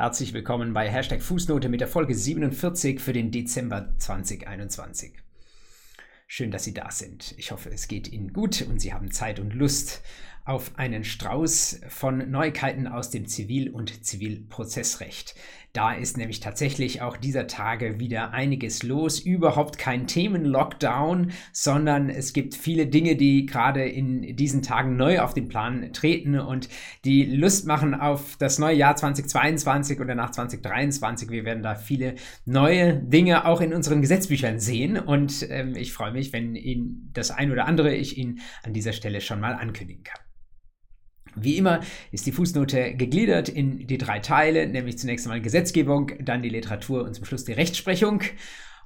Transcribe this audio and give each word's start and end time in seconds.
Herzlich 0.00 0.32
willkommen 0.32 0.72
bei 0.72 0.88
Hashtag 0.88 1.20
Fußnote 1.20 1.68
mit 1.68 1.82
der 1.82 1.86
Folge 1.86 2.14
47 2.14 3.00
für 3.00 3.12
den 3.12 3.30
Dezember 3.30 3.92
2021. 3.98 5.12
Schön, 6.26 6.50
dass 6.50 6.64
Sie 6.64 6.72
da 6.72 6.90
sind. 6.90 7.34
Ich 7.36 7.52
hoffe, 7.52 7.68
es 7.68 7.86
geht 7.86 8.08
Ihnen 8.08 8.32
gut 8.32 8.62
und 8.62 8.80
Sie 8.80 8.94
haben 8.94 9.10
Zeit 9.10 9.38
und 9.38 9.52
Lust 9.52 10.00
auf 10.50 10.72
einen 10.76 11.04
Strauß 11.04 11.82
von 11.88 12.28
Neuigkeiten 12.28 12.88
aus 12.88 13.10
dem 13.10 13.26
Zivil- 13.26 13.70
und 13.70 14.04
Zivilprozessrecht. 14.04 15.36
Da 15.72 15.92
ist 15.92 16.16
nämlich 16.16 16.40
tatsächlich 16.40 17.00
auch 17.00 17.16
dieser 17.16 17.46
Tage 17.46 18.00
wieder 18.00 18.32
einiges 18.32 18.82
los. 18.82 19.20
Überhaupt 19.20 19.78
kein 19.78 20.08
Themenlockdown, 20.08 21.30
sondern 21.52 22.10
es 22.10 22.32
gibt 22.32 22.56
viele 22.56 22.88
Dinge, 22.88 23.14
die 23.14 23.46
gerade 23.46 23.84
in 23.84 24.34
diesen 24.34 24.62
Tagen 24.62 24.96
neu 24.96 25.20
auf 25.20 25.32
den 25.32 25.48
Plan 25.48 25.92
treten 25.92 26.40
und 26.40 26.68
die 27.04 27.24
Lust 27.24 27.68
machen 27.68 27.94
auf 27.94 28.34
das 28.36 28.58
neue 28.58 28.74
Jahr 28.74 28.96
2022 28.96 30.00
oder 30.00 30.16
nach 30.16 30.32
2023. 30.32 31.30
Wir 31.30 31.44
werden 31.44 31.62
da 31.62 31.76
viele 31.76 32.16
neue 32.44 32.96
Dinge 32.96 33.44
auch 33.44 33.60
in 33.60 33.72
unseren 33.72 34.00
Gesetzbüchern 34.00 34.58
sehen 34.58 34.98
und 34.98 35.46
ähm, 35.50 35.76
ich 35.76 35.92
freue 35.92 36.10
mich, 36.10 36.32
wenn 36.32 36.56
Ihnen 36.56 37.10
das 37.12 37.30
ein 37.30 37.52
oder 37.52 37.66
andere 37.66 37.94
ich 37.94 38.18
Ihnen 38.18 38.40
an 38.64 38.72
dieser 38.72 38.92
Stelle 38.92 39.20
schon 39.20 39.38
mal 39.38 39.54
ankündigen 39.54 40.02
kann. 40.02 40.20
Wie 41.36 41.56
immer 41.56 41.80
ist 42.12 42.26
die 42.26 42.32
Fußnote 42.32 42.94
gegliedert 42.94 43.48
in 43.48 43.86
die 43.86 43.98
drei 43.98 44.18
Teile, 44.18 44.66
nämlich 44.66 44.98
zunächst 44.98 45.26
einmal 45.26 45.40
Gesetzgebung, 45.40 46.12
dann 46.20 46.42
die 46.42 46.48
Literatur 46.48 47.04
und 47.04 47.14
zum 47.14 47.24
Schluss 47.24 47.44
die 47.44 47.52
Rechtsprechung. 47.52 48.22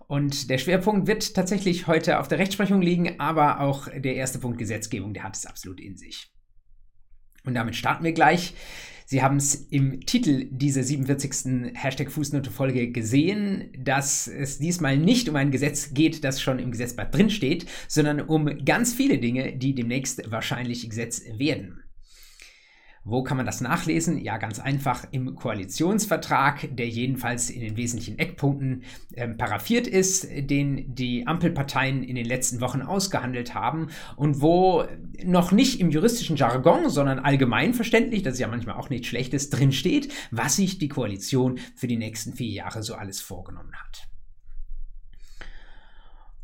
Und 0.06 0.50
der 0.50 0.58
Schwerpunkt 0.58 1.06
wird 1.06 1.34
tatsächlich 1.34 1.86
heute 1.86 2.20
auf 2.20 2.28
der 2.28 2.38
Rechtsprechung 2.38 2.82
liegen, 2.82 3.18
aber 3.20 3.60
auch 3.60 3.88
der 3.88 4.16
erste 4.16 4.38
Punkt 4.38 4.58
Gesetzgebung, 4.58 5.14
der 5.14 5.24
hat 5.24 5.36
es 5.36 5.46
absolut 5.46 5.80
in 5.80 5.96
sich. 5.96 6.30
Und 7.44 7.54
damit 7.54 7.76
starten 7.76 8.04
wir 8.04 8.12
gleich. 8.12 8.54
Sie 9.06 9.22
haben 9.22 9.36
es 9.36 9.54
im 9.54 10.00
Titel 10.00 10.46
dieser 10.50 10.82
47. 10.82 11.74
Hashtag 11.74 12.10
Fußnote-Folge 12.10 12.90
gesehen, 12.90 13.70
dass 13.78 14.26
es 14.26 14.58
diesmal 14.58 14.96
nicht 14.96 15.28
um 15.28 15.36
ein 15.36 15.50
Gesetz 15.50 15.92
geht, 15.92 16.24
das 16.24 16.40
schon 16.40 16.58
im 16.58 16.70
Gesetzblatt 16.70 17.14
drinsteht, 17.14 17.66
sondern 17.86 18.22
um 18.22 18.64
ganz 18.64 18.94
viele 18.94 19.18
Dinge, 19.18 19.56
die 19.56 19.74
demnächst 19.74 20.30
wahrscheinlich 20.30 20.88
Gesetz 20.88 21.22
werden. 21.36 21.83
Wo 23.06 23.22
kann 23.22 23.36
man 23.36 23.44
das 23.44 23.60
nachlesen? 23.60 24.18
Ja, 24.18 24.38
ganz 24.38 24.58
einfach 24.58 25.06
im 25.10 25.34
Koalitionsvertrag, 25.34 26.74
der 26.74 26.88
jedenfalls 26.88 27.50
in 27.50 27.60
den 27.60 27.76
wesentlichen 27.76 28.18
Eckpunkten 28.18 28.82
äh, 29.12 29.28
paraffiert 29.28 29.86
ist, 29.86 30.26
den 30.30 30.94
die 30.94 31.26
Ampelparteien 31.26 32.02
in 32.02 32.16
den 32.16 32.24
letzten 32.24 32.62
Wochen 32.62 32.80
ausgehandelt 32.80 33.54
haben 33.54 33.88
und 34.16 34.40
wo 34.40 34.84
noch 35.22 35.52
nicht 35.52 35.80
im 35.80 35.90
juristischen 35.90 36.36
Jargon, 36.36 36.88
sondern 36.88 37.18
allgemein 37.18 37.74
verständlich, 37.74 38.22
das 38.22 38.34
ist 38.34 38.40
ja 38.40 38.48
manchmal 38.48 38.76
auch 38.76 38.88
nichts 38.88 39.08
Schlechtes, 39.08 39.50
drinsteht, 39.50 40.10
was 40.30 40.56
sich 40.56 40.78
die 40.78 40.88
Koalition 40.88 41.58
für 41.74 41.86
die 41.86 41.98
nächsten 41.98 42.32
vier 42.32 42.52
Jahre 42.52 42.82
so 42.82 42.94
alles 42.94 43.20
vorgenommen 43.20 43.74
hat. 43.74 44.13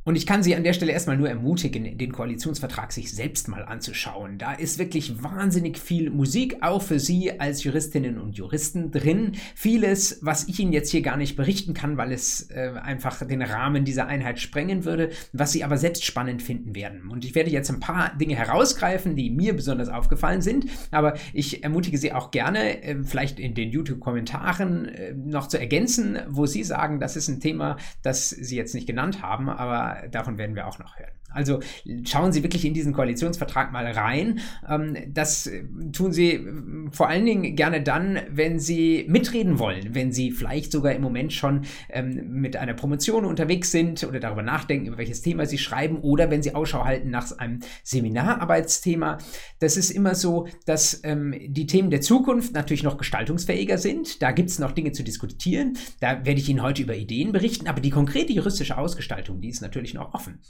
Und 0.03 0.17
ich 0.17 0.27
kann 0.27 0.43
Sie 0.43 0.57
an 0.57 0.65
der 0.65 0.73
Stelle 0.73 0.93
erstmal 0.93 1.19
nur 1.19 1.29
ermutigen, 1.29 1.99
den 1.99 2.13
Koalitionsvertrag 2.13 2.91
sich 2.91 3.13
selbst 3.13 3.49
mal 3.49 3.65
anzuschauen. 3.65 4.39
Da 4.39 4.55
ist 4.55 4.79
wirklich 4.79 5.23
wahnsinnig 5.23 5.79
viel 5.79 6.09
Musik, 6.09 6.57
auch 6.63 6.81
für 6.81 6.99
Sie 6.99 7.39
als 7.39 7.65
Juristinnen 7.65 8.19
und 8.19 8.37
Juristen 8.37 8.91
drin. 8.91 9.33
Vieles, 9.55 10.19
was 10.23 10.49
ich 10.49 10.59
Ihnen 10.59 10.73
jetzt 10.73 10.91
hier 10.91 11.03
gar 11.03 11.19
nicht 11.19 11.37
berichten 11.37 11.75
kann, 11.75 11.99
weil 11.99 12.13
es 12.13 12.51
äh, 12.51 12.73
einfach 12.83 13.27
den 13.27 13.43
Rahmen 13.43 13.85
dieser 13.85 14.07
Einheit 14.07 14.39
sprengen 14.39 14.87
würde, 14.87 15.11
was 15.35 15.53
Sie 15.53 15.65
aber 15.65 15.77
selbst 15.77 16.05
spannend 16.07 16.43
finden 16.43 16.75
werden. 16.75 17.11
Und 17.11 17.27
ich 17.27 17.35
werde 17.35 17.51
jetzt 17.51 17.69
ein 17.69 17.81
paar 17.81 18.17
Dinge 18.17 18.37
herausgreifen, 18.37 19.17
die 19.17 19.29
mir 19.29 19.55
besonders 19.55 19.91
aufgefallen 19.91 20.41
sind. 20.41 20.65
Aber 20.91 21.15
ich 21.35 21.63
ermutige 21.63 21.99
Sie 21.99 22.15
auch 22.15 22.31
gerne, 22.31 22.83
äh, 22.83 22.97
vielleicht 23.05 23.39
in 23.39 23.55
den 23.55 23.71
YouTube-Kommentaren 23.71 24.87
äh, 24.87 25.13
noch 25.13 25.49
zu 25.49 25.59
ergänzen, 25.61 26.19
wo 26.27 26.47
Sie 26.47 26.65
sagen, 26.65 27.01
das 27.01 27.17
ist 27.17 27.29
ein 27.29 27.41
Thema, 27.41 27.77
das 28.03 28.31
Sie 28.31 28.57
jetzt 28.57 28.75
nicht 28.75 28.87
genannt 28.87 29.21
haben, 29.21 29.51
aber 29.51 29.90
davon 30.11 30.39
werden 30.39 30.57
wir 30.57 30.67
auch 30.67 30.79
noch 30.79 30.99
hören. 30.99 31.20
Also 31.33 31.61
schauen 32.05 32.33
Sie 32.33 32.43
wirklich 32.43 32.65
in 32.65 32.75
diesen 32.75 32.93
Koalitionsvertrag 32.93 33.73
mal 33.73 33.87
rein. 33.87 34.41
Ähm, 34.69 34.97
das 35.09 35.47
äh, 35.47 35.65
tun 35.93 36.13
Sie 36.13 36.33
äh, 36.35 36.91
vor 36.91 37.09
allen 37.09 37.25
Dingen 37.25 37.57
gerne 37.57 37.83
dann, 37.83 38.21
wenn 38.31 38.59
Sie 38.59 39.05
mitreden 39.09 39.59
wollen, 39.59 39.95
wenn 39.95 40.13
Sie 40.13 40.31
vielleicht 40.31 40.73
sogar 40.73 40.93
im 40.93 41.03
Moment 41.03 41.33
schon 41.33 41.63
ähm, 41.89 42.31
mit 42.41 42.57
einer 42.57 42.75
Promotion 42.75 43.25
unterwegs 43.25 43.71
sind 43.71 44.05
oder 44.05 44.21
darüber 44.21 44.43
nachdenken, 44.43 44.87
über 44.87 44.99
welches 44.99 45.23
Thema 45.23 45.47
Sie 45.47 45.59
schreiben 45.59 45.99
oder 45.99 46.31
wenn 46.31 46.43
Sie 46.43 46.55
Ausschau 46.55 46.85
halten 46.85 47.11
nach 47.11 47.31
einem 47.39 47.61
Seminararbeitsthema. 47.85 49.19
Das 49.59 49.77
ist 49.77 49.91
immer 49.91 50.15
so, 50.15 50.49
dass 50.67 51.01
ähm, 51.05 51.35
die 51.49 51.67
Themen 51.67 51.91
der 51.91 52.01
Zukunft 52.01 52.55
natürlich 52.55 52.83
noch 52.83 52.99
gestaltungsfähiger 52.99 53.79
sind. 53.79 54.23
Da 54.23 54.33
gibt 54.33 54.51
es 54.51 54.59
noch 54.59 54.73
Dinge 54.73 54.93
zu 54.93 55.03
diskutieren. 55.03 55.77
Da 56.01 56.25
werde 56.25 56.41
ich 56.41 56.49
Ihnen 56.49 56.63
heute 56.63 56.83
über 56.83 56.97
Ideen 56.97 57.33
berichten, 57.33 57.69
aber 57.69 57.81
die 57.81 57.91
konkrete 57.91 58.33
juristische 58.33 58.79
Ausgestaltung, 58.79 59.41
die 59.41 59.49
ist 59.49 59.61
natürlich 59.61 59.95
noch 59.95 60.15
offen. 60.15 60.41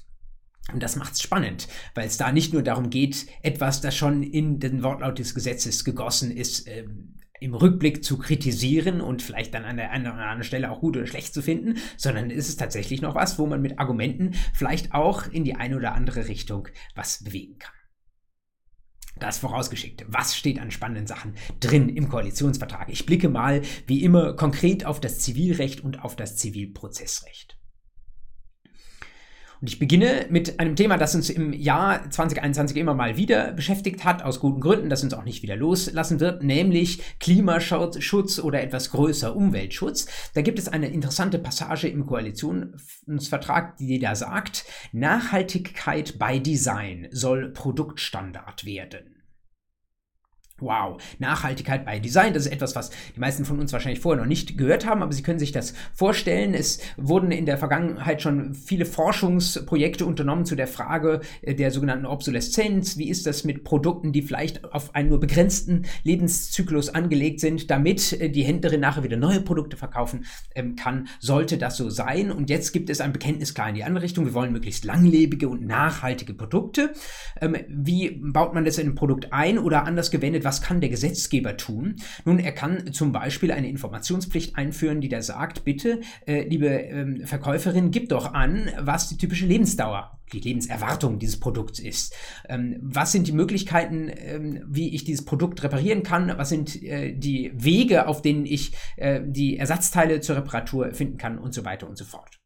Und 0.72 0.82
das 0.82 0.97
macht 0.97 1.14
es 1.14 1.22
spannend, 1.22 1.69
weil 1.94 2.06
es 2.06 2.16
da 2.16 2.32
nicht 2.32 2.53
nur 2.53 2.62
darum 2.62 2.91
geht, 2.91 3.26
etwas, 3.42 3.81
das 3.81 3.97
schon 3.97 4.22
in 4.22 4.58
den 4.58 4.82
Wortlaut 4.82 5.19
des 5.19 5.34
Gesetzes 5.34 5.84
gegossen 5.84 6.31
ist, 6.31 6.66
ähm, 6.69 7.16
im 7.41 7.54
Rückblick 7.54 8.04
zu 8.04 8.19
kritisieren 8.19 9.00
und 9.00 9.22
vielleicht 9.22 9.54
dann 9.54 9.64
an 9.64 9.78
der 9.78 9.91
einen 9.91 10.06
oder 10.06 10.16
anderen 10.16 10.44
Stelle 10.44 10.70
auch 10.70 10.81
gut 10.81 10.97
oder 10.97 11.06
schlecht 11.06 11.32
zu 11.32 11.42
finden, 11.42 11.78
sondern 11.97 12.31
ist 12.31 12.48
es 12.48 12.56
tatsächlich 12.56 13.00
noch 13.00 13.14
was, 13.14 13.38
wo 13.38 13.47
man 13.47 13.62
mit 13.62 13.78
Argumenten 13.78 14.34
vielleicht 14.53 14.92
auch 14.92 15.26
in 15.26 15.44
die 15.44 15.54
eine 15.54 15.76
oder 15.76 15.94
andere 15.94 16.28
Richtung 16.28 16.69
was 16.94 17.25
bewegen 17.25 17.58
kann. 17.58 17.75
Das 19.19 19.38
vorausgeschickt. 19.38 20.06
Was 20.08 20.37
steht 20.37 20.58
an 20.58 20.70
spannenden 20.70 21.06
Sachen 21.06 21.34
drin 21.60 21.88
im 21.88 22.08
Koalitionsvertrag? 22.08 22.88
Ich 22.88 23.04
blicke 23.04 23.28
mal 23.28 23.62
wie 23.87 24.02
immer 24.02 24.34
konkret 24.34 24.87
auf 24.87 25.00
das 25.00 25.19
Zivilrecht 25.19 25.82
und 25.82 26.02
auf 26.02 26.16
das 26.16 26.37
Zivilprozessrecht. 26.37 27.59
Und 29.60 29.69
ich 29.69 29.78
beginne 29.78 30.26
mit 30.31 30.59
einem 30.59 30.75
Thema, 30.75 30.97
das 30.97 31.15
uns 31.15 31.28
im 31.28 31.53
Jahr 31.53 32.10
2021 32.10 32.78
immer 32.78 32.94
mal 32.94 33.19
wieder 33.19 33.53
beschäftigt 33.53 34.04
hat, 34.04 34.22
aus 34.22 34.41
guten 34.41 34.60
Gründen, 34.60 34.88
das 34.88 35.03
uns 35.03 35.12
auch 35.12 35.25
nicht 35.25 35.43
wieder 35.43 35.54
loslassen 35.54 36.19
wird, 36.19 36.43
nämlich 36.43 37.03
Klimaschutz 37.21 38.38
oder 38.38 38.62
etwas 38.62 38.91
größer 38.91 39.37
Umweltschutz. 39.37 40.06
Da 40.32 40.41
gibt 40.41 40.59
es 40.59 40.69
eine 40.69 40.88
interessante 40.88 41.38
Passage 41.38 41.88
im 41.88 42.06
Koalitionsvertrag, 42.06 43.76
die 43.76 43.99
da 43.99 44.15
sagt, 44.15 44.65
Nachhaltigkeit 44.93 46.19
bei 46.19 46.38
Design 46.38 47.09
soll 47.10 47.50
Produktstandard 47.50 48.65
werden. 48.65 49.19
Wow, 50.60 51.00
Nachhaltigkeit 51.19 51.84
bei 51.84 51.98
Design, 51.98 52.34
das 52.34 52.47
ist 52.47 52.53
etwas, 52.53 52.76
was 52.76 52.91
die 53.15 53.21
meisten 53.21 53.44
von 53.44 53.59
uns 53.59 53.72
wahrscheinlich 53.72 54.00
vorher 54.00 54.21
noch 54.21 54.28
nicht 54.28 54.59
gehört 54.59 54.87
haben, 54.87 55.03
aber 55.03 55.12
Sie 55.12 55.22
können 55.22 55.38
sich 55.38 55.53
das 55.53 55.75
vorstellen. 55.93 56.54
Es 56.54 56.81
wurden 56.97 57.31
in 57.32 57.47
der 57.47 57.59
Vergangenheit 57.59 58.22
schon 58.22 58.54
viele 58.54 58.84
Forschungsprojekte 58.84 60.04
unternommen 60.04 60.44
zu 60.44 60.56
der 60.56 60.66
Frage 60.66 61.20
äh, 61.43 61.54
der 61.54 61.70
sogenannten 61.70 62.06
Obsoleszenz. 62.06 62.99
Wie 62.99 63.09
ist 63.09 63.26
das 63.26 63.44
mit 63.44 63.65
Produkten, 63.65 64.12
die 64.12 64.22
vielleicht 64.22 64.65
auf 64.72 64.94
einen 64.94 65.09
nur 65.09 65.20
begrenzten 65.20 65.87
Lebenszyklus 66.04 66.88
angelegt 66.91 67.41
sind, 67.41 67.70
damit 67.70 68.12
äh, 68.20 68.28
die 68.31 68.43
Händlerin 68.43 68.81
nachher 68.81 69.03
wieder 69.03 69.16
neue 69.16 69.41
Produkte 69.41 69.76
verkaufen 69.76 70.26
ähm, 70.54 70.76
kann? 70.76 71.09
Sollte 71.20 71.59
das 71.59 71.76
so 71.76 71.91
sein? 71.91 72.31
Und 72.31 72.50
jetzt 72.50 72.72
gibt 72.72 72.91
es 72.91 73.00
ein 73.00 73.12
Bekenntnis 73.12 73.54
klar 73.54 73.69
in 73.69 73.75
die 73.75 73.84
andere 73.84 74.04
Richtung. 74.04 74.26
Wir 74.26 74.34
wollen 74.34 74.53
möglichst 74.53 74.84
langlebige 74.84 75.49
und 75.49 75.66
nachhaltige 75.66 76.34
Produkte. 76.34 76.93
Ähm, 77.41 77.56
wie 77.69 78.10
baut 78.10 78.54
man 78.54 78.65
das 78.65 78.78
in 78.78 78.88
ein 78.88 78.94
Produkt 78.94 79.32
ein 79.32 79.59
oder 79.59 79.84
anders 79.84 80.10
gewendet? 80.10 80.44
Was 80.50 80.61
kann 80.61 80.81
der 80.81 80.91
Gesetzgeber 80.91 81.56
tun? 81.56 81.94
Nun, 82.25 82.41
er 82.41 82.50
kann 82.50 82.93
zum 82.93 83.12
Beispiel 83.12 83.53
eine 83.53 83.69
Informationspflicht 83.69 84.56
einführen, 84.56 85.00
die 85.00 85.09
da 85.09 85.22
sagt, 85.22 85.62
bitte, 85.62 86.00
äh, 86.27 86.43
liebe 86.43 86.66
ähm, 86.66 87.25
Verkäuferin, 87.25 87.93
gib 87.93 88.09
doch 88.09 88.34
an, 88.34 88.69
was 88.77 89.09
die 89.09 89.16
typische 89.16 89.47
Lebensdauer 89.47 90.19
die 90.33 90.41
Lebenserwartung 90.41 91.21
dieses 91.21 91.38
Produkts 91.38 91.78
ist. 91.78 92.16
Ähm, 92.49 92.78
was 92.81 93.12
sind 93.12 93.28
die 93.28 93.33
Möglichkeiten, 93.33 94.11
ähm, 94.12 94.65
wie 94.66 94.93
ich 94.93 95.05
dieses 95.05 95.25
Produkt 95.25 95.62
reparieren 95.62 96.03
kann? 96.03 96.37
Was 96.37 96.49
sind 96.49 96.82
äh, 96.82 97.12
die 97.12 97.53
Wege, 97.55 98.09
auf 98.09 98.21
denen 98.21 98.44
ich 98.44 98.72
äh, 98.97 99.20
die 99.25 99.56
Ersatzteile 99.56 100.20
zur 100.20 100.35
Reparatur 100.35 100.94
finden 100.94 101.17
kann 101.17 101.38
und 101.38 101.55
so 101.55 101.64
weiter 101.64 101.88
und 101.88 101.97
so 101.97 102.05
fort. 102.05 102.39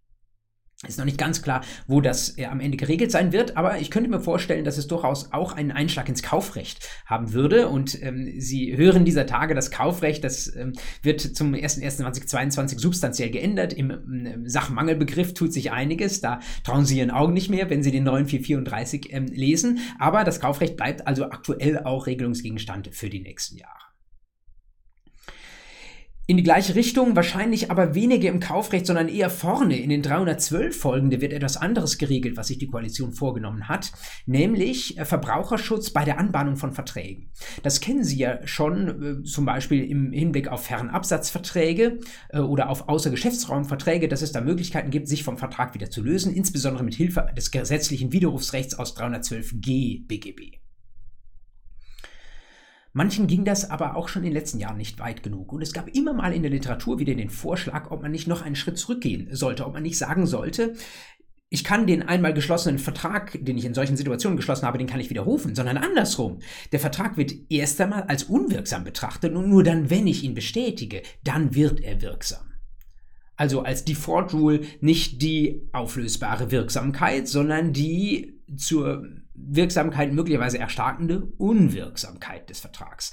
Ist 0.87 0.99
noch 0.99 1.05
nicht 1.05 1.19
ganz 1.19 1.43
klar, 1.43 1.63
wo 1.87 2.01
das 2.01 2.39
äh, 2.39 2.47
am 2.47 2.61
Ende 2.61 2.77
geregelt 2.77 3.11
sein 3.11 3.33
wird, 3.33 3.57
aber 3.57 3.79
ich 3.79 3.91
könnte 3.91 4.11
mir 4.11 4.21
vorstellen, 4.21 4.65
dass 4.65 4.79
es 4.79 4.87
durchaus 4.87 5.33
auch 5.33 5.53
einen 5.53 5.73
Einschlag 5.73 6.09
ins 6.09 6.23
Kaufrecht 6.23 6.89
haben 7.07 7.33
würde. 7.33 7.69
Und 7.69 8.01
ähm, 8.03 8.35
Sie 8.39 8.77
hören 8.77 9.05
dieser 9.05 9.27
Tage, 9.27 9.55
das 9.55 9.71
Kaufrecht, 9.71 10.25
das 10.25 10.55
ähm, 10.55 10.73
wird 11.03 11.21
zum 11.21 11.53
01.01.2022 11.55 12.79
substanziell 12.79 13.31
geändert. 13.31 13.73
Im, 13.73 13.91
im 13.91 14.49
Sachmangelbegriff 14.49 15.35
tut 15.35 15.53
sich 15.53 15.73
einiges. 15.73 16.21
Da 16.21 16.41
trauen 16.65 16.85
Sie 16.85 16.99
Ihren 16.99 17.11
Augen 17.11 17.33
nicht 17.33 17.51
mehr, 17.51 17.71
wenn 17.71 17.83
Sie 17.83 17.91
den 17.91 18.05
9434 18.05 19.13
ähm, 19.13 19.27
lesen. 19.27 19.81
Aber 19.99 20.25
das 20.25 20.41
Kaufrecht 20.41 20.77
bleibt 20.77 21.07
also 21.07 21.25
aktuell 21.25 21.79
auch 21.79 22.07
Regelungsgegenstand 22.07 22.91
für 22.93 23.11
die 23.11 23.21
nächsten 23.21 23.57
Jahre. 23.57 23.94
In 26.27 26.39
die 26.39 26.43
gleiche 26.43 26.75
Richtung, 26.75 27.17
wahrscheinlich 27.17 27.71
aber 27.71 27.95
weniger 27.95 28.31
im 28.31 28.41
Kaufrecht, 28.41 28.87
sondern 28.87 29.11
eher 29.11 29.29
vorne 29.29 29.79
in 29.79 29.91
den 29.91 30.01
312 30.01 30.75
Folgen, 30.75 31.11
da 31.11 31.21
wird 31.21 31.35
etwas 31.35 31.59
anderes 31.59 31.99
geregelt, 31.99 32.39
was 32.39 32.47
sich 32.47 32.57
die 32.57 32.67
Koalition 32.67 33.13
vorgenommen 33.13 33.69
hat, 33.69 33.93
nämlich 34.25 34.97
äh, 34.97 35.05
Verbraucherschutz 35.05 35.91
bei 35.91 36.07
der 36.07 36.19
Anbahnung 36.19 36.57
von 36.57 36.73
Verträgen. 36.73 37.31
Das 37.63 37.83
kennen 37.83 38.05
Sie 38.05 38.17
ja 38.17 38.39
schon, 38.47 39.21
äh, 39.21 39.23
zum 39.25 39.45
Beispiel 39.45 39.85
im 39.85 40.13
Hinblick 40.13 40.49
auf 40.49 40.65
Fernabsatzverträge 40.65 41.99
äh, 42.31 42.39
oder 42.39 42.71
auf 42.71 42.89
Außergeschäftsraumverträge, 42.89 44.09
dass 44.09 44.23
es 44.23 44.33
da 44.33 44.41
Möglichkeiten 44.41 44.91
gibt, 44.91 45.09
sich 45.09 45.25
vom 45.25 45.37
Vertrag 45.37 45.75
wieder 45.75 45.91
zu 45.91 46.03
lösen, 46.03 46.33
insbesondere 46.33 46.85
mit 46.85 46.95
Hilfe 46.95 47.27
des 47.37 47.51
gesetzlichen 47.51 48.13
Widerrufsrechts 48.13 48.79
aus 48.79 48.97
312g 48.97 50.07
BGB. 50.07 50.64
Manchen 52.97 53.27
ging 53.27 53.45
das 53.45 53.69
aber 53.69 53.97
auch 53.97 54.09
schon 54.09 54.23
in 54.23 54.31
den 54.31 54.35
letzten 54.35 54.61
Jahren 54.61 54.77
nicht 54.77 55.01
weit 55.01 55.25
genug. 55.25 55.53
Und 55.53 55.63
es 55.63 55.73
gab 55.73 55.89
immer 55.89 56.15
mal 56.15 56.33
in 56.33 56.43
der 56.43 56.51
Literatur 56.51 57.01
wieder 57.01 57.15
den 57.17 57.29
Vorschlag, 57.29 57.91
ob 57.91 58.03
man 58.03 58.13
nicht 58.13 58.29
noch 58.29 58.43
einen 58.43 58.55
Schritt 58.55 58.79
zurückgehen 58.79 59.29
sollte, 59.33 59.67
ob 59.67 59.73
man 59.73 59.83
nicht 59.83 59.99
sagen 59.99 60.27
sollte, 60.27 60.75
ich 61.51 61.65
kann 61.65 61.87
den 61.87 62.03
einmal 62.03 62.35
geschlossenen 62.35 62.79
Vertrag, 62.79 63.39
den 63.45 63.59
ich 63.59 63.65
in 63.65 63.75
solchen 63.75 63.97
Situationen 63.97 64.37
geschlossen 64.37 64.67
habe, 64.67 64.79
den 64.79 64.87
kann 64.87 65.01
ich 65.01 65.11
widerrufen, 65.11 65.55
sondern 65.55 65.77
andersrum. 65.77 66.39
Der 66.73 66.81
Vertrag 66.81 67.17
wird 67.17 67.33
erst 67.49 67.81
einmal 67.81 68.05
als 68.05 68.25
unwirksam 68.25 68.85
betrachtet 68.85 69.35
und 69.35 69.49
nur 69.49 69.63
dann, 69.63 69.91
wenn 69.91 70.07
ich 70.07 70.23
ihn 70.23 70.35
bestätige, 70.35 71.03
dann 71.23 71.55
wird 71.55 71.81
er 71.81 72.01
wirksam. 72.01 72.53
Also 73.37 73.63
als 73.63 73.85
Default 73.85 74.33
Rule 74.33 74.61
nicht 74.81 75.21
die 75.21 75.69
auflösbare 75.73 76.53
Wirksamkeit, 76.53 77.29
sondern 77.29 77.73
die 77.73 78.41
zur 78.57 79.05
Wirksamkeit 79.35 80.13
möglicherweise 80.13 80.59
erstarkende 80.59 81.27
Unwirksamkeit 81.39 82.49
des 82.51 82.61
Vertrags. 82.61 83.13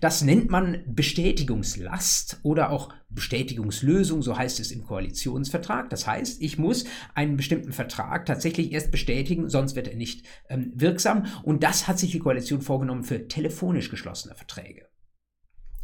Das 0.00 0.22
nennt 0.22 0.50
man 0.50 0.82
Bestätigungslast 0.86 2.40
oder 2.42 2.70
auch 2.70 2.92
Bestätigungslösung, 3.08 4.22
so 4.22 4.36
heißt 4.36 4.60
es 4.60 4.72
im 4.72 4.84
Koalitionsvertrag. 4.84 5.90
Das 5.90 6.06
heißt, 6.06 6.42
ich 6.42 6.58
muss 6.58 6.84
einen 7.14 7.36
bestimmten 7.36 7.72
Vertrag 7.72 8.26
tatsächlich 8.26 8.72
erst 8.72 8.90
bestätigen, 8.90 9.48
sonst 9.48 9.76
wird 9.76 9.88
er 9.88 9.96
nicht 9.96 10.26
ähm, 10.48 10.72
wirksam. 10.74 11.26
Und 11.42 11.62
das 11.62 11.88
hat 11.88 11.98
sich 11.98 12.10
die 12.12 12.18
Koalition 12.18 12.60
vorgenommen 12.60 13.04
für 13.04 13.28
telefonisch 13.28 13.90
geschlossene 13.90 14.34
Verträge. 14.34 14.89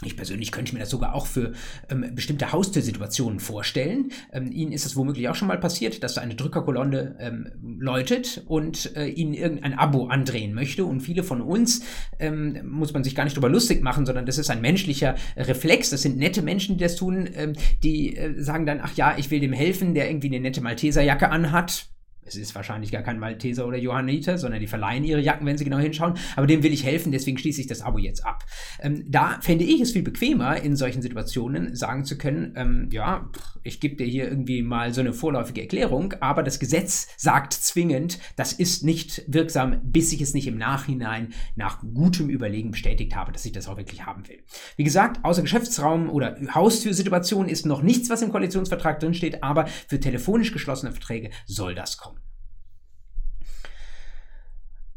Ich 0.04 0.14
persönlich 0.14 0.52
könnte 0.52 0.74
mir 0.74 0.80
das 0.80 0.90
sogar 0.90 1.14
auch 1.14 1.26
für 1.26 1.52
ähm, 1.88 2.14
bestimmte 2.14 2.52
Haustürsituationen 2.52 3.40
vorstellen. 3.40 4.12
Ähm, 4.30 4.52
Ihnen 4.52 4.72
ist 4.72 4.84
es 4.84 4.94
womöglich 4.94 5.26
auch 5.30 5.34
schon 5.34 5.48
mal 5.48 5.58
passiert, 5.58 6.02
dass 6.02 6.14
da 6.14 6.20
eine 6.20 6.34
Drückerkolonne 6.34 7.16
ähm, 7.18 7.48
läutet 7.78 8.42
und 8.46 8.94
äh, 8.94 9.06
Ihnen 9.06 9.32
irgendein 9.32 9.72
Abo 9.72 10.08
andrehen 10.08 10.52
möchte. 10.52 10.84
Und 10.84 11.00
viele 11.00 11.24
von 11.24 11.40
uns 11.40 11.82
ähm, 12.18 12.60
muss 12.70 12.92
man 12.92 13.04
sich 13.04 13.14
gar 13.14 13.24
nicht 13.24 13.36
drüber 13.36 13.48
lustig 13.48 13.82
machen, 13.82 14.04
sondern 14.04 14.26
das 14.26 14.36
ist 14.36 14.50
ein 14.50 14.60
menschlicher 14.60 15.14
Reflex. 15.34 15.88
Das 15.88 16.02
sind 16.02 16.18
nette 16.18 16.42
Menschen, 16.42 16.76
die 16.76 16.84
das 16.84 16.96
tun, 16.96 17.30
ähm, 17.34 17.54
die 17.82 18.16
äh, 18.16 18.38
sagen 18.42 18.66
dann, 18.66 18.80
ach 18.82 18.94
ja, 18.96 19.16
ich 19.16 19.30
will 19.30 19.40
dem 19.40 19.54
helfen, 19.54 19.94
der 19.94 20.10
irgendwie 20.10 20.28
eine 20.28 20.40
nette 20.40 20.60
Malteserjacke 20.60 21.30
anhat 21.30 21.88
es 22.26 22.36
ist 22.36 22.54
wahrscheinlich 22.54 22.90
gar 22.90 23.02
kein 23.02 23.18
Malteser 23.18 23.66
oder 23.66 23.78
Johanniter, 23.78 24.38
sondern 24.38 24.60
die 24.60 24.66
verleihen 24.66 25.04
ihre 25.04 25.20
Jacken, 25.20 25.46
wenn 25.46 25.56
sie 25.56 25.64
genau 25.64 25.78
hinschauen. 25.78 26.14
Aber 26.34 26.46
dem 26.46 26.62
will 26.62 26.72
ich 26.72 26.84
helfen, 26.84 27.12
deswegen 27.12 27.38
schließe 27.38 27.60
ich 27.60 27.66
das 27.66 27.82
Abo 27.82 27.98
jetzt 27.98 28.24
ab. 28.24 28.44
Ähm, 28.80 29.04
da 29.08 29.38
fände 29.40 29.64
ich 29.64 29.80
es 29.80 29.92
viel 29.92 30.02
bequemer, 30.02 30.60
in 30.60 30.76
solchen 30.76 31.02
Situationen 31.02 31.74
sagen 31.74 32.04
zu 32.04 32.18
können, 32.18 32.54
ähm, 32.56 32.88
ja, 32.90 33.30
ich 33.62 33.80
gebe 33.80 33.96
dir 33.96 34.06
hier 34.06 34.28
irgendwie 34.28 34.62
mal 34.62 34.92
so 34.92 35.00
eine 35.00 35.12
vorläufige 35.12 35.62
Erklärung, 35.62 36.14
aber 36.20 36.42
das 36.42 36.58
Gesetz 36.58 37.08
sagt 37.16 37.52
zwingend, 37.52 38.18
das 38.36 38.52
ist 38.52 38.84
nicht 38.84 39.22
wirksam, 39.26 39.80
bis 39.82 40.12
ich 40.12 40.20
es 40.20 40.34
nicht 40.34 40.46
im 40.46 40.58
Nachhinein 40.58 41.32
nach 41.54 41.80
gutem 41.94 42.28
Überlegen 42.28 42.70
bestätigt 42.70 43.14
habe, 43.14 43.32
dass 43.32 43.44
ich 43.44 43.52
das 43.52 43.68
auch 43.68 43.76
wirklich 43.76 44.06
haben 44.06 44.26
will. 44.28 44.38
Wie 44.76 44.84
gesagt, 44.84 45.24
außer 45.24 45.42
Geschäftsraum 45.42 46.10
oder 46.10 46.36
Haustürsituation 46.54 47.48
ist 47.48 47.66
noch 47.66 47.82
nichts, 47.82 48.10
was 48.10 48.22
im 48.22 48.30
Koalitionsvertrag 48.30 49.00
drinsteht, 49.00 49.42
aber 49.42 49.66
für 49.66 50.00
telefonisch 50.00 50.52
geschlossene 50.52 50.92
Verträge 50.92 51.30
soll 51.46 51.74
das 51.74 51.96
kommen. 51.96 52.15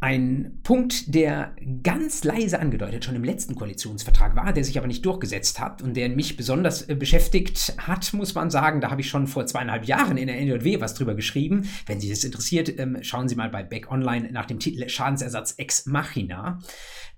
Ein 0.02 0.60
Punkt, 0.64 1.14
der 1.14 1.54
ganz 1.84 2.24
leise 2.24 2.62
angedeutet 2.62 3.04
schon 3.04 3.16
im 3.16 3.26
letzten 3.26 3.56
Koalitionsvertrag 3.56 4.34
war, 4.34 4.54
der 4.54 4.64
sich 4.64 4.78
aber 4.78 4.88
nicht 4.88 5.06
durchgesetzt 5.06 5.60
hat 5.60 5.82
und 5.82 5.94
der 5.98 6.08
mich 6.08 6.38
besonders 6.38 6.88
äh, 6.88 6.96
beschäftigt 6.96 7.74
hat, 7.78 8.14
muss 8.14 8.34
man 8.34 8.50
sagen. 8.50 8.80
Da 8.80 8.92
habe 8.92 9.02
ich 9.02 9.10
schon 9.10 9.28
vor 9.28 9.46
zweieinhalb 9.46 9.84
Jahren 9.86 10.16
in 10.16 10.28
der 10.28 10.40
NJW 10.40 10.80
was 10.80 10.94
drüber 10.94 11.16
geschrieben. 11.16 11.68
Wenn 11.86 12.00
Sie 12.00 12.10
das 12.10 12.24
interessiert, 12.24 12.80
ähm, 12.80 13.00
schauen 13.02 13.28
Sie 13.28 13.36
mal 13.36 13.50
bei 13.50 13.62
Back 13.62 13.92
Online 13.92 14.32
nach 14.32 14.46
dem 14.46 14.60
Titel 14.60 14.88
Schadensersatz 14.88 15.56
Ex 15.58 15.86
Machina 15.86 16.60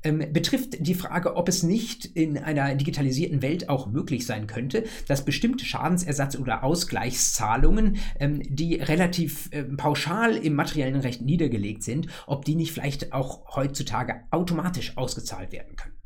ähm, 0.03 0.25
betrifft 0.31 0.86
die 0.86 0.95
Frage, 0.95 1.36
ob 1.36 1.48
es 1.50 1.63
nicht 1.63 2.06
in 2.06 2.38
einer 2.38 2.75
digitalisierten 2.75 3.42
Welt 3.42 3.69
auch 3.69 3.88
möglich 3.88 4.25
sein 4.25 4.48
könnte, 4.48 4.86
dass 5.07 5.25
bestimmte 5.25 5.65
Schadensersatz- 5.65 6.38
oder 6.38 6.63
Ausgleichszahlungen, 6.63 7.98
ähm, 8.19 8.42
die 8.44 8.75
relativ 8.75 9.50
ähm, 9.51 9.77
pauschal 9.77 10.36
im 10.36 10.56
materiellen 10.56 11.01
Recht 11.01 11.21
niedergelegt 11.21 11.83
sind, 11.83 12.07
ob 12.27 12.45
die 12.45 12.56
nicht 12.56 12.71
vielleicht 12.71 13.13
auch 13.13 13.56
heutzutage 13.56 14.21
automatisch 14.31 14.98
ausgezahlt 14.98 15.51
werden 15.51 15.75
können. 15.75 16.00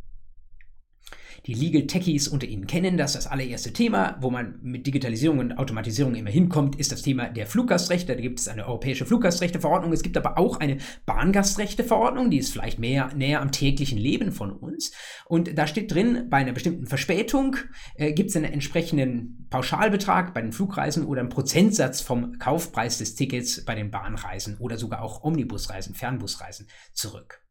Die 1.45 1.53
Legal 1.53 1.85
Techies 1.85 2.27
unter 2.27 2.47
Ihnen 2.47 2.65
kennen 2.65 2.97
das. 2.97 3.13
Das 3.13 3.27
allererste 3.27 3.71
Thema, 3.71 4.17
wo 4.19 4.31
man 4.31 4.57
mit 4.63 4.87
Digitalisierung 4.87 5.37
und 5.37 5.57
Automatisierung 5.59 6.15
immer 6.15 6.31
hinkommt, 6.31 6.75
ist 6.77 6.91
das 6.91 7.03
Thema 7.03 7.29
der 7.29 7.45
Fluggastrechte. 7.45 8.15
Da 8.15 8.21
gibt 8.21 8.39
es 8.39 8.47
eine 8.47 8.65
europäische 8.65 9.05
Fluggastrechteverordnung. 9.05 9.93
Es 9.93 10.01
gibt 10.01 10.17
aber 10.17 10.39
auch 10.39 10.59
eine 10.59 10.77
Bahngastrechteverordnung, 11.05 12.31
die 12.31 12.39
ist 12.39 12.51
vielleicht 12.51 12.79
mehr 12.79 13.11
näher 13.15 13.41
am 13.41 13.51
täglichen 13.51 13.99
Leben 13.99 14.31
von 14.31 14.51
uns. 14.51 14.91
Und 15.25 15.55
da 15.55 15.67
steht 15.67 15.93
drin, 15.93 16.27
bei 16.31 16.37
einer 16.37 16.53
bestimmten 16.53 16.87
Verspätung 16.87 17.57
äh, 17.95 18.13
gibt 18.13 18.31
es 18.31 18.35
einen 18.35 18.51
entsprechenden 18.51 19.47
Pauschalbetrag 19.51 20.33
bei 20.33 20.41
den 20.41 20.51
Flugreisen 20.51 21.05
oder 21.05 21.19
einen 21.19 21.29
Prozentsatz 21.29 22.01
vom 22.01 22.39
Kaufpreis 22.39 22.97
des 22.97 23.13
Tickets 23.13 23.63
bei 23.65 23.75
den 23.75 23.91
Bahnreisen 23.91 24.57
oder 24.57 24.77
sogar 24.77 25.03
auch 25.03 25.23
Omnibusreisen, 25.23 25.93
Fernbusreisen 25.93 26.67
zurück. 26.93 27.44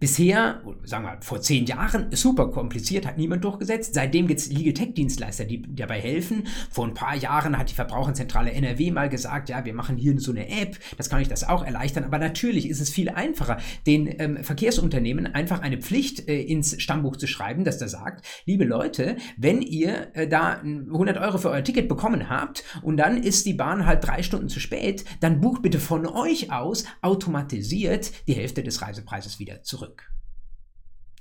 Bisher, 0.00 0.62
sagen 0.84 1.04
wir 1.04 1.18
vor 1.22 1.40
zehn 1.40 1.66
Jahren, 1.66 2.06
super 2.12 2.50
kompliziert, 2.50 3.04
hat 3.04 3.18
niemand 3.18 3.42
durchgesetzt. 3.42 3.94
Seitdem 3.94 4.28
gibt 4.28 4.38
es 4.38 4.52
Legal 4.52 4.72
Tech 4.72 4.94
Dienstleister, 4.94 5.44
die 5.44 5.62
dabei 5.74 6.00
helfen. 6.00 6.44
Vor 6.70 6.86
ein 6.86 6.94
paar 6.94 7.16
Jahren 7.16 7.58
hat 7.58 7.70
die 7.70 7.74
Verbraucherzentrale 7.74 8.52
NRW 8.52 8.92
mal 8.92 9.08
gesagt, 9.08 9.48
ja, 9.48 9.64
wir 9.64 9.74
machen 9.74 9.96
hier 9.96 10.18
so 10.20 10.30
eine 10.30 10.48
App, 10.48 10.78
das 10.96 11.10
kann 11.10 11.20
euch 11.20 11.28
das 11.28 11.48
auch 11.48 11.64
erleichtern. 11.64 12.04
Aber 12.04 12.18
natürlich 12.18 12.68
ist 12.68 12.80
es 12.80 12.90
viel 12.90 13.08
einfacher, 13.08 13.58
den 13.86 14.14
ähm, 14.20 14.44
Verkehrsunternehmen 14.44 15.26
einfach 15.26 15.62
eine 15.62 15.78
Pflicht 15.78 16.28
äh, 16.28 16.42
ins 16.42 16.80
Stammbuch 16.80 17.16
zu 17.16 17.26
schreiben, 17.26 17.64
dass 17.64 17.78
da 17.78 17.88
sagt, 17.88 18.24
liebe 18.46 18.64
Leute, 18.64 19.16
wenn 19.36 19.62
ihr 19.62 20.14
äh, 20.14 20.28
da 20.28 20.60
100 20.60 21.18
Euro 21.18 21.38
für 21.38 21.50
euer 21.50 21.64
Ticket 21.64 21.88
bekommen 21.88 22.30
habt 22.30 22.62
und 22.82 22.98
dann 22.98 23.20
ist 23.20 23.46
die 23.46 23.54
Bahn 23.54 23.84
halt 23.84 24.06
drei 24.06 24.22
Stunden 24.22 24.48
zu 24.48 24.60
spät, 24.60 25.04
dann 25.20 25.40
bucht 25.40 25.62
bitte 25.62 25.80
von 25.80 26.06
euch 26.06 26.52
aus 26.52 26.84
automatisiert 27.02 28.12
die 28.28 28.34
Hälfte 28.34 28.62
des 28.62 28.80
Reisepreises 28.80 29.40
wieder 29.40 29.47
wieder 29.48 29.62
zurück. 29.62 30.10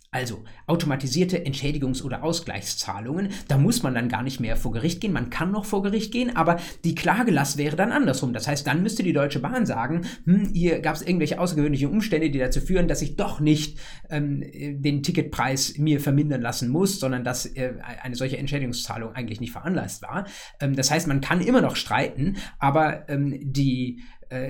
Also 0.09 0.45
automatisierte 0.67 1.45
Entschädigungs- 1.45 2.01
oder 2.01 2.23
Ausgleichszahlungen, 2.23 3.29
da 3.49 3.57
muss 3.57 3.83
man 3.83 3.93
dann 3.93 4.07
gar 4.07 4.23
nicht 4.23 4.39
mehr 4.39 4.55
vor 4.55 4.71
Gericht 4.71 5.01
gehen. 5.01 5.11
Man 5.11 5.29
kann 5.29 5.51
noch 5.51 5.65
vor 5.65 5.83
Gericht 5.83 6.13
gehen, 6.13 6.33
aber 6.35 6.61
die 6.85 6.95
Klagelast 6.95 7.57
wäre 7.57 7.75
dann 7.75 7.91
andersrum. 7.91 8.31
Das 8.31 8.47
heißt, 8.47 8.65
dann 8.65 8.81
müsste 8.83 9.03
die 9.03 9.11
Deutsche 9.11 9.39
Bahn 9.39 9.65
sagen, 9.65 10.05
hm, 10.23 10.53
hier 10.53 10.79
gab 10.79 10.95
es 10.95 11.01
irgendwelche 11.01 11.39
außergewöhnlichen 11.39 11.89
Umstände, 11.89 12.29
die 12.29 12.39
dazu 12.39 12.61
führen, 12.61 12.87
dass 12.87 13.01
ich 13.01 13.17
doch 13.17 13.41
nicht 13.41 13.79
ähm, 14.09 14.43
den 14.81 15.03
Ticketpreis 15.03 15.77
mir 15.77 15.99
vermindern 15.99 16.41
lassen 16.41 16.69
muss, 16.69 17.01
sondern 17.01 17.25
dass 17.25 17.45
äh, 17.45 17.73
eine 18.01 18.15
solche 18.15 18.37
Entschädigungszahlung 18.37 19.13
eigentlich 19.13 19.41
nicht 19.41 19.51
veranlasst 19.51 20.03
war. 20.03 20.25
Ähm, 20.61 20.73
das 20.75 20.89
heißt, 20.89 21.07
man 21.07 21.19
kann 21.19 21.41
immer 21.41 21.61
noch 21.61 21.75
streiten, 21.75 22.37
aber 22.59 23.09
ähm, 23.09 23.37
die 23.41 24.01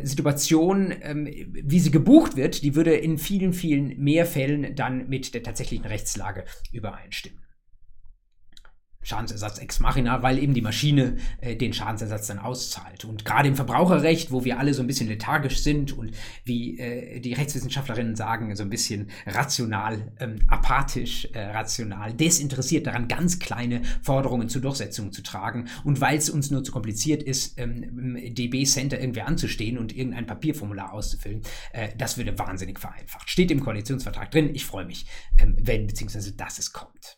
Situation, 0.04 0.94
ähm, 1.02 1.28
wie 1.28 1.80
sie 1.80 1.92
gebucht 1.92 2.36
wird, 2.36 2.64
die 2.64 2.76
würde 2.76 2.96
in 2.96 3.18
vielen, 3.18 3.54
vielen 3.54 3.98
mehr 4.00 4.26
Fällen 4.26 4.76
dann 4.76 5.08
mit 5.10 5.34
der 5.34 5.44
tatsächlichen 5.44 5.86
Rechtslage 5.86 6.46
übereinstimmen. 6.72 7.47
Schadensersatz 9.08 9.60
ex 9.60 9.80
machina, 9.80 10.22
weil 10.22 10.38
eben 10.38 10.54
die 10.54 10.62
Maschine 10.62 11.16
äh, 11.40 11.56
den 11.56 11.72
Schadensersatz 11.72 12.28
dann 12.28 12.40
auszahlt. 12.40 13.06
Und 13.06 13.24
gerade 13.24 13.48
im 13.48 13.56
Verbraucherrecht, 13.56 14.32
wo 14.32 14.44
wir 14.44 14.60
alle 14.60 14.74
so 14.74 14.84
ein 14.84 14.88
bisschen 14.88 15.08
lethargisch 15.08 15.60
sind 15.60 15.98
und 15.98 16.12
wie 16.44 16.78
äh, 16.78 17.22
die 17.22 17.32
Rechtswissenschaftlerinnen 17.32 18.18
sagen, 18.18 18.54
so 18.58 18.64
ein 18.64 18.70
bisschen 18.70 19.10
rational, 19.26 20.12
ähm, 20.20 20.40
apathisch, 20.50 21.30
äh, 21.32 21.40
rational, 21.40 22.14
desinteressiert 22.14 22.86
daran, 22.86 23.08
ganz 23.08 23.40
kleine 23.40 23.82
Forderungen 24.02 24.50
zur 24.50 24.62
Durchsetzung 24.62 25.14
zu 25.14 25.24
tragen. 25.24 25.70
Und 25.86 26.02
weil 26.02 26.18
es 26.18 26.30
uns 26.30 26.52
nur 26.52 26.66
zu 26.66 26.74
kompliziert 26.74 27.24
ist, 27.24 27.58
ähm, 27.58 27.84
im 27.84 28.36
DB-Center 28.36 29.00
irgendwie 29.00 29.22
anzustehen 29.22 29.78
und 29.78 29.96
irgendein 29.96 30.26
Papierformular 30.26 30.92
auszufüllen, 30.92 31.44
äh, 31.72 31.90
das 31.98 32.18
würde 32.18 32.38
wahnsinnig 32.38 32.78
vereinfacht. 32.78 33.30
Steht 33.30 33.52
im 33.52 33.62
Koalitionsvertrag 33.62 34.32
drin. 34.32 34.50
Ich 34.54 34.66
freue 34.66 34.86
mich, 34.86 35.06
ähm, 35.38 35.56
wenn, 35.62 35.88
beziehungsweise 35.88 36.34
dass 36.34 36.60
es 36.60 36.74
kommt. 36.74 37.18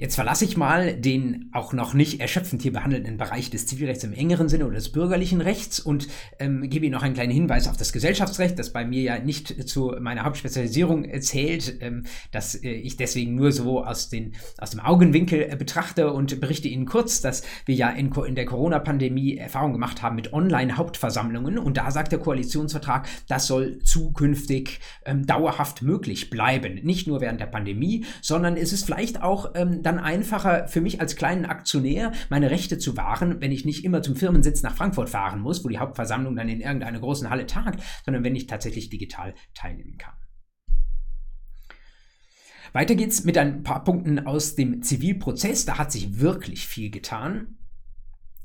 Jetzt 0.00 0.14
verlasse 0.14 0.44
ich 0.44 0.56
mal 0.56 0.94
den 0.94 1.50
auch 1.52 1.72
noch 1.72 1.92
nicht 1.92 2.20
erschöpfend 2.20 2.62
hier 2.62 2.72
behandelten 2.72 3.16
Bereich 3.16 3.50
des 3.50 3.66
Zivilrechts 3.66 4.04
im 4.04 4.12
engeren 4.12 4.48
Sinne 4.48 4.66
oder 4.66 4.76
des 4.76 4.92
bürgerlichen 4.92 5.40
Rechts 5.40 5.80
und 5.80 6.06
ähm, 6.38 6.70
gebe 6.70 6.86
Ihnen 6.86 6.94
noch 6.94 7.02
einen 7.02 7.14
kleinen 7.14 7.32
Hinweis 7.32 7.66
auf 7.66 7.76
das 7.76 7.92
Gesellschaftsrecht, 7.92 8.56
das 8.60 8.72
bei 8.72 8.84
mir 8.84 9.02
ja 9.02 9.18
nicht 9.18 9.68
zu 9.68 9.96
meiner 9.98 10.22
Hauptspezialisierung 10.22 11.04
zählt, 11.20 11.78
ähm, 11.80 12.04
dass 12.30 12.54
äh, 12.54 12.70
ich 12.70 12.96
deswegen 12.96 13.34
nur 13.34 13.50
so 13.50 13.84
aus, 13.84 14.08
den, 14.08 14.34
aus 14.58 14.70
dem 14.70 14.78
Augenwinkel 14.78 15.48
äh, 15.50 15.56
betrachte 15.56 16.12
und 16.12 16.40
berichte 16.40 16.68
Ihnen 16.68 16.86
kurz, 16.86 17.20
dass 17.20 17.42
wir 17.66 17.74
ja 17.74 17.90
in, 17.90 18.12
in 18.12 18.36
der 18.36 18.46
Corona-Pandemie 18.46 19.36
Erfahrung 19.36 19.72
gemacht 19.72 20.00
haben 20.00 20.14
mit 20.14 20.32
Online-Hauptversammlungen 20.32 21.58
und 21.58 21.76
da 21.76 21.90
sagt 21.90 22.12
der 22.12 22.20
Koalitionsvertrag, 22.20 23.08
das 23.26 23.48
soll 23.48 23.80
zukünftig 23.80 24.78
ähm, 25.04 25.26
dauerhaft 25.26 25.82
möglich 25.82 26.30
bleiben. 26.30 26.76
Nicht 26.84 27.08
nur 27.08 27.20
während 27.20 27.40
der 27.40 27.46
Pandemie, 27.46 28.04
sondern 28.22 28.56
es 28.56 28.72
ist 28.72 28.84
vielleicht 28.84 29.24
auch 29.24 29.54
ähm, 29.56 29.82
dann 29.88 29.98
einfacher 29.98 30.68
für 30.68 30.82
mich 30.82 31.00
als 31.00 31.16
kleinen 31.16 31.46
Aktionär, 31.46 32.12
meine 32.28 32.50
Rechte 32.50 32.76
zu 32.78 32.96
wahren, 32.98 33.40
wenn 33.40 33.52
ich 33.52 33.64
nicht 33.64 33.84
immer 33.84 34.02
zum 34.02 34.16
Firmensitz 34.16 34.62
nach 34.62 34.76
Frankfurt 34.76 35.08
fahren 35.08 35.40
muss, 35.40 35.64
wo 35.64 35.68
die 35.68 35.78
Hauptversammlung 35.78 36.36
dann 36.36 36.48
in 36.48 36.60
irgendeiner 36.60 37.00
großen 37.00 37.30
Halle 37.30 37.46
tagt, 37.46 37.82
sondern 38.04 38.22
wenn 38.22 38.36
ich 38.36 38.46
tatsächlich 38.46 38.90
digital 38.90 39.34
teilnehmen 39.54 39.96
kann. 39.96 40.14
Weiter 42.74 42.94
geht's 42.96 43.24
mit 43.24 43.38
ein 43.38 43.62
paar 43.62 43.82
Punkten 43.82 44.26
aus 44.26 44.54
dem 44.56 44.82
Zivilprozess. 44.82 45.64
Da 45.64 45.78
hat 45.78 45.90
sich 45.90 46.20
wirklich 46.20 46.66
viel 46.66 46.90
getan. 46.90 47.56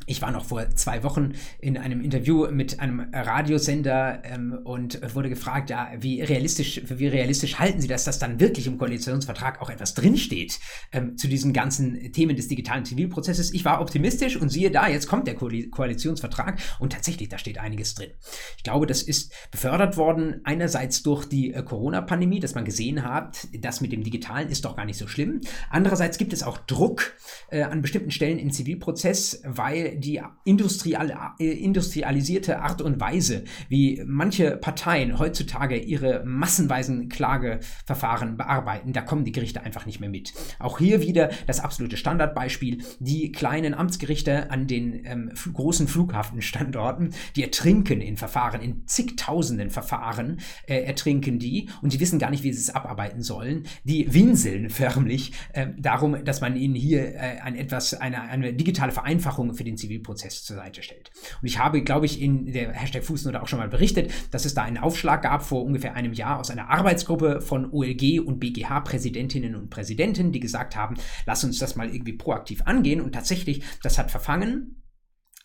Ich 0.06 0.22
war 0.22 0.32
noch 0.32 0.46
vor 0.46 0.70
zwei 0.72 1.04
Wochen 1.04 1.34
in 1.60 1.78
einem 1.78 2.02
Interview 2.02 2.48
mit 2.52 2.80
einem 2.80 3.08
Radiosender 3.14 4.22
ähm, 4.24 4.60
und 4.64 5.00
wurde 5.16 5.30
gefragt, 5.30 5.70
ja, 5.70 5.92
wie 6.00 6.22
realistisch, 6.22 6.82
wie 6.86 7.08
realistisch 7.08 7.60
halten 7.60 7.80
Sie 7.80 7.88
das, 7.88 8.04
dass 8.04 8.20
dann 8.20 8.40
wirklich 8.40 8.68
im 8.68 8.78
Koalitionsvertrag 8.78 9.62
auch 9.62 9.70
etwas 9.70 9.94
drinsteht 9.94 10.60
ähm, 10.92 11.18
zu 11.18 11.28
diesen 11.28 11.54
ganzen 11.54 12.12
Themen 12.12 12.36
des 12.36 12.48
digitalen 12.48 12.86
Zivilprozesses? 12.86 13.54
Ich 13.54 13.64
war 13.66 13.80
optimistisch 13.82 14.36
und 14.36 14.50
siehe 14.50 14.72
da, 14.72 14.88
jetzt 14.88 15.08
kommt 15.08 15.28
der 15.28 15.36
Ko 15.36 15.50
Koalitionsvertrag 15.72 16.60
und 16.80 16.94
tatsächlich, 16.94 17.30
da 17.30 17.38
steht 17.38 17.60
einiges 17.60 17.96
drin. 17.96 18.10
Ich 18.58 18.64
glaube, 18.64 18.88
das 18.88 19.04
ist 19.04 19.32
befördert 19.52 19.98
worden 19.98 20.42
einerseits 20.44 21.04
durch 21.04 21.26
die 21.26 21.54
äh, 21.54 21.64
Corona-Pandemie, 21.64 22.40
dass 22.40 22.56
man 22.56 22.66
gesehen 22.66 23.04
hat, 23.04 23.48
das 23.60 23.82
mit 23.82 23.92
dem 23.92 24.04
Digitalen 24.04 24.50
ist 24.50 24.66
doch 24.66 24.76
gar 24.76 24.86
nicht 24.86 24.98
so 24.98 25.08
schlimm. 25.08 25.42
Andererseits 25.70 26.18
gibt 26.18 26.34
es 26.34 26.44
auch 26.44 26.58
Druck 26.58 27.14
äh, 27.50 27.62
an 27.64 27.82
bestimmten 27.82 28.12
Stellen 28.12 28.40
im 28.40 28.52
Zivilprozess, 28.52 29.42
weil 29.46 29.93
die 29.96 30.22
industrial, 30.46 31.36
äh, 31.40 31.46
industrialisierte 31.52 32.60
Art 32.60 32.82
und 32.82 33.00
Weise, 33.00 33.44
wie 33.70 34.04
manche 34.06 34.58
Parteien 34.58 35.20
heutzutage 35.20 35.78
ihre 35.78 36.24
massenweisen 36.26 37.10
Klageverfahren 37.10 38.38
bearbeiten, 38.38 38.94
da 38.94 39.02
kommen 39.02 39.26
die 39.26 39.32
Gerichte 39.32 39.62
einfach 39.62 39.86
nicht 39.86 40.00
mehr 40.00 40.10
mit. 40.10 40.34
Auch 40.60 40.80
hier 40.80 41.02
wieder 41.02 41.30
das 41.48 41.60
absolute 41.60 41.98
Standardbeispiel, 41.98 42.84
die 43.00 43.32
kleinen 43.32 43.74
Amtsgerichte 43.74 44.52
an 44.52 44.68
den 44.68 45.06
ähm, 45.06 45.32
großen 45.52 45.88
Flughafenstandorten, 45.88 47.14
die 47.36 47.44
ertrinken 47.44 48.02
in 48.02 48.18
Verfahren, 48.18 48.62
in 48.62 48.88
zigtausenden 48.88 49.70
Verfahren 49.70 50.40
äh, 50.68 50.84
ertrinken 50.84 51.40
die 51.40 51.70
und 51.82 51.94
die 51.94 52.00
wissen 52.00 52.20
gar 52.20 52.30
nicht, 52.30 52.44
wie 52.44 52.54
sie 52.54 52.60
es 52.60 52.70
abarbeiten 52.74 53.22
sollen. 53.22 53.64
Die 53.84 54.14
winseln 54.14 54.70
förmlich 54.70 55.34
äh, 55.54 55.68
darum, 55.78 56.24
dass 56.24 56.42
man 56.42 56.56
ihnen 56.56 56.76
hier 56.76 57.16
äh, 57.16 57.40
ein 57.42 57.56
etwas, 57.56 57.94
eine, 57.94 58.22
eine 58.22 58.54
digitale 58.54 58.92
Vereinfachung 58.92 59.54
für 59.54 59.64
den 59.64 59.78
Zivilprozess 59.84 60.44
zur 60.44 60.56
Seite 60.56 60.82
stellt. 60.82 61.12
Und 61.42 61.48
ich 61.48 61.60
habe, 61.60 61.84
glaube 61.84 62.06
ich, 62.06 62.22
in 62.22 62.52
der 62.54 62.72
Hashtag 62.72 63.04
Fußnote 63.04 63.42
auch 63.42 63.48
schon 63.48 63.60
mal 63.60 63.68
berichtet, 63.68 64.12
dass 64.32 64.46
es 64.46 64.54
da 64.54 64.64
einen 64.64 64.78
Aufschlag 64.78 65.22
gab 65.22 65.44
vor 65.44 65.64
ungefähr 65.64 65.96
einem 65.96 66.14
Jahr 66.14 66.40
aus 66.40 66.50
einer 66.50 66.70
Arbeitsgruppe 66.70 67.42
von 67.42 67.72
OLG 67.72 68.20
und 68.20 68.40
BGH-Präsidentinnen 68.40 69.56
und 69.56 69.70
Präsidenten, 69.70 70.32
die 70.32 70.40
gesagt 70.40 70.76
haben, 70.76 70.96
lass 71.26 71.44
uns 71.44 71.60
das 71.60 71.76
mal 71.76 71.90
irgendwie 71.94 72.14
proaktiv 72.14 72.62
angehen. 72.64 73.02
Und 73.02 73.14
tatsächlich, 73.14 73.64
das 73.82 73.98
hat 73.98 74.12
verfangen. 74.12 74.84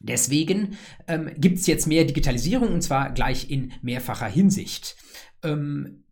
Deswegen 0.00 0.78
ähm, 1.09 1.30
gibt 1.37 1.59
es 1.59 1.66
jetzt 1.66 1.87
mehr 1.87 2.04
Digitalisierung 2.04 2.73
und 2.73 2.83
zwar 2.83 3.11
gleich 3.11 3.50
in 3.50 3.73
mehrfacher 3.83 4.28
Hinsicht. 4.28 4.97
Ähm, 5.42 6.04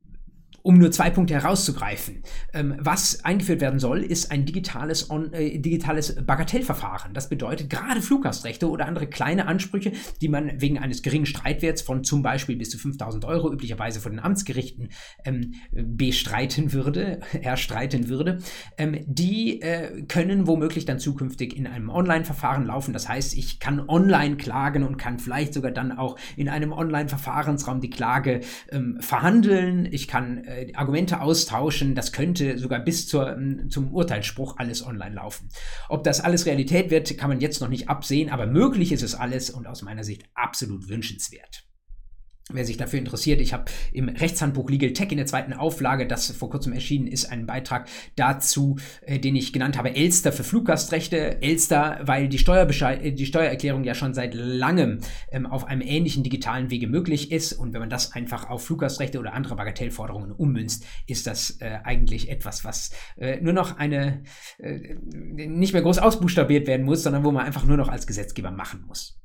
um 0.67 0.79
nur 0.79 0.91
zwei 0.91 1.11
Punkte 1.11 1.35
herauszugreifen. 1.35 2.25
Ähm, 2.53 2.75
was 2.81 3.25
eingeführt 3.25 3.61
werden 3.61 3.79
soll, 3.79 4.03
ist 4.03 4.33
ein 4.33 4.47
digitales, 4.47 5.09
on, 5.11 5.33
äh, 5.33 5.61
digitales 5.61 6.17
Bagatellverfahren. 6.27 7.15
Das 7.15 7.29
bedeutet 7.29 7.71
gerade 7.71 8.03
Fluggastrechte 8.03 8.69
oder 8.69 8.87
andere 8.87 9.07
kleine 9.07 9.47
Ansprüche, 9.47 9.93
die 10.21 10.29
man 10.29 10.61
wegen 10.61 10.81
eines 10.81 11.03
geringen 11.03 11.25
Streitwerts 11.25 11.83
von 11.83 12.03
zum 12.03 12.23
Beispiel 12.23 12.57
bis 12.57 12.71
zu 12.71 12.79
5000 12.79 13.25
Euro 13.27 13.53
üblicherweise 13.53 14.01
von 14.01 14.11
den 14.11 14.19
Amtsgerichten 14.19 14.89
ähm, 15.25 15.55
bestreiten 15.71 16.73
würde, 16.73 17.21
erstreiten 17.43 18.09
würde, 18.09 18.39
ähm, 18.77 18.99
die 19.07 19.63
äh, 19.63 20.03
können 20.09 20.49
womöglich 20.49 20.85
dann 20.85 20.99
zukünftig 20.99 21.57
in 21.57 21.69
einem 21.69 21.91
Online-Verfahren 21.91 22.67
laufen. 22.67 22.93
Das 22.93 23.09
heißt, 23.09 23.39
ich 23.39 23.61
kann 23.61 23.89
online 23.89 24.37
klagen 24.37 24.83
und 24.83 24.97
kann 24.97 25.21
vielleicht 25.21 25.55
sogar 25.55 25.71
dann 25.71 25.93
auch 25.93 26.19
in 26.37 26.49
einem 26.49 26.73
Online-Verfahrensraum 26.73 27.81
die 27.81 27.91
Klage 27.91 28.41
ähm, 28.73 28.97
verhandeln. 28.99 29.87
Ich 29.93 30.09
kann 30.09 30.39
äh, 30.39 30.56
äh, 30.57 30.73
Argumente 30.75 31.21
austauschen. 31.21 31.95
Das 31.95 32.13
könnte 32.13 32.59
sogar 32.59 32.81
bis 32.81 33.07
zur, 33.07 33.33
ähm, 33.33 33.71
zum 33.71 33.93
Urteilsspruch 33.93 34.57
alles 34.59 34.85
online 34.85 35.15
laufen. 35.15 35.49
Ob 35.89 36.05
das 36.05 36.21
alles 36.21 36.47
Realität 36.47 36.91
wird, 36.91 37.17
kann 37.19 37.29
man 37.29 37.41
jetzt 37.41 37.61
noch 37.61 37.69
nicht 37.69 37.89
absehen, 37.89 38.31
aber 38.31 38.47
möglich 38.47 38.93
ist 38.93 39.03
es 39.03 39.15
alles 39.15 39.51
und 39.51 39.67
aus 39.67 39.83
meiner 39.83 40.05
Sicht 40.05 40.25
absolut 40.35 40.89
wünschenswert. 40.89 41.67
Wer 42.53 42.65
sich 42.65 42.77
dafür 42.77 43.01
interessiert, 43.01 43.41
ich 43.41 43.53
habe 43.53 43.65
im 43.93 44.09
Rechtshandbuch 44.09 44.71
Legal 44.71 44.93
Tech 44.93 45.11
in 45.11 45.17
der 45.17 45.27
zweiten 45.27 45.53
Auflage, 45.53 46.07
das 46.07 46.31
vor 46.31 46.49
kurzem 46.49 46.73
erschienen 46.73 47.09
ist, 47.09 47.25
einen 47.25 47.45
Beitrag 47.45 47.89
dazu, 48.15 48.77
äh, 49.01 49.19
den 49.19 49.35
ich 49.35 49.53
genannt 49.53 49.77
habe, 49.77 49.97
Elster 49.97 50.31
für 50.31 50.45
Fluggastrechte. 50.45 51.43
Elster, 51.43 51.99
weil 52.03 52.29
die, 52.29 52.37
äh, 52.37 53.13
die 53.13 53.27
Steuererklärung 53.27 53.83
ja 53.83 53.97
schon 53.97 54.15
seit 54.15 54.33
langem 54.33 55.01
ähm, 55.33 55.47
auf 55.47 55.65
einem 55.65 55.81
ähnlichen 55.81 56.23
digitalen 56.23 56.71
Wege 56.71 56.87
möglich 56.87 57.33
ist. 57.33 57.53
Und 57.53 57.73
wenn 57.73 57.81
man 57.81 57.91
das 57.91 58.13
einfach 58.13 58.49
auf 58.49 58.65
Fluggastrechte 58.65 59.19
oder 59.19 59.35
andere 59.35 59.57
Bagatellforderungen 59.57 60.31
ummünzt, 60.31 60.87
ist 61.09 61.27
das 61.27 61.61
äh, 61.61 61.81
eigentlich 61.83 62.31
etwas, 62.31 62.65
was 62.65 62.93
äh, 63.17 63.41
nur 63.41 63.55
noch 63.55 63.79
eine, 63.79 64.23
äh, 64.59 64.95
nicht 64.95 65.73
mehr 65.73 65.83
groß 65.83 65.99
ausbuchstabiert 65.99 66.69
werden 66.69 66.87
muss, 66.87 67.03
sondern 67.03 67.25
wo 67.25 67.33
man 67.33 67.45
einfach 67.45 67.65
nur 67.65 67.77
noch 67.77 67.89
als 67.89 68.07
Gesetzgeber 68.07 68.53
machen 68.53 68.85
muss. 68.87 69.19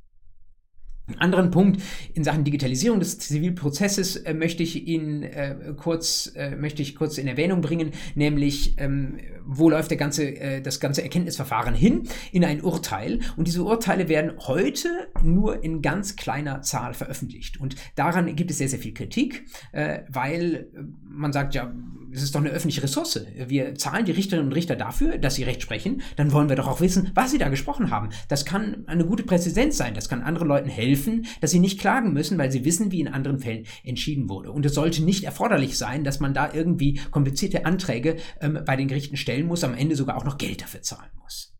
Einen 1.07 1.19
anderen 1.19 1.51
Punkt 1.51 1.81
in 2.13 2.23
Sachen 2.23 2.43
Digitalisierung 2.43 2.99
des 2.99 3.17
Zivilprozesses 3.17 4.17
äh, 4.17 4.33
möchte 4.33 4.63
ich 4.63 4.87
Ihnen 4.87 5.23
äh, 5.23 5.73
kurz 5.75 6.31
äh, 6.35 6.55
möchte 6.55 6.81
ich 6.81 6.95
kurz 6.95 7.17
in 7.17 7.27
Erwähnung 7.27 7.61
bringen, 7.61 7.91
nämlich 8.15 8.75
ähm, 8.77 9.17
wo 9.43 9.69
läuft 9.69 9.89
der 9.89 9.97
ganze 9.97 10.23
äh, 10.23 10.61
das 10.61 10.79
ganze 10.79 11.01
Erkenntnisverfahren 11.01 11.73
hin? 11.73 12.07
In 12.31 12.45
ein 12.45 12.61
Urteil. 12.61 13.19
Und 13.35 13.47
diese 13.47 13.63
Urteile 13.63 14.09
werden 14.09 14.33
heute 14.47 14.89
nur 15.23 15.63
in 15.63 15.81
ganz 15.81 16.15
kleiner 16.15 16.61
Zahl 16.61 16.93
veröffentlicht. 16.93 17.59
Und 17.59 17.75
daran 17.95 18.35
gibt 18.35 18.51
es 18.51 18.59
sehr 18.59 18.69
sehr 18.69 18.79
viel 18.79 18.93
Kritik, 18.93 19.45
äh, 19.71 20.01
weil 20.07 20.69
äh, 20.73 20.81
man 21.03 21.33
sagt 21.33 21.55
ja 21.55 21.73
es 22.13 22.23
ist 22.23 22.35
doch 22.35 22.41
eine 22.41 22.49
öffentliche 22.49 22.83
Ressource. 22.83 23.25
Wir 23.47 23.75
zahlen 23.75 24.05
die 24.05 24.11
Richterinnen 24.11 24.47
und 24.47 24.53
Richter 24.53 24.75
dafür, 24.75 25.17
dass 25.17 25.35
sie 25.35 25.43
Recht 25.43 25.61
sprechen. 25.61 26.01
Dann 26.15 26.31
wollen 26.31 26.49
wir 26.49 26.55
doch 26.55 26.67
auch 26.67 26.81
wissen, 26.81 27.11
was 27.13 27.31
sie 27.31 27.37
da 27.37 27.49
gesprochen 27.49 27.91
haben. 27.91 28.09
Das 28.27 28.45
kann 28.45 28.83
eine 28.87 29.05
gute 29.05 29.23
Präzedenz 29.23 29.77
sein. 29.77 29.93
Das 29.93 30.09
kann 30.09 30.21
anderen 30.21 30.47
Leuten 30.47 30.69
helfen, 30.69 31.25
dass 31.39 31.51
sie 31.51 31.59
nicht 31.59 31.79
klagen 31.79 32.13
müssen, 32.13 32.37
weil 32.37 32.51
sie 32.51 32.65
wissen, 32.65 32.91
wie 32.91 32.99
in 32.99 33.07
anderen 33.07 33.39
Fällen 33.39 33.65
entschieden 33.83 34.29
wurde. 34.29 34.51
Und 34.51 34.65
es 34.65 34.73
sollte 34.73 35.03
nicht 35.03 35.23
erforderlich 35.23 35.77
sein, 35.77 36.03
dass 36.03 36.19
man 36.19 36.33
da 36.33 36.53
irgendwie 36.53 36.99
komplizierte 37.11 37.65
Anträge 37.65 38.17
ähm, 38.41 38.59
bei 38.65 38.75
den 38.75 38.87
Gerichten 38.87 39.17
stellen 39.17 39.47
muss, 39.47 39.63
am 39.63 39.73
Ende 39.73 39.95
sogar 39.95 40.17
auch 40.17 40.25
noch 40.25 40.37
Geld 40.37 40.61
dafür 40.61 40.81
zahlen 40.81 41.11
muss. 41.21 41.53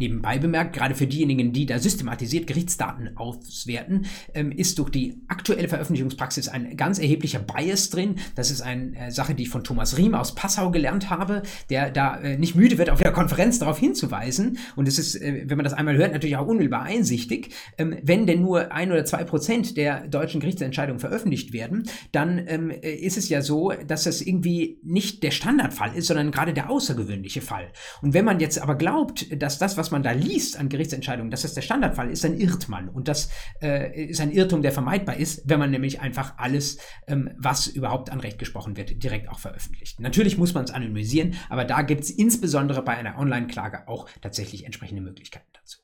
Nebenbei 0.00 0.38
bemerkt, 0.38 0.74
gerade 0.74 0.94
für 0.94 1.06
diejenigen, 1.06 1.52
die 1.52 1.66
da 1.66 1.78
systematisiert 1.78 2.46
Gerichtsdaten 2.46 3.18
auswerten, 3.18 4.06
ähm, 4.32 4.50
ist 4.50 4.78
durch 4.78 4.88
die 4.88 5.20
aktuelle 5.28 5.68
Veröffentlichungspraxis 5.68 6.48
ein 6.48 6.74
ganz 6.78 6.98
erheblicher 6.98 7.38
Bias 7.38 7.90
drin. 7.90 8.14
Das 8.34 8.50
ist 8.50 8.62
eine 8.62 8.96
äh, 8.96 9.10
Sache, 9.10 9.34
die 9.34 9.42
ich 9.42 9.50
von 9.50 9.62
Thomas 9.62 9.98
Riem 9.98 10.14
aus 10.14 10.34
Passau 10.34 10.70
gelernt 10.70 11.10
habe, 11.10 11.42
der 11.68 11.90
da 11.90 12.16
äh, 12.16 12.38
nicht 12.38 12.54
müde 12.54 12.78
wird, 12.78 12.88
auf 12.88 13.02
der 13.02 13.12
Konferenz 13.12 13.58
darauf 13.58 13.78
hinzuweisen. 13.78 14.56
Und 14.74 14.88
es 14.88 14.98
ist, 14.98 15.16
äh, 15.16 15.44
wenn 15.46 15.58
man 15.58 15.64
das 15.64 15.74
einmal 15.74 15.98
hört, 15.98 16.14
natürlich 16.14 16.38
auch 16.38 16.46
unmittelbar 16.46 16.84
einsichtig. 16.84 17.50
Ähm, 17.76 17.98
wenn 18.02 18.26
denn 18.26 18.40
nur 18.40 18.72
ein 18.72 18.90
oder 18.90 19.04
zwei 19.04 19.24
Prozent 19.24 19.76
der 19.76 20.08
deutschen 20.08 20.40
Gerichtsentscheidungen 20.40 20.98
veröffentlicht 20.98 21.52
werden, 21.52 21.82
dann 22.12 22.42
ähm, 22.46 22.70
äh, 22.70 22.90
ist 22.90 23.18
es 23.18 23.28
ja 23.28 23.42
so, 23.42 23.74
dass 23.86 24.04
das 24.04 24.22
irgendwie 24.22 24.78
nicht 24.82 25.22
der 25.22 25.30
Standardfall 25.30 25.94
ist, 25.94 26.06
sondern 26.06 26.30
gerade 26.30 26.54
der 26.54 26.70
außergewöhnliche 26.70 27.42
Fall. 27.42 27.68
Und 28.00 28.14
wenn 28.14 28.24
man 28.24 28.40
jetzt 28.40 28.62
aber 28.62 28.76
glaubt, 28.76 29.26
dass 29.42 29.58
das, 29.58 29.76
was 29.76 29.89
man 29.90 30.02
da 30.02 30.12
liest 30.12 30.58
an 30.58 30.68
Gerichtsentscheidungen, 30.68 31.30
dass 31.30 31.42
das 31.42 31.54
der 31.54 31.62
Standardfall 31.62 32.10
ist, 32.10 32.24
dann 32.24 32.38
irrt 32.38 32.68
man. 32.68 32.88
Und 32.88 33.08
das 33.08 33.30
äh, 33.62 34.06
ist 34.06 34.20
ein 34.20 34.30
Irrtum, 34.32 34.62
der 34.62 34.72
vermeidbar 34.72 35.16
ist, 35.16 35.42
wenn 35.48 35.58
man 35.58 35.70
nämlich 35.70 36.00
einfach 36.00 36.38
alles, 36.38 36.78
ähm, 37.06 37.30
was 37.36 37.66
überhaupt 37.66 38.10
an 38.10 38.20
Recht 38.20 38.38
gesprochen 38.38 38.76
wird, 38.76 39.02
direkt 39.02 39.28
auch 39.28 39.38
veröffentlicht. 39.38 40.00
Natürlich 40.00 40.38
muss 40.38 40.54
man 40.54 40.64
es 40.64 40.70
anonymisieren, 40.70 41.34
aber 41.48 41.64
da 41.64 41.82
gibt 41.82 42.04
es 42.04 42.10
insbesondere 42.10 42.82
bei 42.82 42.96
einer 42.96 43.18
Online-Klage 43.18 43.88
auch 43.88 44.08
tatsächlich 44.20 44.64
entsprechende 44.64 45.02
Möglichkeiten 45.02 45.48
dazu. 45.52 45.79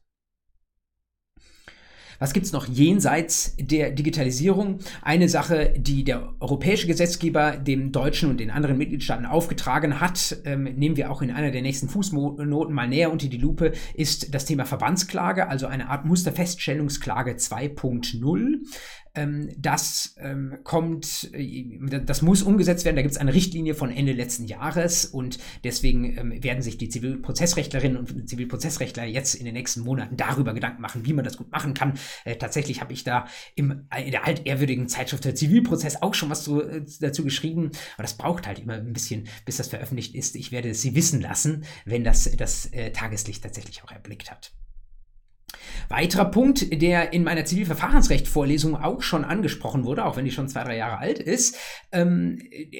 Was 2.18 2.32
gibt 2.32 2.46
es 2.46 2.52
noch 2.52 2.66
jenseits 2.66 3.54
der 3.58 3.90
Digitalisierung? 3.90 4.78
Eine 5.02 5.28
Sache, 5.28 5.74
die 5.76 6.04
der 6.04 6.32
europäische 6.40 6.86
Gesetzgeber 6.86 7.56
dem 7.56 7.92
deutschen 7.92 8.30
und 8.30 8.40
den 8.40 8.50
anderen 8.50 8.78
Mitgliedstaaten 8.78 9.26
aufgetragen 9.26 10.00
hat, 10.00 10.36
ähm, 10.44 10.64
nehmen 10.64 10.96
wir 10.96 11.10
auch 11.10 11.22
in 11.22 11.30
einer 11.30 11.50
der 11.50 11.62
nächsten 11.62 11.88
Fußnoten 11.88 12.74
mal 12.74 12.88
näher 12.88 13.12
unter 13.12 13.28
die 13.28 13.36
Lupe, 13.36 13.72
ist 13.94 14.34
das 14.34 14.44
Thema 14.44 14.64
Verbandsklage, 14.64 15.48
also 15.48 15.66
eine 15.66 15.88
Art 15.88 16.04
Musterfeststellungsklage 16.04 17.32
2.0. 17.32 18.58
Ähm, 19.16 19.48
das 19.58 20.14
ähm, 20.18 20.58
kommt, 20.62 21.30
äh, 21.32 21.78
das 22.04 22.22
muss 22.22 22.42
umgesetzt 22.42 22.84
werden. 22.84 22.96
Da 22.96 23.02
gibt 23.02 23.12
es 23.12 23.18
eine 23.20 23.34
Richtlinie 23.34 23.74
von 23.74 23.90
Ende 23.90 24.12
letzten 24.12 24.44
Jahres 24.44 25.06
und 25.06 25.38
deswegen 25.64 26.16
ähm, 26.16 26.42
werden 26.44 26.62
sich 26.62 26.78
die 26.78 26.88
Zivilprozessrechtlerinnen 26.88 27.96
und 27.96 28.28
Zivilprozessrechtler 28.28 29.04
jetzt 29.04 29.34
in 29.34 29.46
den 29.46 29.54
nächsten 29.54 29.80
Monaten 29.80 30.16
darüber 30.16 30.54
Gedanken 30.54 30.82
machen, 30.82 31.06
wie 31.06 31.14
man 31.14 31.24
das 31.24 31.36
gut 31.36 31.50
machen 31.50 31.74
kann. 31.74 31.94
Äh, 32.24 32.36
tatsächlich 32.36 32.80
habe 32.80 32.92
ich 32.92 33.04
da 33.04 33.26
im, 33.54 33.86
in 34.04 34.10
der 34.10 34.26
altehrwürdigen 34.26 34.88
Zeitschrift 34.88 35.24
der 35.24 35.34
Zivilprozess 35.34 36.02
auch 36.02 36.14
schon 36.14 36.30
was 36.30 36.44
zu, 36.44 36.62
äh, 36.62 36.84
dazu 37.00 37.24
geschrieben, 37.24 37.70
aber 37.94 38.02
das 38.02 38.16
braucht 38.16 38.46
halt 38.46 38.58
immer 38.58 38.74
ein 38.74 38.92
bisschen, 38.92 39.28
bis 39.44 39.56
das 39.56 39.68
veröffentlicht 39.68 40.14
ist. 40.14 40.36
Ich 40.36 40.52
werde 40.52 40.70
es 40.70 40.82
Sie 40.82 40.94
wissen 40.94 41.22
lassen, 41.22 41.64
wenn 41.86 42.04
das 42.04 42.30
das 42.36 42.66
äh, 42.72 42.92
Tageslicht 42.92 43.42
tatsächlich 43.42 43.82
auch 43.82 43.90
erblickt 43.90 44.30
hat. 44.30 44.52
Weiterer 45.88 46.26
Punkt, 46.26 46.82
der 46.82 47.12
in 47.12 47.24
meiner 47.24 47.44
Zivilverfahrensrecht-Vorlesung 47.44 48.76
auch 48.76 49.02
schon 49.02 49.24
angesprochen 49.24 49.84
wurde, 49.84 50.04
auch 50.04 50.16
wenn 50.16 50.24
die 50.24 50.30
schon 50.30 50.48
zwei, 50.48 50.64
drei 50.64 50.76
Jahre 50.76 50.98
alt 50.98 51.18
ist, 51.18 51.56
ähm, 51.92 52.38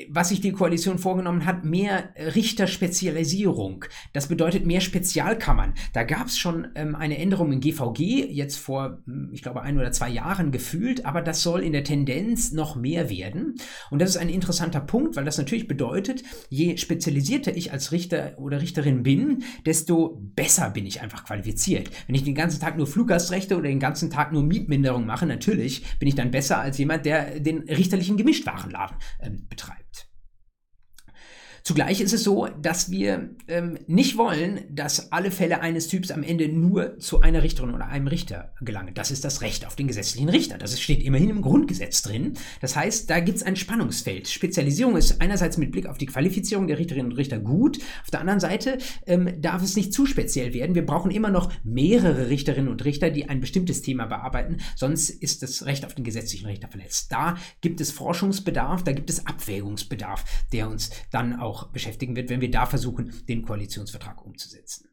was 0.09 0.31
sich 0.31 0.41
die 0.41 0.53
Koalition 0.53 0.99
vorgenommen 0.99 1.47
hat, 1.47 1.65
mehr 1.65 2.11
Richterspezialisierung. 2.17 3.85
Das 4.13 4.29
bedeutet 4.29 4.67
mehr 4.67 4.81
Spezialkammern. 4.81 5.75
Da 5.93 6.03
gab 6.03 6.27
es 6.27 6.39
schon 6.39 6.69
ähm, 6.75 6.95
eine 6.95 7.19
Änderung 7.19 7.53
im 7.53 7.61
GVG, 7.61 8.27
jetzt 8.31 8.57
vor, 8.57 8.99
hm, 9.07 9.31
ich 9.33 9.43
glaube, 9.43 9.63
ein 9.63 9.79
oder 9.79 9.93
zwei 9.93 10.09
Jahren 10.09 10.51
gefühlt, 10.51 11.07
aber 11.07 11.23
das 11.23 11.43
soll 11.43 11.63
in 11.63 11.73
der 11.73 11.85
Tendenz 11.85 12.53
noch 12.53 12.77
mehr 12.77 13.09
werden. 13.09 13.55
Und 13.91 14.01
das 14.01 14.11
ist 14.11 14.17
ein 14.17 14.29
interessanter 14.29 14.81
Punkt, 14.81 15.17
weil 15.17 15.25
das 15.25 15.39
natürlich 15.39 15.69
bedeutet, 15.69 16.23
je 16.49 16.77
spezialisierter 16.77 17.57
ich 17.57 17.73
als 17.73 17.93
Richter 17.93 18.35
oder 18.39 18.61
Richterin 18.61 19.03
bin, 19.03 19.45
desto 19.65 20.21
besser 20.35 20.71
bin 20.71 20.87
ich 20.87 21.01
einfach 21.01 21.25
qualifiziert. 21.25 21.91
Wenn 22.07 22.15
ich 22.15 22.25
den 22.25 22.35
ganzen 22.35 22.61
Tag 22.61 22.66
nur 22.75 22.89
Fluggastrechte 22.89 23.57
oder 23.57 23.69
den 23.69 23.79
ganzen 23.79 24.11
Tag 24.11 24.33
nur 24.33 24.43
Mietminderung 24.43 25.07
mache, 25.07 25.27
natürlich 25.27 25.99
bin 25.99 26.09
ich 26.09 26.17
dann 26.17 26.33
besser 26.33 26.59
als 26.59 26.79
jemand, 26.79 27.07
der 27.07 27.39
den 27.39 27.61
richterlichen 27.69 28.17
Gemischtwarenladen 28.17 28.97
ähm, 29.21 29.47
betreibt. 29.49 29.86
Zugleich 31.67 32.01
ist 32.01 32.13
es 32.13 32.23
so, 32.23 32.47
dass 32.63 32.93
wir 32.93 33.31
ähm, 33.49 33.77
nicht 33.89 34.17
wollen, 34.17 34.61
dass 34.71 35.11
alle 35.11 35.33
Fälle 35.33 35.63
eines 35.63 35.89
Typs 35.89 36.13
am 36.13 36.23
Ende 36.23 36.49
nur 36.49 36.97
zu 37.01 37.23
einer 37.23 37.43
Richterin 37.43 37.75
oder 37.75 37.89
einem 37.89 38.07
Richter 38.07 38.53
gelangen. 38.61 38.95
Das 38.95 39.11
ist 39.11 39.25
das 39.25 39.41
Recht 39.41 39.67
auf 39.67 39.75
den 39.75 39.89
gesetzlichen 39.89 40.29
Richter. 40.29 40.59
Das 40.59 40.81
steht 40.81 41.03
immerhin 41.03 41.29
im 41.29 41.43
Grundgesetz 41.43 42.03
drin. 42.03 42.35
Das 42.61 42.77
heißt, 42.77 43.11
da 43.11 43.19
gibt 43.19 43.39
es 43.39 43.43
ein 43.43 43.57
Spannungsfeld. 43.57 44.29
Spezialisierung 44.29 44.97
ist 44.97 45.21
einerseits 45.21 45.57
mit 45.57 45.73
Blick 45.73 45.87
auf 45.87 45.99
die 45.99 46.07
Qualifizierung 46.07 46.69
der 46.69 46.79
Richterinnen 46.79 47.11
und 47.11 47.19
Richter 47.19 47.41
gut. 47.41 47.81
Auf 48.05 48.13
der 48.13 48.21
anderen 48.21 48.39
Seite 48.39 48.79
ähm, 49.05 49.43
darf 49.43 49.61
es 49.61 49.75
nicht 49.75 49.93
zu 49.93 50.07
speziell 50.07 50.55
werden. 50.55 50.77
Wir 50.77 50.87
brauchen 50.87 51.11
immer 51.11 51.31
noch 51.31 51.51
mehrere 51.65 52.29
Richterinnen 52.29 52.71
und 52.71 52.85
Richter, 52.85 53.11
die 53.11 53.29
ein 53.29 53.41
bestimmtes 53.41 53.83
Thema 53.83 54.07
bearbeiten. 54.07 54.59
Sonst 54.77 55.11
ist 55.11 55.43
das 55.43 55.67
Recht 55.67 55.85
auf 55.85 55.97
den 55.97 56.05
gesetzlichen 56.05 56.47
Richter 56.47 56.69
verletzt. 56.69 57.11
Da 57.11 57.35
gibt 57.61 57.81
es 57.81 57.91
Forschungsbedarf, 57.91 58.85
da 58.85 58.93
gibt 58.93 59.11
es 59.11 59.27
Abwägungsbedarf, 59.27 60.25
der 60.53 60.71
uns 60.71 60.91
dann 61.11 61.41
auch 61.41 61.56
auch 61.57 61.69
beschäftigen 61.69 62.17
wird, 62.17 62.29
wenn 62.29 62.41
wir 62.41 62.51
da 62.51 62.67
versuchen, 62.67 63.13
den 63.29 63.43
Koalitionsvertrag 63.43 64.25
umzusetzen. 64.25 64.89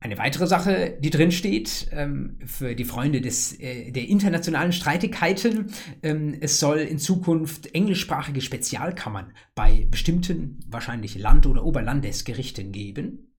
Eine 0.00 0.16
weitere 0.16 0.46
Sache, 0.46 0.96
die 1.00 1.10
drin 1.10 1.32
steht, 1.32 1.88
ähm, 1.90 2.38
für 2.44 2.76
die 2.76 2.84
Freunde 2.84 3.20
des, 3.20 3.58
äh, 3.58 3.90
der 3.90 4.06
internationalen 4.06 4.72
Streitigkeiten, 4.72 5.72
ähm, 6.04 6.36
es 6.40 6.60
soll 6.60 6.78
in 6.78 7.00
Zukunft 7.00 7.74
englischsprachige 7.74 8.40
Spezialkammern 8.40 9.32
bei 9.56 9.88
bestimmten, 9.90 10.60
wahrscheinlich 10.68 11.18
Land- 11.18 11.46
oder 11.46 11.64
Oberlandesgerichten 11.64 12.70
geben. 12.70 13.34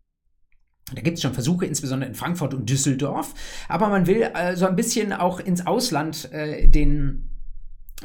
Da 0.93 1.01
gibt 1.01 1.15
es 1.15 1.21
schon 1.21 1.33
Versuche, 1.33 1.65
insbesondere 1.65 2.09
in 2.09 2.15
Frankfurt 2.15 2.53
und 2.53 2.69
Düsseldorf, 2.69 3.33
aber 3.69 3.87
man 3.87 4.05
will 4.05 4.23
äh, 4.23 4.57
so 4.57 4.65
ein 4.65 4.75
bisschen 4.75 5.13
auch 5.13 5.39
ins 5.39 5.65
Ausland 5.65 6.29
äh, 6.33 6.67
den 6.67 7.29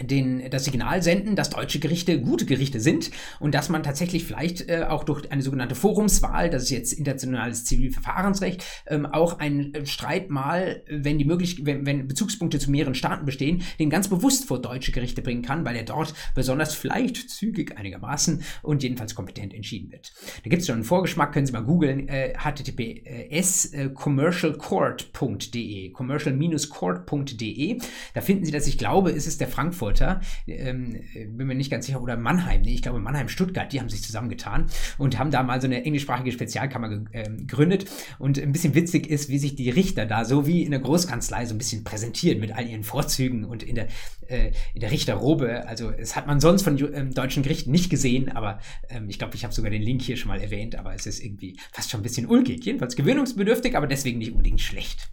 den, 0.03 0.51
das 0.51 0.65
Signal 0.65 1.03
senden, 1.03 1.37
dass 1.37 1.51
deutsche 1.51 1.79
Gerichte 1.79 2.21
gute 2.21 2.47
Gerichte 2.47 2.81
sind 2.81 3.13
und 3.39 3.55
dass 3.55 3.69
man 3.69 3.85
tatsächlich 3.85 4.25
vielleicht 4.25 4.69
äh, 4.69 4.87
auch 4.89 5.05
durch 5.05 5.31
eine 5.31 5.43
sogenannte 5.43 5.77
Forumswahl, 5.77 6.51
das 6.51 6.65
ist 6.65 6.71
jetzt 6.71 6.93
internationales 6.93 7.65
Zivilverfahrensrecht, 7.65 8.65
ähm, 8.87 9.07
auch 9.07 9.39
einen 9.39 9.73
äh, 9.73 9.87
Streit 9.87 10.31
mal, 10.31 10.83
wenn 10.89 11.19
die 11.19 11.25
möglich, 11.25 11.65
wenn, 11.65 11.87
wenn 11.87 12.09
Bezugspunkte 12.09 12.59
zu 12.59 12.73
mehreren 12.73 12.97
Staaten 12.97 13.25
bestehen, 13.25 13.63
den 13.79 13.89
ganz 13.89 14.09
bewusst 14.09 14.47
vor 14.47 14.61
deutsche 14.61 14.91
Gerichte 14.91 15.23
bringen 15.23 15.43
kann, 15.43 15.65
weil 15.65 15.77
er 15.77 15.85
dort 15.85 16.13
besonders 16.35 16.75
vielleicht 16.75 17.31
zügig 17.31 17.79
einigermaßen 17.79 18.43
und 18.63 18.83
jedenfalls 18.83 19.15
kompetent 19.15 19.55
entschieden 19.55 19.93
wird. 19.93 20.13
Da 20.43 20.51
gibt 20.51 20.63
es 20.63 20.67
schon 20.67 20.75
einen 20.75 20.85
Vorgeschmack, 20.85 21.33
können 21.33 21.47
Sie 21.47 21.53
mal 21.53 21.63
googeln, 21.63 22.09
äh, 22.09 22.35
https 22.37 23.67
äh, 23.67 23.91
commercialcourt.de, 23.91 25.91
commercial-court.de. 25.91 27.79
Da 28.13 28.21
finden 28.21 28.45
Sie 28.45 28.51
das, 28.51 28.67
ich 28.67 28.77
glaube, 28.77 29.13
ist 29.13 29.29
es 29.29 29.39
der 29.39 29.47
Frankfurt 29.47 29.84
Frankfurter, 29.85 30.21
ähm, 30.47 31.01
bin 31.15 31.47
mir 31.47 31.55
nicht 31.55 31.71
ganz 31.71 31.87
sicher, 31.87 32.03
oder 32.03 32.17
Mannheim, 32.17 32.63
nee, 32.63 32.75
ich 32.75 32.83
glaube 32.83 33.01
Mannheim, 33.01 33.29
Stuttgart, 33.29 33.73
die 33.73 33.81
haben 33.81 33.89
sich 33.89 34.03
zusammengetan 34.03 34.67
und 34.99 35.19
haben 35.19 35.31
da 35.31 35.43
mal 35.43 35.61
so 35.61 35.67
eine 35.67 35.85
englischsprachige 35.85 36.33
Spezialkammer 36.33 36.89
ge 36.89 37.01
äh, 37.13 37.25
gegründet. 37.25 37.87
Und 38.19 38.39
ein 38.39 38.53
bisschen 38.53 38.75
witzig 38.75 39.09
ist, 39.09 39.29
wie 39.29 39.39
sich 39.39 39.57
die 39.57 39.71
Richter 39.71 40.07
da 40.07 40.25
so 40.25 40.47
wie 40.47 40.63
in 40.63 40.71
der 40.71 40.81
Großkanzlei 40.81 41.47
so 41.47 41.55
ein 41.55 41.59
bisschen 41.59 41.85
präsentieren 41.85 42.41
mit 42.41 42.53
all 42.53 42.67
ihren 42.67 42.85
Vorzügen 42.85 43.45
und 43.45 43.63
in 43.63 43.75
der, 43.75 43.89
äh, 44.29 44.53
in 44.73 44.81
der 44.81 44.91
Richterrobe. 44.91 45.67
Also, 45.67 45.91
es 45.91 46.17
hat 46.17 46.27
man 46.27 46.41
sonst 46.41 46.63
von 46.63 46.79
ähm, 46.95 47.13
deutschen 47.13 47.43
Gerichten 47.43 47.71
nicht 47.71 47.91
gesehen, 47.91 48.31
aber 48.31 48.61
ähm, 48.89 49.09
ich 49.09 49.19
glaube, 49.19 49.35
ich 49.35 49.45
habe 49.45 49.55
sogar 49.55 49.71
den 49.71 49.83
Link 49.83 50.03
hier 50.03 50.17
schon 50.17 50.29
mal 50.29 50.41
erwähnt, 50.41 50.77
aber 50.77 50.95
es 50.95 51.07
ist 51.07 51.23
irgendwie 51.23 51.59
fast 51.73 51.91
schon 51.91 52.01
ein 52.01 52.05
bisschen 52.05 52.27
ulkig. 52.27 52.65
Jedenfalls 52.65 52.97
gewöhnungsbedürftig, 52.97 53.77
aber 53.77 53.87
deswegen 53.87 54.19
nicht 54.19 54.33
unbedingt 54.33 54.61
schlecht. 54.61 55.11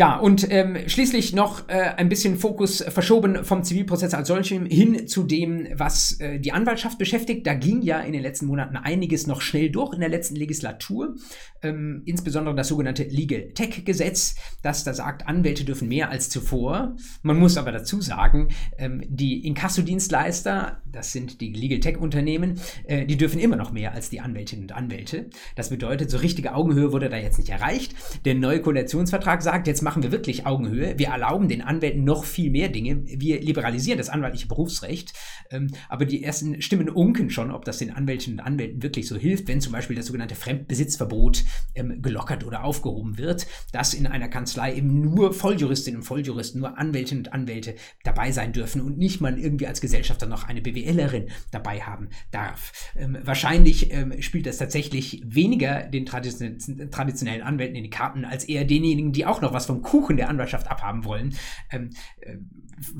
Ja, 0.00 0.16
und 0.16 0.50
ähm, 0.50 0.78
schließlich 0.86 1.34
noch 1.34 1.68
äh, 1.68 1.74
ein 1.74 2.08
bisschen 2.08 2.38
Fokus 2.38 2.82
verschoben 2.82 3.44
vom 3.44 3.64
Zivilprozess 3.64 4.14
als 4.14 4.28
solchem 4.28 4.64
hin 4.64 5.06
zu 5.06 5.24
dem, 5.24 5.68
was 5.74 6.18
äh, 6.20 6.40
die 6.40 6.52
Anwaltschaft 6.52 6.96
beschäftigt. 6.96 7.46
Da 7.46 7.52
ging 7.52 7.82
ja 7.82 8.00
in 8.00 8.14
den 8.14 8.22
letzten 8.22 8.46
Monaten 8.46 8.78
einiges 8.78 9.26
noch 9.26 9.42
schnell 9.42 9.68
durch 9.68 9.92
in 9.92 10.00
der 10.00 10.08
letzten 10.08 10.36
Legislatur. 10.36 11.16
Ähm, 11.62 12.02
insbesondere 12.06 12.54
das 12.54 12.68
sogenannte 12.68 13.02
Legal 13.02 13.50
Tech 13.52 13.84
Gesetz, 13.84 14.36
das 14.62 14.84
da 14.84 14.94
sagt, 14.94 15.28
Anwälte 15.28 15.64
dürfen 15.64 15.88
mehr 15.88 16.08
als 16.08 16.30
zuvor. 16.30 16.96
Man 17.22 17.38
muss 17.38 17.58
aber 17.58 17.70
dazu 17.70 18.00
sagen, 18.00 18.48
ähm, 18.78 19.02
die 19.06 19.46
Inkassodienstleister, 19.46 20.80
das 20.90 21.12
sind 21.12 21.42
die 21.42 21.52
Legal 21.52 21.80
Tech 21.80 21.98
Unternehmen, 21.98 22.58
äh, 22.86 23.04
die 23.04 23.18
dürfen 23.18 23.38
immer 23.38 23.56
noch 23.56 23.70
mehr 23.70 23.92
als 23.92 24.08
die 24.08 24.20
Anwältinnen 24.20 24.64
und 24.64 24.72
Anwälte. 24.72 25.28
Das 25.56 25.68
bedeutet, 25.68 26.10
so 26.10 26.16
richtige 26.16 26.54
Augenhöhe 26.54 26.90
wurde 26.90 27.10
da 27.10 27.18
jetzt 27.18 27.36
nicht 27.36 27.50
erreicht. 27.50 27.94
Der 28.24 28.34
neue 28.34 28.62
Koalitionsvertrag 28.62 29.42
sagt, 29.42 29.66
jetzt 29.66 29.80
jetzt 29.80 29.82
machen 29.90 30.04
wir 30.04 30.12
wirklich 30.12 30.46
Augenhöhe. 30.46 30.96
Wir 31.00 31.08
erlauben 31.08 31.48
den 31.48 31.62
Anwälten 31.62 32.04
noch 32.04 32.22
viel 32.22 32.48
mehr 32.52 32.68
Dinge. 32.68 33.02
Wir 33.06 33.40
liberalisieren 33.40 33.98
das 33.98 34.08
anwaltliche 34.08 34.46
Berufsrecht. 34.46 35.14
Ähm, 35.50 35.66
aber 35.88 36.04
die 36.04 36.22
ersten 36.22 36.62
Stimmen 36.62 36.88
unken 36.88 37.28
schon, 37.28 37.50
ob 37.50 37.64
das 37.64 37.78
den 37.78 37.90
Anwältinnen 37.90 38.38
und 38.38 38.46
Anwälten 38.46 38.84
wirklich 38.84 39.08
so 39.08 39.16
hilft, 39.16 39.48
wenn 39.48 39.60
zum 39.60 39.72
Beispiel 39.72 39.96
das 39.96 40.06
sogenannte 40.06 40.36
Fremdbesitzverbot 40.36 41.42
ähm, 41.74 42.02
gelockert 42.02 42.44
oder 42.44 42.62
aufgehoben 42.62 43.18
wird, 43.18 43.48
dass 43.72 43.92
in 43.92 44.06
einer 44.06 44.28
Kanzlei 44.28 44.76
eben 44.76 45.00
nur 45.00 45.34
Volljuristinnen 45.34 46.02
und 46.02 46.06
Volljuristen, 46.06 46.60
nur 46.60 46.78
Anwältinnen 46.78 47.26
und 47.26 47.32
Anwälte 47.32 47.74
dabei 48.04 48.30
sein 48.30 48.52
dürfen 48.52 48.82
und 48.82 48.96
nicht 48.96 49.20
mal 49.20 49.40
irgendwie 49.40 49.66
als 49.66 49.80
Gesellschafter 49.80 50.26
noch 50.26 50.44
eine 50.44 50.60
BWLerin 50.60 51.30
dabei 51.50 51.80
haben 51.80 52.10
darf. 52.30 52.70
Ähm, 52.96 53.18
wahrscheinlich 53.24 53.92
ähm, 53.92 54.22
spielt 54.22 54.46
das 54.46 54.58
tatsächlich 54.58 55.20
weniger 55.26 55.82
den 55.82 56.06
traditionellen 56.06 57.42
Anwälten 57.42 57.74
in 57.74 57.82
die 57.82 57.90
Karten 57.90 58.24
als 58.24 58.44
eher 58.44 58.64
denjenigen, 58.64 59.10
die 59.10 59.26
auch 59.26 59.40
noch 59.40 59.52
was 59.52 59.66
vom 59.70 59.82
Kuchen 59.82 60.16
der 60.16 60.28
Anwaltschaft 60.28 60.68
abhaben 60.68 61.04
wollen. 61.04 61.34
Ähm, 61.70 61.90
äh, 62.20 62.36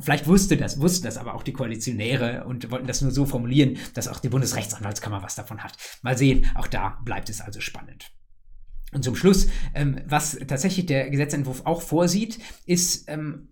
vielleicht 0.00 0.26
wusste 0.26 0.56
das, 0.56 0.80
wussten 0.80 1.04
das 1.04 1.16
aber 1.16 1.34
auch 1.34 1.42
die 1.42 1.52
Koalitionäre 1.52 2.44
und 2.44 2.70
wollten 2.70 2.86
das 2.86 3.02
nur 3.02 3.10
so 3.10 3.26
formulieren, 3.26 3.76
dass 3.94 4.08
auch 4.08 4.20
die 4.20 4.28
Bundesrechtsanwaltskammer 4.28 5.22
was 5.22 5.34
davon 5.34 5.64
hat. 5.64 5.72
Mal 6.02 6.16
sehen, 6.16 6.46
auch 6.54 6.68
da 6.68 7.00
bleibt 7.04 7.28
es 7.28 7.40
also 7.40 7.60
spannend. 7.60 8.12
Und 8.92 9.04
zum 9.04 9.16
Schluss, 9.16 9.48
ähm, 9.74 10.00
was 10.06 10.38
tatsächlich 10.46 10.86
der 10.86 11.10
Gesetzentwurf 11.10 11.62
auch 11.64 11.82
vorsieht, 11.82 12.38
ist 12.66 13.08
ähm, 13.08 13.48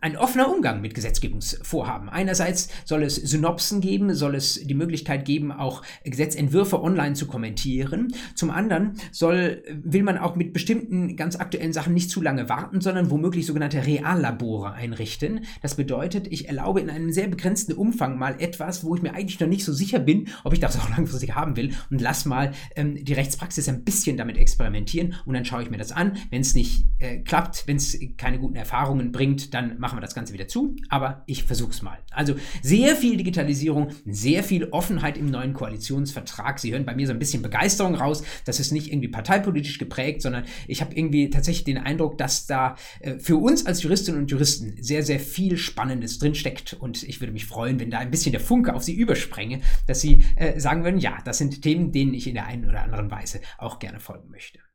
ein 0.00 0.16
offener 0.16 0.52
Umgang 0.52 0.80
mit 0.80 0.94
Gesetzgebungsvorhaben. 0.94 2.08
Einerseits 2.08 2.68
soll 2.84 3.02
es 3.02 3.16
Synopsen 3.16 3.80
geben, 3.80 4.14
soll 4.14 4.34
es 4.34 4.60
die 4.66 4.74
Möglichkeit 4.74 5.24
geben, 5.24 5.52
auch 5.52 5.82
Gesetzentwürfe 6.04 6.82
online 6.82 7.14
zu 7.14 7.26
kommentieren. 7.26 8.12
Zum 8.34 8.50
anderen 8.50 8.94
soll, 9.12 9.62
will 9.70 10.02
man 10.02 10.18
auch 10.18 10.36
mit 10.36 10.52
bestimmten 10.52 11.16
ganz 11.16 11.36
aktuellen 11.36 11.72
Sachen 11.72 11.94
nicht 11.94 12.10
zu 12.10 12.22
lange 12.22 12.48
warten, 12.48 12.80
sondern 12.80 13.10
womöglich 13.10 13.46
sogenannte 13.46 13.86
Reallabore 13.86 14.72
einrichten. 14.72 15.40
Das 15.62 15.74
bedeutet, 15.76 16.26
ich 16.30 16.48
erlaube 16.48 16.80
in 16.80 16.90
einem 16.90 17.12
sehr 17.12 17.28
begrenzten 17.28 17.72
Umfang 17.72 18.18
mal 18.18 18.36
etwas, 18.40 18.84
wo 18.84 18.94
ich 18.94 19.02
mir 19.02 19.14
eigentlich 19.14 19.40
noch 19.40 19.48
nicht 19.48 19.64
so 19.64 19.72
sicher 19.72 19.98
bin, 19.98 20.28
ob 20.44 20.52
ich 20.52 20.60
das 20.60 20.78
auch 20.78 20.88
langfristig 20.96 21.34
haben 21.34 21.56
will 21.56 21.72
und 21.90 22.00
lass 22.00 22.24
mal 22.24 22.52
ähm, 22.74 23.02
die 23.04 23.12
Rechtspraxis 23.12 23.68
ein 23.68 23.84
bisschen 23.84 24.16
damit 24.16 24.36
experimentieren 24.36 25.14
und 25.24 25.34
dann 25.34 25.44
schaue 25.44 25.62
ich 25.62 25.70
mir 25.70 25.78
das 25.78 25.92
an. 25.92 26.16
Wenn 26.30 26.40
es 26.40 26.54
nicht 26.54 26.84
äh, 26.98 27.18
klappt, 27.18 27.66
wenn 27.66 27.76
es 27.76 27.98
keine 28.16 28.38
guten 28.38 28.56
Erfahrungen 28.56 29.12
bringt, 29.12 29.54
dann 29.56 29.78
machen 29.78 29.96
wir 29.96 30.02
das 30.02 30.14
Ganze 30.14 30.32
wieder 30.34 30.48
zu, 30.48 30.76
aber 30.88 31.22
ich 31.26 31.44
versuche 31.44 31.70
es 31.70 31.82
mal. 31.82 31.98
Also 32.10 32.34
sehr 32.62 32.94
viel 32.94 33.16
Digitalisierung, 33.16 33.88
sehr 34.04 34.44
viel 34.44 34.66
Offenheit 34.66 35.16
im 35.16 35.30
neuen 35.30 35.54
Koalitionsvertrag. 35.54 36.58
Sie 36.58 36.72
hören 36.72 36.84
bei 36.84 36.94
mir 36.94 37.06
so 37.06 37.12
ein 37.12 37.18
bisschen 37.18 37.42
Begeisterung 37.42 37.94
raus. 37.94 38.22
Das 38.44 38.60
ist 38.60 38.72
nicht 38.72 38.92
irgendwie 38.92 39.08
parteipolitisch 39.08 39.78
geprägt, 39.78 40.22
sondern 40.22 40.44
ich 40.68 40.82
habe 40.82 40.94
irgendwie 40.94 41.30
tatsächlich 41.30 41.64
den 41.64 41.78
Eindruck, 41.78 42.18
dass 42.18 42.46
da 42.46 42.76
äh, 43.00 43.18
für 43.18 43.36
uns 43.36 43.64
als 43.64 43.82
Juristinnen 43.82 44.20
und 44.20 44.30
Juristen 44.30 44.76
sehr, 44.82 45.02
sehr 45.02 45.20
viel 45.20 45.56
Spannendes 45.56 46.18
drinsteckt 46.18 46.74
und 46.74 47.02
ich 47.02 47.20
würde 47.20 47.32
mich 47.32 47.46
freuen, 47.46 47.80
wenn 47.80 47.90
da 47.90 47.98
ein 47.98 48.10
bisschen 48.10 48.32
der 48.32 48.40
Funke 48.40 48.74
auf 48.74 48.82
Sie 48.82 48.94
übersprenge, 48.94 49.60
dass 49.86 50.00
Sie 50.00 50.22
äh, 50.36 50.60
sagen 50.60 50.84
würden, 50.84 50.98
ja, 50.98 51.18
das 51.24 51.38
sind 51.38 51.62
Themen, 51.62 51.92
denen 51.92 52.12
ich 52.12 52.26
in 52.26 52.34
der 52.34 52.46
einen 52.46 52.68
oder 52.68 52.82
anderen 52.82 53.10
Weise 53.10 53.40
auch 53.58 53.78
gerne 53.78 54.00
folgen 54.00 54.30
möchte. 54.30 54.65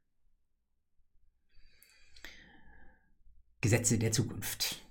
Gesetze 3.62 3.98
der 3.98 4.12
Zukunft. 4.12 4.82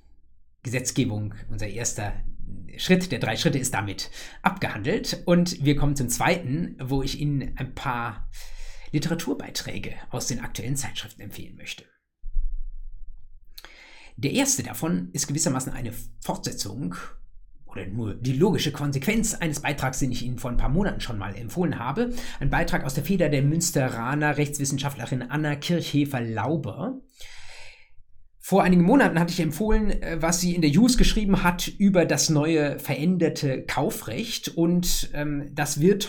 Gesetzgebung, 0.62 1.35
unser 1.50 1.66
erster 1.66 2.12
Schritt 2.76 3.12
der 3.12 3.18
drei 3.18 3.37
Schritte 3.37 3.59
ist 3.59 3.74
damit 3.74 4.11
abgehandelt. 4.42 5.22
Und 5.26 5.64
wir 5.64 5.76
kommen 5.76 5.96
zum 5.96 6.09
zweiten, 6.09 6.76
wo 6.80 7.02
ich 7.02 7.20
Ihnen 7.20 7.56
ein 7.56 7.74
paar 7.74 8.28
Literaturbeiträge 8.92 9.94
aus 10.11 10.26
den 10.26 10.40
aktuellen 10.40 10.76
Zeitschriften 10.76 11.22
empfehlen 11.22 11.56
möchte. 11.56 11.85
Der 14.16 14.33
erste 14.33 14.62
davon 14.62 15.11
ist 15.12 15.26
gewissermaßen 15.28 15.72
eine 15.72 15.92
Fortsetzung 16.20 16.94
oder 17.64 17.87
nur 17.87 18.14
die 18.14 18.33
logische 18.33 18.72
Konsequenz 18.72 19.35
eines 19.35 19.61
Beitrags, 19.61 20.00
den 20.00 20.12
ich 20.12 20.24
Ihnen 20.24 20.38
vor 20.38 20.50
ein 20.50 20.56
paar 20.56 20.68
Monaten 20.68 21.00
schon 21.00 21.18
mal 21.18 21.35
empfohlen 21.35 21.78
habe. 21.78 22.12
Ein 22.40 22.50
Beitrag 22.50 22.85
aus 22.85 22.94
der 22.94 23.04
Feder 23.04 23.28
der 23.28 23.42
Münsteraner 23.42 24.37
Rechtswissenschaftlerin 24.37 25.22
Anna 25.22 25.54
Kirchhefer-Lauber. 25.56 27.00
Vor 28.42 28.62
einigen 28.62 28.83
Monaten 28.83 29.20
hatte 29.20 29.35
ich 29.35 29.40
empfohlen, 29.40 29.90
äh, 30.03 30.16
was 30.20 30.40
sie 30.40 30.55
in 30.55 30.62
der 30.62 30.70
Use 30.70 30.96
geschrieben 30.96 31.42
hat 31.42 31.68
über 31.68 32.07
das 32.07 32.31
neue 32.31 32.79
veränderte 32.79 33.62
Kaufrecht. 33.62 34.48
Und 34.48 35.11
ähm, 35.12 35.50
das 35.55 35.81
wird 35.81 36.09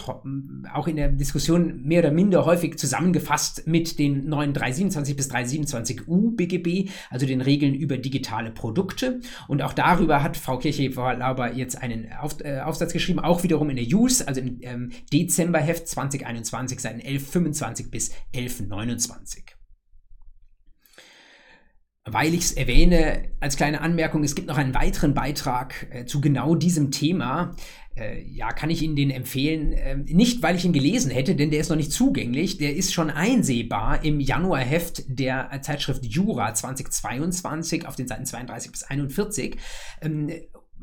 auch 0.74 0.88
in 0.88 0.96
der 0.96 1.10
Diskussion 1.10 1.84
mehr 1.84 2.00
oder 2.00 2.12
minder 2.12 2.46
häufig 2.46 2.80
zusammengefasst 2.80 3.68
mit 3.68 4.00
den 4.00 4.30
neuen 4.30 4.54
327 4.54 5.18
bis 5.18 5.30
327u 5.30 6.38
BGB, 6.38 6.90
also 7.10 7.26
den 7.26 7.42
Regeln 7.42 7.76
über 7.76 7.98
digitale 7.98 8.52
Produkte. 8.52 9.20
Und 9.50 9.62
auch 9.62 9.74
darüber 9.74 10.24
hat 10.24 10.38
Frau 10.38 10.58
Kirche-Lauber 10.58 11.54
jetzt 11.54 11.82
einen 11.82 12.14
Auf, 12.14 12.38
äh, 12.46 12.62
Aufsatz 12.62 12.94
geschrieben, 12.94 13.20
auch 13.20 13.44
wiederum 13.44 13.70
in 13.70 13.76
der 13.76 13.86
Use, 13.86 14.26
also 14.26 14.40
im 14.40 14.60
ähm, 14.62 14.92
Dezemberheft 15.12 15.86
2021, 15.86 16.80
Seiten 16.80 17.02
1125 17.02 17.92
bis 17.92 18.12
1129 18.34 19.61
weil 22.06 22.34
ich 22.34 22.42
es 22.42 22.52
erwähne, 22.54 23.30
als 23.40 23.58
kleine 23.58 23.82
Anmerkung, 23.82 24.24
es 24.24 24.34
gibt 24.34 24.48
noch 24.48 24.58
einen 24.58 24.74
weiteren 24.74 25.14
Beitrag 25.14 25.88
äh, 25.92 26.06
zu 26.06 26.20
genau 26.20 26.56
diesem 26.56 26.90
Thema. 26.90 27.56
Äh, 27.96 28.24
ja, 28.24 28.52
kann 28.54 28.72
ich 28.72 28.82
Ihnen 28.82 28.96
den 28.96 29.12
empfehlen. 29.12 29.74
Äh, 29.74 29.98
nicht, 29.98 30.42
weil 30.42 30.56
ich 30.56 30.66
ihn 30.66 30.74
gelesen 30.74 31.12
hätte, 31.12 31.36
denn 31.36 31.52
der 31.52 31.60
ist 31.60 31.70
noch 31.70 31.76
nicht 31.76 31.92
zugänglich. 31.92 32.58
Der 32.58 32.76
ist 32.76 32.94
schon 32.94 33.12
einsehbar 33.12 34.04
im 34.04 34.20
Januarheft 34.20 35.04
der 35.08 35.50
Zeitschrift 35.62 36.06
Jura 36.06 36.54
2022 36.56 37.86
auf 37.86 37.96
den 37.96 38.08
Seiten 38.08 38.26
32 38.26 38.72
bis 38.72 38.84
41. 38.84 39.58
Ähm, 40.02 40.32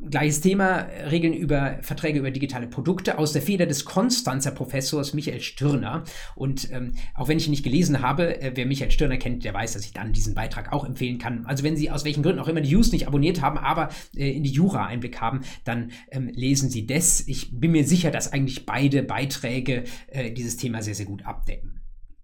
Gleiches 0.00 0.40
Thema, 0.40 0.86
Regeln 1.10 1.34
über 1.34 1.78
Verträge 1.82 2.20
über 2.20 2.30
digitale 2.30 2.68
Produkte 2.68 3.18
aus 3.18 3.32
der 3.32 3.42
Feder 3.42 3.66
des 3.66 3.84
Konstanzer 3.84 4.52
Professors 4.52 5.12
Michael 5.12 5.40
Stirner. 5.40 6.04
Und 6.36 6.70
ähm, 6.70 6.92
auch 7.14 7.26
wenn 7.26 7.38
ich 7.38 7.46
ihn 7.46 7.50
nicht 7.50 7.64
gelesen 7.64 8.00
habe, 8.00 8.40
äh, 8.40 8.52
wer 8.54 8.64
Michael 8.64 8.92
Stirner 8.92 9.16
kennt, 9.16 9.44
der 9.44 9.54
weiß, 9.54 9.72
dass 9.72 9.84
ich 9.84 9.92
dann 9.92 10.12
diesen 10.12 10.34
Beitrag 10.34 10.72
auch 10.72 10.84
empfehlen 10.84 11.18
kann. 11.18 11.44
Also 11.46 11.64
wenn 11.64 11.76
Sie 11.76 11.90
aus 11.90 12.04
welchen 12.04 12.22
Gründen 12.22 12.38
auch 12.38 12.48
immer 12.48 12.60
die 12.60 12.72
News 12.72 12.92
nicht 12.92 13.08
abonniert 13.08 13.42
haben, 13.42 13.58
aber 13.58 13.88
äh, 14.14 14.30
in 14.30 14.44
die 14.44 14.52
Jura 14.52 14.86
Einblick 14.86 15.20
haben, 15.20 15.40
dann 15.64 15.90
ähm, 16.12 16.28
lesen 16.28 16.70
Sie 16.70 16.86
das. 16.86 17.26
Ich 17.26 17.58
bin 17.58 17.72
mir 17.72 17.84
sicher, 17.84 18.12
dass 18.12 18.32
eigentlich 18.32 18.66
beide 18.66 19.02
Beiträge 19.02 19.84
äh, 20.08 20.30
dieses 20.30 20.56
Thema 20.56 20.80
sehr, 20.80 20.94
sehr 20.94 21.06
gut 21.06 21.26
abdecken. 21.26 21.77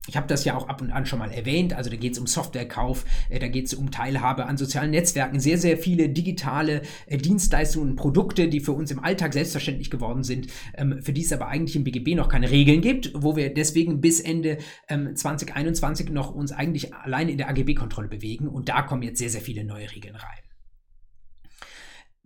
Ich 0.07 0.17
habe 0.17 0.27
das 0.27 0.45
ja 0.45 0.55
auch 0.55 0.69
ab 0.69 0.83
und 0.83 0.91
an 0.91 1.07
schon 1.07 1.19
mal 1.19 1.31
erwähnt. 1.31 1.73
Also 1.73 1.89
da 1.89 1.97
geht 1.97 2.13
es 2.13 2.19
um 2.19 2.27
Softwarekauf, 2.27 3.05
äh, 3.31 3.39
da 3.39 3.49
geht 3.49 3.67
es 3.67 3.75
um 3.75 3.91
Teilhabe 3.91 4.47
an 4.47 4.59
sozialen 4.59 4.91
Netzwerken, 4.91 5.41
sehr, 5.41 5.57
sehr 5.57 5.79
viele 5.79 6.11
digitale 6.11 6.83
äh, 7.07 7.17
Dienstleistungen 7.17 7.91
und 7.91 7.97
Produkte, 7.97 8.49
die 8.49 8.61
für 8.61 8.73
uns 8.73 8.91
im 8.91 9.03
Alltag 9.03 9.33
selbstverständlich 9.33 9.91
geworden 9.91 10.23
sind, 10.23 10.49
ähm, 10.77 11.01
für 11.03 11.13
die 11.13 11.23
es 11.23 11.33
aber 11.33 11.49
eigentlich 11.49 11.77
im 11.77 11.85
BGB 11.85 12.17
noch 12.17 12.29
keine 12.29 12.51
Regeln 12.51 12.83
gibt, 12.83 13.13
wo 13.15 13.35
wir 13.37 13.53
deswegen 13.53 14.01
bis 14.01 14.21
Ende 14.21 14.59
ähm, 14.89 15.17
2021 15.17 16.11
noch 16.11 16.35
uns 16.35 16.53
eigentlich 16.53 16.95
allein 16.95 17.29
in 17.31 17.39
der 17.39 17.49
AGB-Kontrolle 17.49 18.09
bewegen. 18.09 18.49
Und 18.49 18.69
da 18.69 18.83
kommen 18.83 19.03
jetzt 19.03 19.19
sehr, 19.19 19.31
sehr 19.31 19.41
viele 19.41 19.65
neue 19.65 19.91
Regeln 19.91 20.17
rein. 20.17 20.44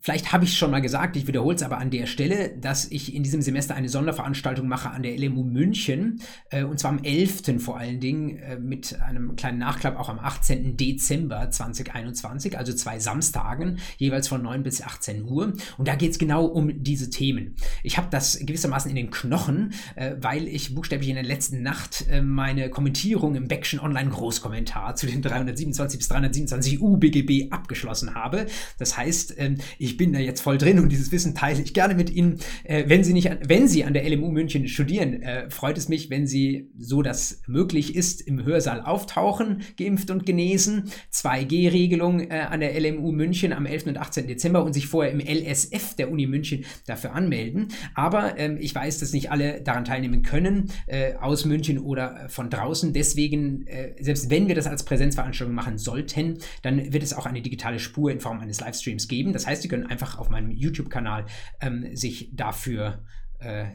Vielleicht 0.01 0.33
habe 0.33 0.45
ich 0.45 0.53
es 0.53 0.57
schon 0.57 0.71
mal 0.71 0.81
gesagt, 0.81 1.17
ich 1.17 1.27
wiederhole 1.27 1.57
es 1.57 1.63
aber 1.65 1.79
an 1.79 1.91
der 1.91 2.07
Stelle, 2.07 2.57
dass 2.57 2.87
ich 2.91 3.15
in 3.17 3.25
diesem 3.25 3.43
Semester 3.43 3.75
eine 3.75 3.89
Sonderveranstaltung 3.89 4.69
mache 4.69 4.91
an 4.91 5.03
der 5.03 5.19
LMU 5.19 5.43
München, 5.43 6.23
äh, 6.51 6.63
und 6.63 6.79
zwar 6.79 6.93
am 6.93 7.03
11. 7.03 7.59
vor 7.59 7.79
allen 7.79 7.99
Dingen, 7.99 8.39
äh, 8.39 8.59
mit 8.59 9.01
einem 9.01 9.35
kleinen 9.35 9.59
Nachklapp 9.59 9.99
auch 9.99 10.09
am 10.09 10.21
18. 10.21 10.77
Dezember 10.77 11.51
2021, 11.51 12.57
also 12.57 12.73
zwei 12.73 13.01
Samstagen, 13.01 13.81
jeweils 13.97 14.29
von 14.29 14.41
9 14.41 14.63
bis 14.63 14.83
18 14.83 15.25
Uhr. 15.25 15.53
Und 15.79 15.89
da 15.89 15.97
geht 15.97 16.13
es 16.13 16.19
genau 16.19 16.45
um 16.45 16.83
diese 16.85 17.11
Themen. 17.11 17.57
Ich 17.83 17.99
habe 17.99 18.07
das 18.09 18.39
gewissermaßen 18.39 18.89
in 18.89 18.97
den 18.97 19.11
Knochen, 19.11 19.75
äh, 19.97 20.15
weil 20.21 20.47
ich 20.47 20.77
buchstäblich 20.77 21.09
in 21.09 21.17
der 21.17 21.25
letzten 21.25 21.63
Nacht 21.63 22.07
äh, 22.09 22.23
meine 22.23 22.71
Kommentierung 22.71 23.35
im 23.35 23.49
Beckschen 23.49 23.81
Online 23.81 24.11
Großkommentar 24.11 24.95
zu 24.95 25.07
den 25.07 25.23
327 25.23 25.99
bis 25.99 26.07
327 26.07 26.81
UBGB 26.81 27.51
abgeschlossen 27.51 28.15
habe. 28.15 28.47
Das 28.79 28.97
heißt, 28.97 29.35
ähm, 29.39 29.57
ich 29.79 29.88
ich 29.89 29.97
bin 29.97 30.13
da 30.13 30.19
jetzt 30.19 30.43
voll 30.43 30.59
drin 30.59 30.79
und 30.81 30.91
dieses 30.91 31.11
Wissen 31.13 31.35
teile 31.35 31.63
ich 31.63 31.73
gerne 31.73 31.95
mit 31.95 32.11
Ihnen. 32.11 32.41
Äh, 32.65 32.85
wenn 32.89 33.05
Sie 33.05 33.15
nicht, 33.15 33.31
an, 33.31 33.39
wenn 33.47 33.69
Sie 33.69 33.85
an 33.85 33.95
der 33.95 34.09
LMU 34.09 34.31
München 34.31 34.69
studieren, 34.69 35.23
äh, 35.23 35.49
freut 35.49 35.79
es 35.79 35.89
mich, 35.89 36.11
wenn 36.11 36.27
Sie, 36.27 36.71
so 36.77 37.01
das 37.01 37.41
möglich 37.47 37.97
ist, 37.97 38.21
im 38.21 38.45
Hörsaal 38.45 38.83
auftauchen, 38.83 39.63
geimpft 39.79 40.11
und 40.11 40.27
genesen. 40.27 40.91
2G-Regelung 41.13 42.21
äh, 42.21 42.41
an 42.51 42.61
der 42.61 42.79
LMU 42.79 43.13
München 43.13 43.55
am 43.55 43.65
11. 43.65 43.87
und 43.87 43.99
18. 43.99 44.27
Dezember 44.27 44.63
und 44.63 44.75
sich 44.75 44.87
vorher 44.87 45.13
im 45.13 45.21
LSF 45.21 45.95
der 45.95 46.11
Uni 46.11 46.27
München 46.27 46.67
dafür 46.87 47.15
anmelden. 47.15 47.69
Aber 47.95 48.39
ähm, 48.39 48.59
ich 48.61 48.75
weiß, 48.75 48.99
dass 48.99 49.15
nicht 49.15 49.31
alle 49.31 49.63
daran 49.63 49.87
teilnehmen 49.87 50.23
können, 50.23 50.71
äh, 50.87 51.15
aus 51.15 51.47
München 51.47 51.79
oder 51.79 52.25
äh, 52.25 52.29
von 52.29 52.51
draußen. 52.51 52.93
Deswegen, 52.93 53.67
äh, 53.67 53.95
selbst 54.01 54.29
wenn 54.29 54.49
wir 54.49 54.55
das 54.55 54.67
als 54.67 54.85
Präsenzveranstaltung 54.85 55.55
machen 55.55 55.79
sollten, 55.79 56.39
dann 56.63 56.93
wird 56.93 57.03
es 57.03 57.15
auch 57.15 57.25
eine 57.25 57.41
digitale 57.41 57.79
Spur 57.79 58.11
in 58.11 58.21
Form 58.21 58.41
eines 58.41 58.61
Livestreams 58.61 59.09
geben. 59.09 59.33
Das 59.33 59.47
heißt, 59.47 59.63
Sie 59.63 59.69
können 59.69 59.78
können 59.79 59.91
einfach 59.91 60.19
auf 60.19 60.31
meinem 60.31 60.51
YouTube-Kanal 60.51 61.27
ähm, 61.61 61.95
sich 61.95 62.31
dafür 62.35 63.05
äh, 63.41 63.67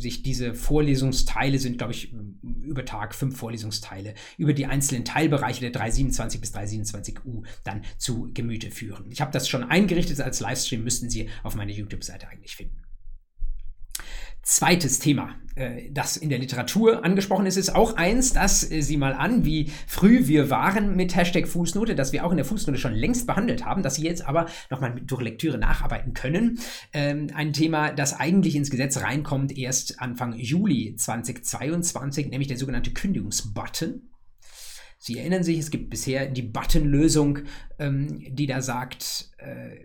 sich 0.00 0.24
diese 0.24 0.54
Vorlesungsteile 0.54 1.60
sind, 1.60 1.78
glaube 1.78 1.92
ich, 1.92 2.12
über 2.42 2.84
Tag 2.84 3.14
fünf 3.14 3.36
Vorlesungsteile 3.36 4.14
über 4.36 4.52
die 4.52 4.66
einzelnen 4.66 5.04
Teilbereiche 5.04 5.60
der 5.60 5.70
327 5.70 6.40
bis 6.40 6.52
327U 6.52 7.44
dann 7.62 7.82
zu 7.98 8.32
Gemüte 8.34 8.72
führen. 8.72 9.08
Ich 9.10 9.20
habe 9.20 9.30
das 9.30 9.48
schon 9.48 9.62
eingerichtet 9.62 10.20
als 10.20 10.40
Livestream, 10.40 10.82
müssten 10.82 11.08
Sie 11.08 11.30
auf 11.44 11.54
meiner 11.54 11.70
YouTube-Seite 11.70 12.26
eigentlich 12.26 12.56
finden. 12.56 12.85
Zweites 14.48 15.00
Thema, 15.00 15.34
äh, 15.56 15.90
das 15.90 16.16
in 16.16 16.28
der 16.28 16.38
Literatur 16.38 17.04
angesprochen 17.04 17.46
ist, 17.46 17.56
ist 17.56 17.74
auch 17.74 17.96
eins, 17.96 18.32
das 18.32 18.70
äh, 18.70 18.80
Sie 18.80 18.96
mal 18.96 19.12
an, 19.12 19.44
wie 19.44 19.72
früh 19.88 20.28
wir 20.28 20.50
waren 20.50 20.94
mit 20.94 21.16
Hashtag 21.16 21.48
Fußnote, 21.48 21.96
das 21.96 22.12
wir 22.12 22.24
auch 22.24 22.30
in 22.30 22.36
der 22.36 22.46
Fußnote 22.46 22.78
schon 22.78 22.94
längst 22.94 23.26
behandelt 23.26 23.64
haben, 23.64 23.82
dass 23.82 23.96
Sie 23.96 24.04
jetzt 24.04 24.24
aber 24.24 24.46
nochmal 24.70 25.00
durch 25.04 25.20
Lektüre 25.20 25.58
nacharbeiten 25.58 26.14
können. 26.14 26.60
Ähm, 26.92 27.26
ein 27.34 27.52
Thema, 27.54 27.90
das 27.90 28.20
eigentlich 28.20 28.54
ins 28.54 28.70
Gesetz 28.70 28.98
reinkommt 28.98 29.58
erst 29.58 30.00
Anfang 30.00 30.32
Juli 30.34 30.94
2022, 30.94 32.28
nämlich 32.28 32.46
der 32.46 32.56
sogenannte 32.56 32.92
Kündigungsbutton. 32.92 34.10
Sie 34.98 35.18
erinnern 35.18 35.42
sich, 35.42 35.58
es 35.58 35.70
gibt 35.70 35.90
bisher 35.90 36.26
die 36.26 36.42
Button-Lösung, 36.42 37.40
ähm, 37.78 38.24
die 38.28 38.46
da 38.46 38.62
sagt, 38.62 39.30
äh, 39.38 39.76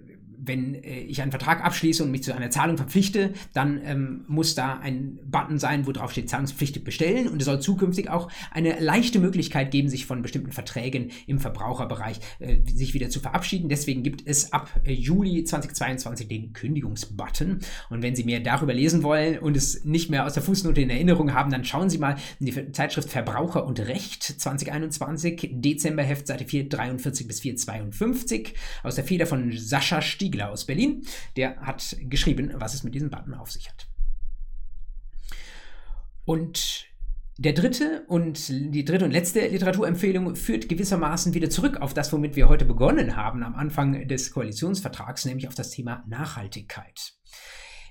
wenn 0.43 0.75
äh, 0.75 1.01
ich 1.01 1.21
einen 1.21 1.31
Vertrag 1.31 1.63
abschließe 1.63 2.03
und 2.03 2.11
mich 2.11 2.23
zu 2.23 2.35
einer 2.35 2.49
Zahlung 2.49 2.77
verpflichte, 2.77 3.33
dann 3.53 3.79
ähm, 3.83 4.25
muss 4.27 4.55
da 4.55 4.79
ein 4.79 5.19
Button 5.23 5.59
sein, 5.59 5.85
wo 5.85 5.91
drauf 5.91 6.11
steht 6.11 6.29
zahlungspflichtig 6.29 6.83
bestellen. 6.83 7.27
Und 7.27 7.41
es 7.41 7.45
soll 7.45 7.61
zukünftig 7.61 8.09
auch 8.09 8.29
eine 8.49 8.79
leichte 8.79 9.19
Möglichkeit 9.19 9.71
geben, 9.71 9.89
sich 9.89 10.05
von 10.05 10.21
bestimmten 10.21 10.51
Verträgen 10.51 11.11
im 11.27 11.39
Verbraucherbereich 11.39 12.19
äh, 12.39 12.57
sich 12.65 12.93
wieder 12.93 13.09
zu 13.09 13.19
verabschieden. 13.19 13.69
Deswegen 13.69 14.03
gibt 14.03 14.27
es 14.27 14.51
ab 14.51 14.69
äh, 14.83 14.93
Juli 14.93 15.43
2022 15.43 16.27
den 16.27 16.53
Kündigungsbutton. 16.53 17.59
Und 17.89 18.01
wenn 18.01 18.15
Sie 18.15 18.23
mehr 18.23 18.39
darüber 18.39 18.73
lesen 18.73 19.03
wollen 19.03 19.37
und 19.37 19.55
es 19.55 19.85
nicht 19.85 20.09
mehr 20.09 20.25
aus 20.25 20.33
der 20.33 20.43
Fußnote 20.43 20.81
in 20.81 20.89
Erinnerung 20.89 21.33
haben, 21.33 21.51
dann 21.51 21.63
schauen 21.63 21.89
Sie 21.89 21.99
mal 21.99 22.15
in 22.39 22.47
die 22.47 22.71
Zeitschrift 22.71 23.09
Verbraucher 23.09 23.65
und 23.65 23.79
Recht 23.79 24.23
2021, 24.23 25.49
Dezemberheft, 25.53 26.25
Seite 26.25 26.45
443 26.45 27.27
bis 27.27 27.41
452 27.41 28.55
aus 28.83 28.95
der 28.95 29.03
Feder 29.03 29.27
von 29.27 29.40
Sascha 29.51 30.01
Stiegler 30.01 30.51
aus 30.51 30.65
Berlin. 30.65 31.03
Der 31.35 31.57
hat 31.61 31.95
geschrieben, 32.01 32.51
was 32.55 32.73
es 32.73 32.83
mit 32.83 32.93
diesem 32.93 33.09
Button 33.09 33.33
auf 33.33 33.51
sich 33.51 33.69
hat. 33.69 33.87
Und 36.25 36.85
der 37.37 37.53
dritte 37.53 38.03
und 38.07 38.49
die 38.49 38.85
dritte 38.85 39.05
und 39.05 39.11
letzte 39.11 39.47
Literaturempfehlung 39.47 40.35
führt 40.35 40.69
gewissermaßen 40.69 41.33
wieder 41.33 41.49
zurück 41.49 41.81
auf 41.81 41.93
das, 41.93 42.13
womit 42.13 42.35
wir 42.35 42.47
heute 42.47 42.65
begonnen 42.65 43.15
haben 43.15 43.41
am 43.41 43.55
Anfang 43.55 44.07
des 44.07 44.31
Koalitionsvertrags, 44.31 45.25
nämlich 45.25 45.47
auf 45.47 45.55
das 45.55 45.71
Thema 45.71 46.03
Nachhaltigkeit. 46.07 47.13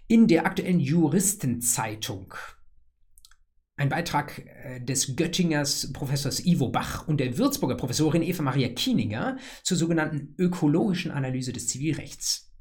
In 0.06 0.28
der 0.28 0.46
aktuellen 0.46 0.78
Juristenzeitung 0.78 2.34
ein 3.80 3.88
Beitrag 3.88 4.44
äh, 4.64 4.80
des 4.80 5.16
Göttingers 5.16 5.90
Professors 5.94 6.44
Ivo 6.44 6.68
Bach 6.68 7.08
und 7.08 7.18
der 7.18 7.38
Würzburger 7.38 7.76
Professorin 7.76 8.22
Eva 8.22 8.42
Maria 8.42 8.68
Kieninger 8.68 9.38
zur 9.62 9.78
sogenannten 9.78 10.34
ökologischen 10.36 11.10
Analyse 11.10 11.54
des 11.54 11.68
Zivilrechts. 11.68 12.52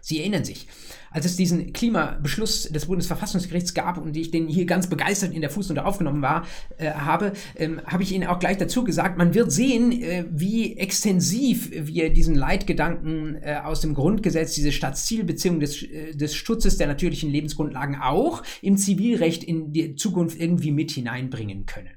Sie 0.00 0.18
erinnern 0.18 0.44
sich, 0.44 0.68
als 1.10 1.26
es 1.26 1.36
diesen 1.36 1.72
Klimabeschluss 1.72 2.64
des 2.64 2.86
Bundesverfassungsgerichts 2.86 3.74
gab 3.74 3.98
und 3.98 4.16
ich 4.16 4.30
den 4.30 4.48
hier 4.48 4.66
ganz 4.66 4.88
begeistert 4.88 5.32
in 5.32 5.40
der 5.40 5.50
Fußnote 5.50 5.84
aufgenommen 5.84 6.22
war, 6.22 6.46
äh, 6.78 6.90
habe, 6.90 7.32
ähm, 7.56 7.80
habe 7.86 8.02
ich 8.02 8.12
Ihnen 8.12 8.26
auch 8.26 8.38
gleich 8.38 8.56
dazu 8.56 8.84
gesagt, 8.84 9.18
man 9.18 9.34
wird 9.34 9.52
sehen, 9.52 9.92
äh, 9.92 10.24
wie 10.30 10.76
extensiv 10.76 11.70
wir 11.72 12.10
diesen 12.10 12.34
Leitgedanken 12.34 13.36
äh, 13.42 13.60
aus 13.64 13.80
dem 13.80 13.94
Grundgesetz, 13.94 14.54
diese 14.54 14.72
Staatszielbeziehung 14.72 15.60
des, 15.60 15.82
äh, 15.82 16.14
des 16.14 16.34
Schutzes 16.34 16.76
der 16.76 16.86
natürlichen 16.86 17.30
Lebensgrundlagen 17.30 17.96
auch 18.00 18.42
im 18.62 18.76
Zivilrecht 18.76 19.44
in 19.44 19.72
die 19.72 19.96
Zukunft 19.96 20.40
irgendwie 20.40 20.72
mit 20.72 20.90
hineinbringen 20.90 21.66
können. 21.66 21.90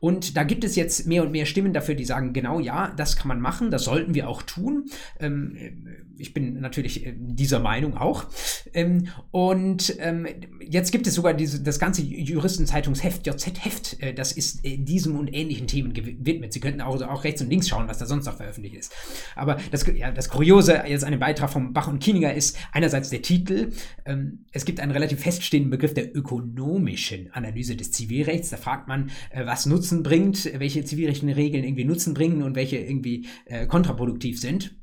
Und 0.00 0.36
da 0.36 0.42
gibt 0.42 0.64
es 0.64 0.74
jetzt 0.74 1.06
mehr 1.06 1.22
und 1.22 1.30
mehr 1.30 1.46
Stimmen 1.46 1.72
dafür, 1.72 1.94
die 1.94 2.04
sagen, 2.04 2.32
genau 2.32 2.58
ja, 2.58 2.92
das 2.96 3.16
kann 3.16 3.28
man 3.28 3.40
machen, 3.40 3.70
das 3.70 3.84
sollten 3.84 4.14
wir 4.14 4.28
auch 4.28 4.42
tun. 4.42 4.86
Ähm, 5.20 5.56
ich 6.18 6.34
bin 6.34 6.60
natürlich 6.60 7.06
äh, 7.06 7.14
dieser 7.16 7.60
Meinung 7.60 7.96
auch. 7.96 8.26
Ähm, 8.74 9.08
und 9.30 9.96
ähm, 9.98 10.26
jetzt 10.60 10.92
gibt 10.92 11.06
es 11.06 11.14
sogar 11.14 11.34
diese, 11.34 11.62
das 11.62 11.78
ganze 11.78 12.02
Juristenzeitungsheft, 12.02 13.26
JZ-Heft, 13.26 14.02
äh, 14.02 14.14
das 14.14 14.32
ist 14.32 14.64
äh, 14.64 14.76
diesem 14.76 15.16
und 15.16 15.34
ähnlichen 15.34 15.66
Themen 15.66 15.92
gewidmet. 15.92 16.52
Sie 16.52 16.60
könnten 16.60 16.80
auch, 16.80 17.00
auch 17.02 17.24
rechts 17.24 17.42
und 17.42 17.50
links 17.50 17.68
schauen, 17.68 17.88
was 17.88 17.98
da 17.98 18.06
sonst 18.06 18.26
noch 18.26 18.36
veröffentlicht 18.36 18.76
ist. 18.76 18.92
Aber 19.36 19.58
das, 19.70 19.86
ja, 19.94 20.10
das 20.10 20.28
Kuriose 20.28 20.82
jetzt 20.86 21.04
an 21.04 21.10
dem 21.10 21.20
Beitrag 21.20 21.50
von 21.50 21.72
Bach 21.72 21.88
und 21.88 21.98
Kieninger 21.98 22.34
ist 22.34 22.58
einerseits 22.72 23.10
der 23.10 23.22
Titel. 23.22 23.72
Ähm, 24.04 24.46
es 24.52 24.64
gibt 24.64 24.80
einen 24.80 24.92
relativ 24.92 25.20
feststehenden 25.20 25.70
Begriff 25.70 25.94
der 25.94 26.14
ökonomischen 26.16 27.32
Analyse 27.32 27.76
des 27.76 27.92
Zivilrechts. 27.92 28.50
Da 28.50 28.56
fragt 28.56 28.88
man, 28.88 29.10
äh, 29.30 29.46
was 29.46 29.66
Nutzen 29.66 30.02
bringt, 30.02 30.50
welche 30.58 30.84
zivilrechtlichen 30.84 31.34
Regeln 31.34 31.64
irgendwie 31.64 31.84
Nutzen 31.84 32.14
bringen 32.14 32.42
und 32.42 32.56
welche 32.56 32.78
irgendwie 32.78 33.26
äh, 33.46 33.66
kontraproduktiv 33.66 34.40
sind. 34.40 34.76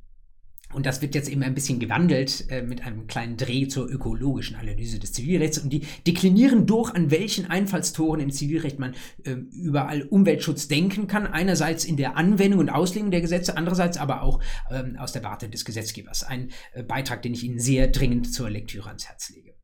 Und 0.72 0.86
das 0.86 1.02
wird 1.02 1.16
jetzt 1.16 1.30
eben 1.30 1.42
ein 1.42 1.56
bisschen 1.56 1.80
gewandelt 1.80 2.46
äh, 2.50 2.62
mit 2.62 2.86
einem 2.86 3.08
kleinen 3.08 3.38
Dreh 3.38 3.68
zur 3.68 3.90
ökologischen 3.90 4.56
Analyse 4.56 5.00
des 5.00 5.14
Zivilrechts. 5.14 5.58
Und 5.58 5.72
die 5.72 5.82
deklinieren 6.06 6.68
durch, 6.68 6.94
an 6.94 7.10
welchen 7.10 7.48
Einfallstoren 7.48 8.22
im 8.22 8.32
Zivilrecht 8.32 8.78
man 8.78 8.94
äh, 9.24 9.32
überall 9.32 10.04
Umweltschutz 10.04 10.68
denken 10.68 11.08
kann. 11.08 11.26
Einerseits 11.26 11.86
in 11.86 11.98
der 11.98 12.18
Anwendung 12.18 12.60
und 12.60 12.70
Auslegung 12.70 13.10
der 13.10 13.22
Gesetze, 13.22 13.58
andererseits 13.58 13.98
aber 13.98 14.22
auch 14.22 14.42
ähm, 14.70 14.96
aus 15.00 15.12
der 15.12 15.24
Warte 15.24 15.50
des 15.50 15.66
Gesetzgebers. 15.66 16.24
Ein 16.24 16.52
äh, 16.74 16.84
Beitrag, 16.84 17.24
den 17.24 17.34
ich 17.34 17.44
Ihnen 17.44 17.60
sehr 17.60 17.88
dringend 17.88 18.32
zur 18.32 18.52
Lektüre 18.52 18.90
ans 18.90 19.08
Herz 19.08 19.30
lege. 19.30 19.56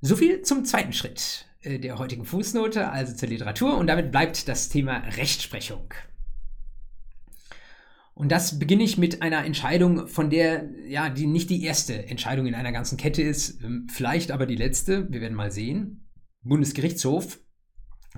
Soviel 0.00 0.42
zum 0.42 0.64
zweiten 0.64 0.94
Schritt 0.94 1.46
äh, 1.60 1.78
der 1.78 1.98
heutigen 1.98 2.24
Fußnote, 2.24 2.88
also 2.88 3.14
zur 3.14 3.28
Literatur. 3.28 3.76
Und 3.76 3.86
damit 3.86 4.12
bleibt 4.12 4.48
das 4.48 4.70
Thema 4.70 4.98
Rechtsprechung. 4.98 5.92
Und 8.18 8.32
das 8.32 8.58
beginne 8.58 8.82
ich 8.82 8.98
mit 8.98 9.22
einer 9.22 9.44
Entscheidung, 9.44 10.08
von 10.08 10.28
der, 10.28 10.68
ja, 10.88 11.08
die 11.08 11.28
nicht 11.28 11.50
die 11.50 11.62
erste 11.62 12.08
Entscheidung 12.08 12.46
in 12.46 12.56
einer 12.56 12.72
ganzen 12.72 12.98
Kette 12.98 13.22
ist, 13.22 13.62
ähm, 13.62 13.86
vielleicht 13.88 14.32
aber 14.32 14.44
die 14.44 14.56
letzte, 14.56 15.08
wir 15.12 15.20
werden 15.20 15.36
mal 15.36 15.52
sehen. 15.52 16.08
Bundesgerichtshof 16.42 17.38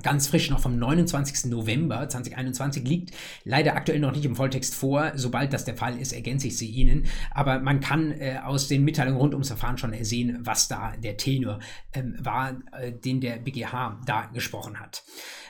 ganz 0.02 0.28
frisch 0.28 0.50
noch 0.50 0.60
vom 0.60 0.78
29. 0.78 1.50
November 1.50 2.08
2021, 2.08 2.84
liegt 2.84 3.10
leider 3.44 3.74
aktuell 3.74 3.98
noch 3.98 4.12
nicht 4.12 4.24
im 4.24 4.36
Volltext 4.36 4.74
vor. 4.74 5.12
Sobald 5.16 5.52
das 5.52 5.64
der 5.64 5.76
Fall 5.76 5.98
ist, 5.98 6.12
ergänze 6.12 6.46
ich 6.46 6.56
sie 6.56 6.68
Ihnen. 6.68 7.06
Aber 7.32 7.58
man 7.60 7.80
kann 7.80 8.12
äh, 8.12 8.38
aus 8.42 8.68
den 8.68 8.84
Mitteilungen 8.84 9.20
rund 9.20 9.34
ums 9.34 9.48
Verfahren 9.48 9.78
schon 9.78 9.92
ersehen, 9.92 10.38
was 10.42 10.68
da 10.68 10.92
der 10.96 11.16
Tenor 11.16 11.58
ähm, 11.92 12.14
war, 12.18 12.60
äh, 12.72 12.92
den 12.92 13.20
der 13.20 13.36
BGH 13.36 14.00
da 14.06 14.26
gesprochen 14.26 14.78
hat. 14.80 15.02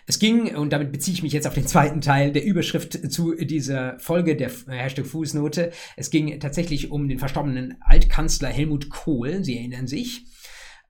Es 0.07 0.19
ging, 0.19 0.57
und 0.57 0.73
damit 0.73 0.91
beziehe 0.91 1.15
ich 1.15 1.23
mich 1.23 1.33
jetzt 1.33 1.47
auf 1.47 1.55
den 1.55 1.67
zweiten 1.67 2.01
Teil 2.01 2.33
der 2.33 2.45
Überschrift 2.45 3.13
zu 3.13 3.35
dieser 3.35 3.99
Folge 4.01 4.37
der 4.37 4.51
Hashtag 4.69 5.07
Fußnote. 5.07 5.71
Es 5.97 6.11
ging 6.11 6.41
tatsächlich 6.41 6.91
um 6.91 7.09
den 7.09 7.19
verstorbenen 7.19 7.77
Altkanzler 7.81 8.49
Helmut 8.49 8.89
Kohl, 8.89 9.45
Sie 9.45 9.57
erinnern 9.57 9.87
sich. 9.87 10.27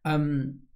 Ähm, 0.04 0.62
äh, 0.62 0.69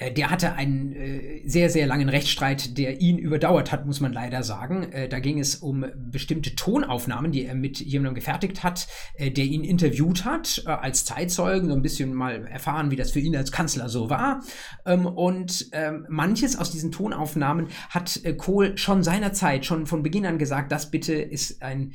der 0.00 0.30
hatte 0.30 0.54
einen 0.54 0.92
äh, 0.92 1.42
sehr, 1.44 1.68
sehr 1.68 1.86
langen 1.86 2.08
Rechtsstreit, 2.08 2.78
der 2.78 3.00
ihn 3.00 3.18
überdauert 3.18 3.70
hat, 3.70 3.84
muss 3.84 4.00
man 4.00 4.12
leider 4.12 4.42
sagen. 4.42 4.90
Äh, 4.92 5.08
da 5.08 5.18
ging 5.18 5.38
es 5.38 5.56
um 5.56 5.84
bestimmte 5.94 6.54
Tonaufnahmen, 6.54 7.32
die 7.32 7.44
er 7.44 7.54
mit 7.54 7.80
jemandem 7.80 8.14
gefertigt 8.14 8.64
hat, 8.64 8.88
äh, 9.14 9.30
der 9.30 9.44
ihn 9.44 9.62
interviewt 9.62 10.24
hat, 10.24 10.62
äh, 10.66 10.70
als 10.70 11.04
Zeitzeugen, 11.04 11.68
so 11.68 11.74
ein 11.74 11.82
bisschen 11.82 12.14
mal 12.14 12.46
erfahren, 12.46 12.90
wie 12.90 12.96
das 12.96 13.10
für 13.10 13.20
ihn 13.20 13.36
als 13.36 13.52
Kanzler 13.52 13.90
so 13.90 14.08
war. 14.08 14.42
Ähm, 14.86 15.04
und 15.04 15.68
ähm, 15.72 16.06
manches 16.08 16.56
aus 16.56 16.70
diesen 16.70 16.92
Tonaufnahmen 16.92 17.68
hat 17.90 18.24
äh, 18.24 18.32
Kohl 18.32 18.78
schon 18.78 19.02
seinerzeit, 19.02 19.66
schon 19.66 19.86
von 19.86 20.02
Beginn 20.02 20.24
an 20.24 20.38
gesagt, 20.38 20.72
das 20.72 20.90
bitte 20.90 21.12
ist 21.14 21.62
ein 21.62 21.92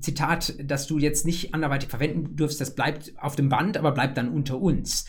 Zitat, 0.00 0.54
das 0.62 0.86
du 0.86 0.98
jetzt 0.98 1.24
nicht 1.24 1.54
anderweitig 1.54 1.88
verwenden 1.88 2.36
dürfst, 2.36 2.60
das 2.60 2.74
bleibt 2.74 3.14
auf 3.16 3.36
dem 3.36 3.48
Band, 3.48 3.78
aber 3.78 3.92
bleibt 3.92 4.18
dann 4.18 4.28
unter 4.28 4.60
uns. 4.60 5.06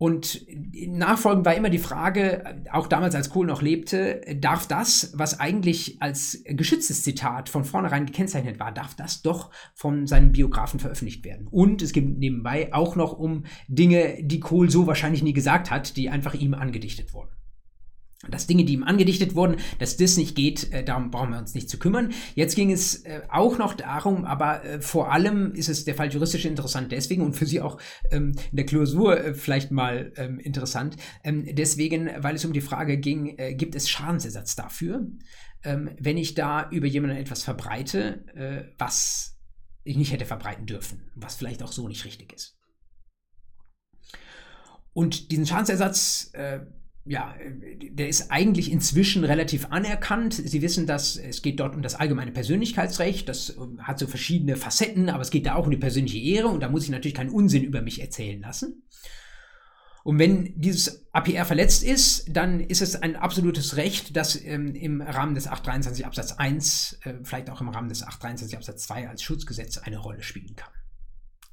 Und 0.00 0.46
nachfolgend 0.72 1.44
war 1.44 1.54
immer 1.54 1.68
die 1.68 1.76
Frage, 1.76 2.64
auch 2.72 2.86
damals 2.86 3.14
als 3.14 3.28
Kohl 3.28 3.46
noch 3.46 3.60
lebte, 3.60 4.22
darf 4.40 4.66
das, 4.66 5.12
was 5.14 5.40
eigentlich 5.40 6.00
als 6.00 6.42
geschütztes 6.46 7.02
Zitat 7.02 7.50
von 7.50 7.64
vornherein 7.64 8.06
gekennzeichnet 8.06 8.58
war, 8.58 8.72
darf 8.72 8.94
das 8.94 9.20
doch 9.20 9.50
von 9.74 10.06
seinem 10.06 10.32
Biografen 10.32 10.80
veröffentlicht 10.80 11.22
werden? 11.26 11.48
Und 11.48 11.82
es 11.82 11.92
geht 11.92 12.18
nebenbei 12.18 12.72
auch 12.72 12.96
noch 12.96 13.12
um 13.12 13.44
Dinge, 13.68 14.16
die 14.22 14.40
Kohl 14.40 14.70
so 14.70 14.86
wahrscheinlich 14.86 15.22
nie 15.22 15.34
gesagt 15.34 15.70
hat, 15.70 15.98
die 15.98 16.08
einfach 16.08 16.32
ihm 16.32 16.54
angedichtet 16.54 17.12
wurden 17.12 17.32
dass 18.28 18.46
Dinge, 18.46 18.64
die 18.64 18.74
ihm 18.74 18.84
angedichtet 18.84 19.34
wurden, 19.34 19.56
dass 19.78 19.96
das 19.96 20.18
nicht 20.18 20.34
geht, 20.34 20.72
äh, 20.72 20.84
darum 20.84 21.10
brauchen 21.10 21.30
wir 21.30 21.38
uns 21.38 21.54
nicht 21.54 21.70
zu 21.70 21.78
kümmern. 21.78 22.12
Jetzt 22.34 22.54
ging 22.54 22.70
es 22.70 23.04
äh, 23.06 23.22
auch 23.30 23.56
noch 23.56 23.74
darum, 23.74 24.26
aber 24.26 24.62
äh, 24.64 24.80
vor 24.80 25.10
allem 25.10 25.54
ist 25.54 25.70
es 25.70 25.84
der 25.84 25.94
Fall 25.94 26.12
juristisch 26.12 26.44
interessant 26.44 26.92
deswegen 26.92 27.22
und 27.22 27.34
für 27.34 27.46
Sie 27.46 27.62
auch 27.62 27.78
ähm, 28.10 28.34
in 28.50 28.56
der 28.56 28.66
Klausur 28.66 29.18
äh, 29.18 29.34
vielleicht 29.34 29.70
mal 29.70 30.12
ähm, 30.16 30.38
interessant, 30.38 30.96
ähm, 31.24 31.46
deswegen, 31.50 32.10
weil 32.18 32.34
es 32.34 32.44
um 32.44 32.52
die 32.52 32.60
Frage 32.60 32.98
ging, 32.98 33.38
äh, 33.38 33.54
gibt 33.54 33.74
es 33.74 33.88
Schadensersatz 33.88 34.54
dafür, 34.54 35.06
ähm, 35.64 35.90
wenn 35.98 36.18
ich 36.18 36.34
da 36.34 36.68
über 36.70 36.86
jemanden 36.86 37.16
etwas 37.16 37.42
verbreite, 37.42 38.26
äh, 38.34 38.70
was 38.76 39.38
ich 39.82 39.96
nicht 39.96 40.12
hätte 40.12 40.26
verbreiten 40.26 40.66
dürfen, 40.66 41.10
was 41.14 41.36
vielleicht 41.36 41.62
auch 41.62 41.72
so 41.72 41.88
nicht 41.88 42.04
richtig 42.04 42.34
ist. 42.34 42.58
Und 44.92 45.30
diesen 45.30 45.46
Schadensersatz 45.46 46.32
ja, 47.06 47.34
der 47.92 48.08
ist 48.08 48.30
eigentlich 48.30 48.70
inzwischen 48.70 49.24
relativ 49.24 49.66
anerkannt. 49.70 50.34
Sie 50.34 50.60
wissen, 50.60 50.86
dass 50.86 51.16
es 51.16 51.40
geht 51.42 51.58
dort 51.58 51.74
um 51.74 51.82
das 51.82 51.94
allgemeine 51.94 52.30
Persönlichkeitsrecht. 52.30 53.28
Das 53.28 53.56
ähm, 53.56 53.86
hat 53.86 53.98
so 53.98 54.06
verschiedene 54.06 54.56
Facetten, 54.56 55.08
aber 55.08 55.22
es 55.22 55.30
geht 55.30 55.46
da 55.46 55.54
auch 55.54 55.64
um 55.64 55.70
die 55.70 55.78
persönliche 55.78 56.18
Ehre 56.18 56.48
und 56.48 56.60
da 56.60 56.68
muss 56.68 56.84
ich 56.84 56.90
natürlich 56.90 57.14
keinen 57.14 57.30
Unsinn 57.30 57.64
über 57.64 57.80
mich 57.80 58.00
erzählen 58.00 58.40
lassen. 58.40 58.82
Und 60.02 60.18
wenn 60.18 60.58
dieses 60.58 61.06
APR 61.12 61.44
verletzt 61.44 61.82
ist, 61.82 62.24
dann 62.34 62.60
ist 62.60 62.80
es 62.80 62.96
ein 62.96 63.16
absolutes 63.16 63.76
Recht, 63.76 64.16
das 64.16 64.42
ähm, 64.42 64.74
im 64.74 65.02
Rahmen 65.02 65.34
des 65.34 65.46
823 65.46 66.06
Absatz 66.06 66.32
1, 66.32 67.00
äh, 67.04 67.14
vielleicht 67.22 67.50
auch 67.50 67.60
im 67.60 67.68
Rahmen 67.68 67.88
des 67.88 68.02
823 68.02 68.56
Absatz 68.56 68.84
2 68.84 69.08
als 69.08 69.22
Schutzgesetz 69.22 69.78
eine 69.78 69.98
Rolle 69.98 70.22
spielen 70.22 70.56
kann. 70.56 70.72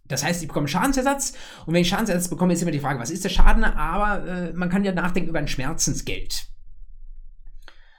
Das 0.07 0.23
heißt, 0.23 0.41
ich 0.41 0.47
bekomme 0.47 0.67
Schadensersatz 0.67 1.33
und 1.65 1.73
wenn 1.73 1.81
ich 1.81 1.89
Schadensersatz 1.89 2.29
bekomme, 2.29 2.53
ist 2.53 2.61
immer 2.61 2.71
die 2.71 2.79
Frage, 2.79 2.99
was 2.99 3.09
ist 3.11 3.23
der 3.23 3.29
Schaden? 3.29 3.63
Aber 3.63 4.25
äh, 4.27 4.53
man 4.53 4.69
kann 4.69 4.83
ja 4.83 4.91
nachdenken 4.91 5.29
über 5.29 5.39
ein 5.39 5.47
Schmerzensgeld. 5.47 6.47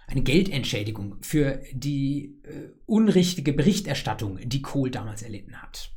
eine 0.07 0.23
Geldentschädigung 0.23 1.17
für 1.21 1.61
die 1.73 2.41
äh, 2.45 2.73
unrichtige 2.87 3.53
Berichterstattung, 3.53 4.39
die 4.43 4.63
Kohl 4.63 4.91
damals 4.91 5.23
erlitten 5.23 5.61
hat. 5.61 5.93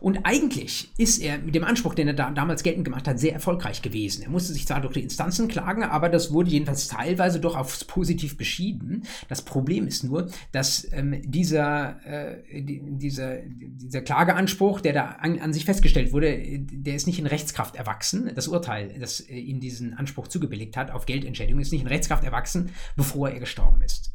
Und 0.00 0.20
eigentlich 0.24 0.90
ist 0.96 1.18
er 1.18 1.38
mit 1.38 1.54
dem 1.54 1.64
Anspruch, 1.64 1.94
den 1.94 2.08
er 2.08 2.14
da 2.14 2.30
damals 2.30 2.62
geltend 2.62 2.84
gemacht 2.84 3.06
hat, 3.06 3.18
sehr 3.20 3.34
erfolgreich 3.34 3.82
gewesen. 3.82 4.22
Er 4.22 4.30
musste 4.30 4.52
sich 4.52 4.66
zwar 4.66 4.80
durch 4.80 4.94
die 4.94 5.02
Instanzen 5.02 5.46
klagen, 5.46 5.82
aber 5.82 6.08
das 6.08 6.32
wurde 6.32 6.50
jedenfalls 6.50 6.88
teilweise 6.88 7.38
doch 7.38 7.56
aufs 7.56 7.84
positiv 7.84 8.36
beschieden. 8.36 9.04
Das 9.28 9.42
Problem 9.42 9.86
ist 9.86 10.04
nur, 10.04 10.30
dass 10.52 10.90
ähm, 10.92 11.20
dieser, 11.22 12.04
äh, 12.06 12.62
die, 12.62 12.80
dieser, 12.82 13.38
dieser 13.42 14.00
Klageanspruch, 14.00 14.80
der 14.80 14.94
da 14.94 15.04
an, 15.20 15.38
an, 15.38 15.52
sich 15.52 15.66
festgestellt 15.66 16.12
wurde, 16.12 16.38
der 16.58 16.94
ist 16.94 17.06
nicht 17.06 17.18
in 17.18 17.26
Rechtskraft 17.26 17.76
erwachsen. 17.76 18.30
Das 18.34 18.48
Urteil, 18.48 18.94
das 18.98 19.20
äh, 19.20 19.36
ihm 19.36 19.60
diesen 19.60 19.94
Anspruch 19.94 20.28
zugebilligt 20.28 20.76
hat 20.76 20.90
auf 20.90 21.04
Geldentschädigung, 21.04 21.60
ist 21.60 21.72
nicht 21.72 21.82
in 21.82 21.88
Rechtskraft 21.88 22.24
erwachsen, 22.24 22.70
bevor 22.96 23.30
er 23.30 23.38
gestorben 23.38 23.82
ist. 23.82 24.12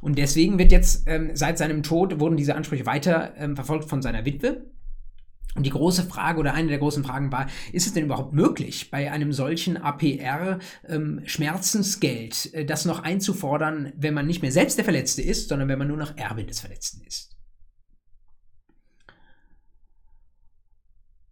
Und 0.00 0.18
deswegen 0.18 0.58
wird 0.58 0.72
jetzt 0.72 1.04
ähm, 1.06 1.30
seit 1.34 1.58
seinem 1.58 1.82
Tod 1.82 2.20
wurden 2.20 2.36
diese 2.36 2.54
Ansprüche 2.54 2.86
weiter 2.86 3.34
ähm, 3.36 3.56
verfolgt 3.56 3.88
von 3.88 4.02
seiner 4.02 4.24
Witwe. 4.24 4.73
Und 5.54 5.64
die 5.66 5.70
große 5.70 6.04
Frage 6.04 6.40
oder 6.40 6.54
eine 6.54 6.68
der 6.68 6.78
großen 6.78 7.04
Fragen 7.04 7.30
war, 7.30 7.46
ist 7.72 7.86
es 7.86 7.92
denn 7.92 8.06
überhaupt 8.06 8.32
möglich, 8.32 8.90
bei 8.90 9.10
einem 9.12 9.32
solchen 9.32 9.76
APR 9.76 10.58
ähm, 10.88 11.22
Schmerzensgeld 11.26 12.52
äh, 12.54 12.64
das 12.64 12.84
noch 12.84 13.02
einzufordern, 13.02 13.92
wenn 13.96 14.14
man 14.14 14.26
nicht 14.26 14.42
mehr 14.42 14.52
selbst 14.52 14.78
der 14.78 14.84
Verletzte 14.84 15.22
ist, 15.22 15.48
sondern 15.48 15.68
wenn 15.68 15.78
man 15.78 15.88
nur 15.88 15.96
noch 15.96 16.16
Erbin 16.16 16.46
des 16.46 16.60
Verletzten 16.60 17.02
ist? 17.06 17.33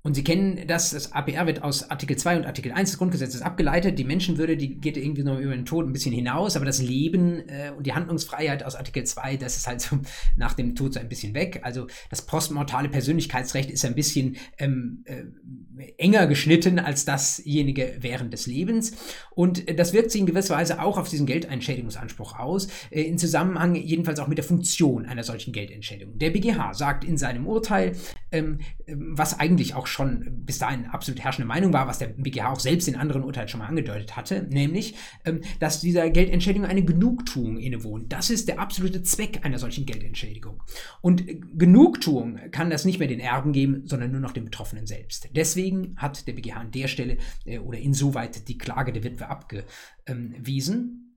Und 0.04 0.14
Sie 0.14 0.24
kennen 0.24 0.66
das, 0.66 0.90
das 0.90 1.12
APR 1.12 1.46
wird 1.46 1.62
aus 1.62 1.88
Artikel 1.88 2.16
2 2.16 2.38
und 2.38 2.44
Artikel 2.44 2.72
1 2.72 2.90
des 2.90 2.98
Grundgesetzes 2.98 3.40
abgeleitet. 3.40 4.00
Die 4.00 4.04
Menschenwürde, 4.04 4.56
die 4.56 4.80
geht 4.80 4.96
irgendwie 4.96 5.22
noch 5.22 5.38
über 5.38 5.54
den 5.54 5.64
Tod 5.64 5.86
ein 5.86 5.92
bisschen 5.92 6.12
hinaus, 6.12 6.56
aber 6.56 6.64
das 6.64 6.82
Leben 6.82 7.48
äh, 7.48 7.70
und 7.76 7.86
die 7.86 7.92
Handlungsfreiheit 7.92 8.64
aus 8.64 8.74
Artikel 8.74 9.04
2, 9.04 9.36
das 9.36 9.56
ist 9.56 9.68
halt 9.68 9.80
so 9.80 10.00
nach 10.36 10.54
dem 10.54 10.74
Tod 10.74 10.94
so 10.94 11.00
ein 11.00 11.08
bisschen 11.08 11.34
weg. 11.34 11.60
Also 11.62 11.86
das 12.10 12.22
postmortale 12.22 12.88
Persönlichkeitsrecht 12.88 13.70
ist 13.70 13.84
ein 13.84 13.94
bisschen 13.94 14.36
ähm, 14.58 15.04
äh, 15.04 15.92
enger 15.98 16.26
geschnitten 16.26 16.80
als 16.80 17.04
dasjenige 17.04 17.96
während 18.00 18.32
des 18.32 18.46
Lebens. 18.46 18.96
Und 19.30 19.68
äh, 19.68 19.74
das 19.76 19.92
wirkt 19.92 20.10
sich 20.10 20.20
in 20.20 20.26
gewisser 20.26 20.56
Weise 20.56 20.82
auch 20.82 20.98
auf 20.98 21.08
diesen 21.08 21.26
Geldentschädigungsanspruch 21.26 22.40
aus, 22.40 22.66
äh, 22.90 23.02
in 23.02 23.18
Zusammenhang 23.18 23.76
jedenfalls 23.76 24.18
auch 24.18 24.26
mit 24.26 24.38
der 24.38 24.44
Funktion 24.44 25.06
einer 25.06 25.22
solchen 25.22 25.52
Geldentschädigung. 25.52 26.18
Der 26.18 26.30
BGH 26.30 26.74
sagt 26.74 27.04
in 27.04 27.16
seinem 27.16 27.46
Urteil, 27.46 27.92
ähm 28.32 28.58
was 28.96 29.38
eigentlich 29.38 29.74
auch 29.74 29.86
schon 29.86 30.44
bis 30.44 30.58
dahin 30.58 30.86
absolut 30.86 31.20
herrschende 31.20 31.46
Meinung 31.46 31.72
war, 31.72 31.86
was 31.86 31.98
der 31.98 32.08
BGH 32.08 32.52
auch 32.52 32.60
selbst 32.60 32.88
in 32.88 32.96
anderen 32.96 33.24
Urteilen 33.24 33.48
schon 33.48 33.60
mal 33.60 33.66
angedeutet 33.66 34.16
hatte, 34.16 34.46
nämlich, 34.48 34.94
ähm, 35.24 35.40
dass 35.60 35.80
dieser 35.80 36.10
Geldentschädigung 36.10 36.66
eine 36.66 36.84
Genugtuung 36.84 37.58
innewohnt. 37.58 38.12
Das 38.12 38.30
ist 38.30 38.48
der 38.48 38.60
absolute 38.60 39.02
Zweck 39.02 39.40
einer 39.44 39.58
solchen 39.58 39.86
Geldentschädigung. 39.86 40.62
Und 41.00 41.24
Genugtuung 41.58 42.38
kann 42.50 42.70
das 42.70 42.84
nicht 42.84 42.98
mehr 42.98 43.08
den 43.08 43.20
Erben 43.20 43.52
geben, 43.52 43.82
sondern 43.86 44.10
nur 44.12 44.20
noch 44.20 44.32
den 44.32 44.44
Betroffenen 44.44 44.86
selbst. 44.86 45.28
Deswegen 45.34 45.94
hat 45.96 46.26
der 46.26 46.32
BGH 46.32 46.60
an 46.60 46.70
der 46.70 46.88
Stelle 46.88 47.18
äh, 47.44 47.58
oder 47.58 47.78
insoweit 47.78 48.48
die 48.48 48.58
Klage 48.58 48.92
der 48.92 49.04
Witwe 49.04 49.28
abgewiesen. 49.28 51.11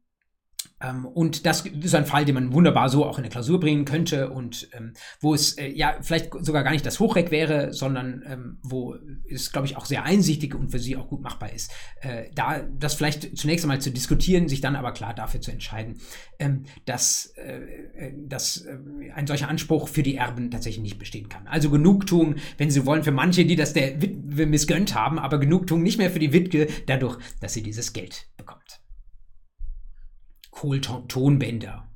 Ähm, 0.86 1.06
und 1.06 1.46
das 1.46 1.66
ist 1.66 1.96
ein 1.96 2.06
Fall, 2.06 2.26
den 2.26 2.36
man 2.36 2.54
wunderbar 2.54 2.90
so 2.90 3.06
auch 3.06 3.18
in 3.18 3.24
der 3.24 3.32
Klausur 3.32 3.60
bringen 3.60 3.86
könnte 3.86 4.30
und 4.30 4.70
ähm, 4.74 4.94
wo 5.20 5.34
es 5.34 5.58
äh, 5.58 5.68
ja 5.68 5.96
vielleicht 6.02 6.32
sogar 6.42 6.64
gar 6.64 6.72
nicht 6.72 6.86
das 6.86 7.00
Hochreck 7.00 7.32
wäre, 7.32 7.74
sondern 7.74 8.24
ähm, 8.28 8.58
wo 8.64 8.96
es, 9.30 9.52
glaube 9.52 9.68
ich, 9.68 9.78
auch 9.78 9.86
sehr 9.86 10.04
einsichtig 10.04 10.56
und 10.56 10.70
für 10.70 10.80
sie 10.80 10.96
auch 10.98 11.08
gut 11.08 11.22
machbar 11.22 11.54
ist, 11.54 11.72
äh, 12.02 12.26
da 12.36 12.62
das 12.78 12.94
vielleicht 12.94 13.38
zunächst 13.38 13.66
einmal 13.66 13.82
zu 13.82 13.92
diskutieren, 13.92 14.48
sich 14.48 14.62
dann 14.62 14.76
aber 14.76 14.92
klar 14.92 15.14
dafür 15.14 15.42
zu 15.42 15.52
entscheiden, 15.52 15.98
ähm, 16.40 16.64
dass, 16.86 17.34
äh, 17.38 17.60
äh 17.98 18.14
dass 18.28 18.58
äh, 18.58 18.78
ein 19.14 19.28
solcher 19.28 19.50
Anspruch 19.50 19.88
für 19.88 20.04
die 20.04 20.16
Erben 20.16 20.52
tatsächlich 20.52 20.84
nicht 20.84 21.00
bestehen 21.00 21.30
kann. 21.30 21.48
Also 21.48 21.70
Genugtuung, 21.70 22.36
wenn 22.58 22.70
Sie 22.70 22.86
wollen, 22.86 23.04
für 23.04 23.12
manche, 23.12 23.46
die 23.46 23.56
das 23.56 23.74
der 23.74 24.02
Witwe 24.02 24.46
missgönnt 24.46 24.96
haben, 24.96 25.20
aber 25.20 25.40
Genugtuung 25.40 25.84
nicht 25.84 25.98
mehr 25.98 26.12
für 26.12 26.20
die 26.20 26.34
Witwe, 26.34 26.68
dadurch, 26.86 27.18
dass 27.40 27.54
sie 27.54 27.64
dieses 27.64 27.94
Geld. 27.94 28.28
Kohltonbänder 30.56 31.88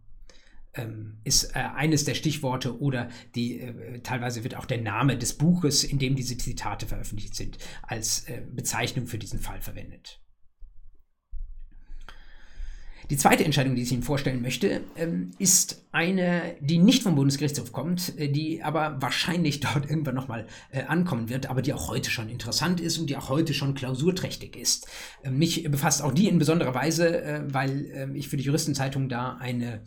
ähm, 0.74 1.18
ist 1.24 1.56
äh, 1.56 1.60
eines 1.60 2.04
der 2.04 2.14
Stichworte 2.14 2.80
oder 2.80 3.10
die 3.34 3.62
äh, 3.62 4.02
teilweise 4.02 4.44
wird 4.44 4.56
auch 4.56 4.66
der 4.66 4.82
Name 4.82 5.18
des 5.18 5.38
Buches, 5.38 5.84
in 5.84 5.98
dem 5.98 6.16
diese 6.16 6.38
Zitate 6.38 6.86
veröffentlicht 6.86 7.36
sind, 7.36 7.58
als 7.82 8.28
äh, 8.28 8.42
Bezeichnung 8.52 9.08
für 9.08 9.18
diesen 9.18 9.40
Fall 9.40 9.62
verwendet. 9.62 10.22
Die 13.10 13.18
zweite 13.18 13.44
Entscheidung, 13.44 13.76
die 13.76 13.82
ich 13.82 13.92
Ihnen 13.92 14.04
vorstellen 14.04 14.42
möchte, 14.42 14.82
ähm, 14.96 15.32
ist 15.40 15.84
eine, 15.92 16.56
die 16.60 16.78
nicht 16.78 17.02
vom 17.02 17.16
Bundesgerichtshof 17.16 17.72
kommt, 17.72 18.14
äh, 18.20 18.30
die 18.30 18.62
aber 18.62 19.02
wahrscheinlich 19.02 19.60
dort 19.62 19.90
irgendwann 19.90 20.14
nochmal 20.14 20.46
äh, 20.72 20.84
ankommen 20.84 21.28
wird, 21.28 21.50
aber 21.50 21.64
die 21.64 21.74
auch 21.74 21.90
heute 21.90 22.12
schon 22.12 22.30
interessant 22.30 22.80
ist 22.80 23.00
und 23.00 23.10
die 23.10 23.18
auch 23.18 23.30
heute 23.30 23.56
schon 23.56 23.74
klausurträchtig 23.74 24.56
ist. 24.56 24.88
Ähm, 25.24 25.40
mich 25.40 25.64
befasst 25.72 26.04
auch 26.04 26.14
die 26.14 26.28
in 26.28 26.38
besonderer 26.38 26.76
Weise, 26.76 27.24
äh, 27.24 27.42
weil 27.48 27.90
ähm, 27.96 28.16
ich 28.16 28.28
für 28.28 28.38
die 28.38 28.44
Juristenzeitung 28.44 29.10
da 29.10 29.38
eine 29.38 29.82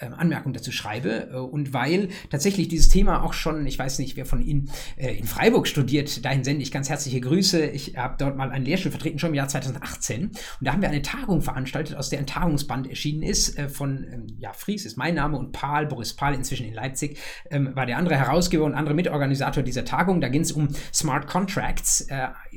Anmerkung 0.00 0.52
dazu 0.52 0.72
schreibe. 0.72 1.30
Äh, 1.32 1.36
und 1.36 1.72
weil 1.72 2.08
tatsächlich 2.30 2.68
dieses 2.68 2.88
Thema 2.88 3.22
auch 3.22 3.32
schon, 3.32 3.66
ich 3.66 3.78
weiß 3.78 3.98
nicht, 3.98 4.16
wer 4.16 4.26
von 4.26 4.40
Ihnen 4.40 4.70
äh, 4.96 5.14
in 5.16 5.26
Freiburg 5.26 5.66
studiert, 5.66 6.24
dahin 6.24 6.44
sende 6.44 6.62
ich 6.62 6.70
ganz 6.70 6.88
herzliche 6.88 7.20
Grüße. 7.20 7.66
Ich 7.66 7.96
habe 7.96 8.16
dort 8.18 8.36
mal 8.36 8.50
einen 8.50 8.64
Lehrstuhl 8.64 8.90
vertreten, 8.90 9.18
schon 9.18 9.30
im 9.30 9.34
Jahr 9.34 9.48
2018. 9.48 10.26
Und 10.26 10.36
da 10.60 10.72
haben 10.72 10.82
wir 10.82 10.88
eine 10.88 11.02
Tagung 11.02 11.42
veranstaltet, 11.42 11.96
aus 11.96 12.10
der 12.10 12.20
ein 12.20 12.26
Tagungsband 12.26 12.88
erschienen 12.88 13.22
ist 13.22 13.58
äh, 13.58 13.68
von, 13.68 14.06
ähm, 14.12 14.26
ja, 14.38 14.52
Fries 14.52 14.84
ist 14.84 14.96
mein 14.96 15.14
Name 15.14 15.36
und 15.36 15.52
Paul, 15.52 15.86
Boris 15.86 16.14
Paul, 16.14 16.34
inzwischen 16.34 16.66
in 16.66 16.74
Leipzig, 16.74 17.18
ähm, 17.50 17.74
war 17.74 17.86
der 17.86 17.98
andere 17.98 18.16
Herausgeber 18.16 18.64
und 18.64 18.74
andere 18.74 18.94
Mitorganisator 18.94 19.62
dieser 19.62 19.84
Tagung. 19.84 20.20
Da 20.20 20.28
ging 20.28 20.42
es 20.42 20.52
um 20.52 20.68
Smart 20.92 21.26
Contracts 21.26 22.06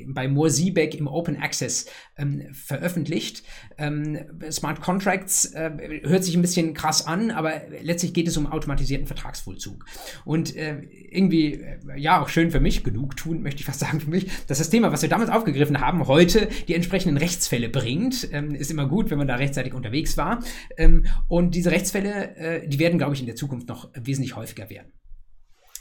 bei 0.07 0.27
Moore 0.27 0.49
Siebeck 0.49 0.95
im 0.95 1.07
Open 1.07 1.41
Access 1.41 1.85
ähm, 2.17 2.47
veröffentlicht. 2.53 3.43
Ähm, 3.81 4.19
Smart 4.51 4.81
Contracts 4.81 5.45
äh, 5.53 6.01
hört 6.03 6.23
sich 6.23 6.35
ein 6.35 6.41
bisschen 6.41 6.73
krass 6.73 7.07
an, 7.07 7.31
aber 7.31 7.53
letztlich 7.81 8.13
geht 8.13 8.27
es 8.27 8.37
um 8.37 8.45
automatisierten 8.45 9.07
Vertragsvollzug. 9.07 9.85
Und 10.23 10.55
äh, 10.55 10.81
irgendwie, 11.09 11.55
äh, 11.55 11.79
ja, 11.97 12.21
auch 12.21 12.29
schön 12.29 12.51
für 12.51 12.59
mich, 12.59 12.83
genug 12.83 13.17
tun, 13.17 13.41
möchte 13.43 13.59
ich 13.59 13.65
fast 13.65 13.79
sagen 13.79 13.99
für 13.99 14.09
mich, 14.09 14.29
dass 14.47 14.59
das 14.59 14.69
Thema, 14.69 14.91
was 14.91 15.01
wir 15.01 15.09
damals 15.09 15.31
aufgegriffen 15.31 15.81
haben, 15.81 16.07
heute 16.07 16.47
die 16.67 16.75
entsprechenden 16.75 17.17
Rechtsfälle 17.17 17.69
bringt. 17.69 18.29
Ähm, 18.31 18.53
ist 18.53 18.71
immer 18.71 18.87
gut, 18.87 19.09
wenn 19.09 19.17
man 19.17 19.27
da 19.27 19.35
rechtzeitig 19.35 19.73
unterwegs 19.73 20.17
war. 20.17 20.43
Ähm, 20.77 21.05
und 21.27 21.55
diese 21.55 21.71
Rechtsfälle, 21.71 22.35
äh, 22.35 22.67
die 22.67 22.79
werden, 22.79 22.99
glaube 22.99 23.15
ich, 23.15 23.19
in 23.19 23.25
der 23.25 23.35
Zukunft 23.35 23.67
noch 23.67 23.89
wesentlich 23.95 24.35
häufiger 24.35 24.69
werden. 24.69 24.91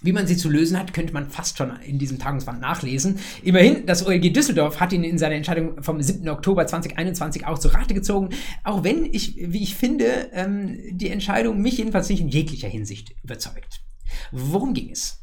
Wie 0.03 0.13
man 0.13 0.27
sie 0.27 0.37
zu 0.37 0.49
lösen 0.49 0.79
hat, 0.79 0.95
könnte 0.95 1.13
man 1.13 1.29
fast 1.29 1.59
schon 1.59 1.79
in 1.81 1.99
diesem 1.99 2.19
Tagungsband 2.19 2.61
nachlesen. 2.61 3.19
Immerhin, 3.43 3.85
das 3.85 4.07
OLG 4.07 4.33
Düsseldorf 4.33 4.81
hat 4.81 4.93
ihn 4.93 5.05
in 5.05 5.19
seiner 5.19 5.35
Entscheidung 5.35 5.83
vom 5.83 6.01
7. 6.01 6.27
Oktober 6.29 6.67
2021 6.67 7.47
auch 7.47 7.59
zu 7.59 7.69
Rate 7.69 7.93
gezogen, 7.93 8.31
auch 8.65 8.83
wenn 8.83 9.05
ich, 9.05 9.37
wie 9.37 9.63
ich 9.63 9.75
finde, 9.75 10.31
ähm, 10.33 10.79
die 10.93 11.11
Entscheidung 11.11 11.61
mich 11.61 11.79
jedenfalls 11.79 12.09
nicht 12.09 12.21
in 12.21 12.29
jeglicher 12.29 12.69
Hinsicht 12.69 13.15
überzeugt. 13.23 13.83
Worum 14.33 14.73
ging 14.73 14.91
es? 14.91 15.19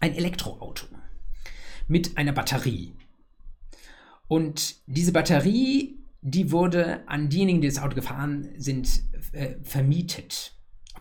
Ein 0.00 0.14
Elektroauto 0.14 0.86
mit 1.86 2.16
einer 2.16 2.32
Batterie. 2.32 2.94
Und 4.26 4.76
diese 4.86 5.12
Batterie, 5.12 5.98
die 6.22 6.50
wurde 6.50 7.06
an 7.08 7.28
diejenigen, 7.28 7.60
die 7.60 7.68
das 7.68 7.78
Auto 7.78 7.94
gefahren 7.94 8.48
sind, 8.56 9.02
äh, 9.32 9.56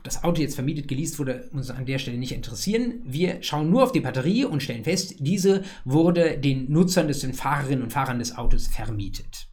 das 0.03 0.23
Auto 0.23 0.41
jetzt 0.41 0.55
vermietet, 0.55 0.87
geleast 0.87 1.17
wurde, 1.17 1.49
uns 1.53 1.69
an 1.69 1.85
der 1.85 1.97
Stelle 1.97 2.17
nicht 2.17 2.33
interessieren. 2.33 3.01
Wir 3.05 3.41
schauen 3.41 3.69
nur 3.69 3.83
auf 3.83 3.93
die 3.93 4.01
Batterie 4.01 4.43
und 4.43 4.61
stellen 4.61 4.83
fest, 4.83 5.15
diese 5.19 5.63
wurde 5.85 6.37
den 6.37 6.71
Nutzern, 6.71 7.07
des, 7.07 7.21
den 7.21 7.33
Fahrerinnen 7.33 7.83
und 7.83 7.93
Fahrern 7.93 8.19
des 8.19 8.37
Autos 8.37 8.67
vermietet. 8.67 9.47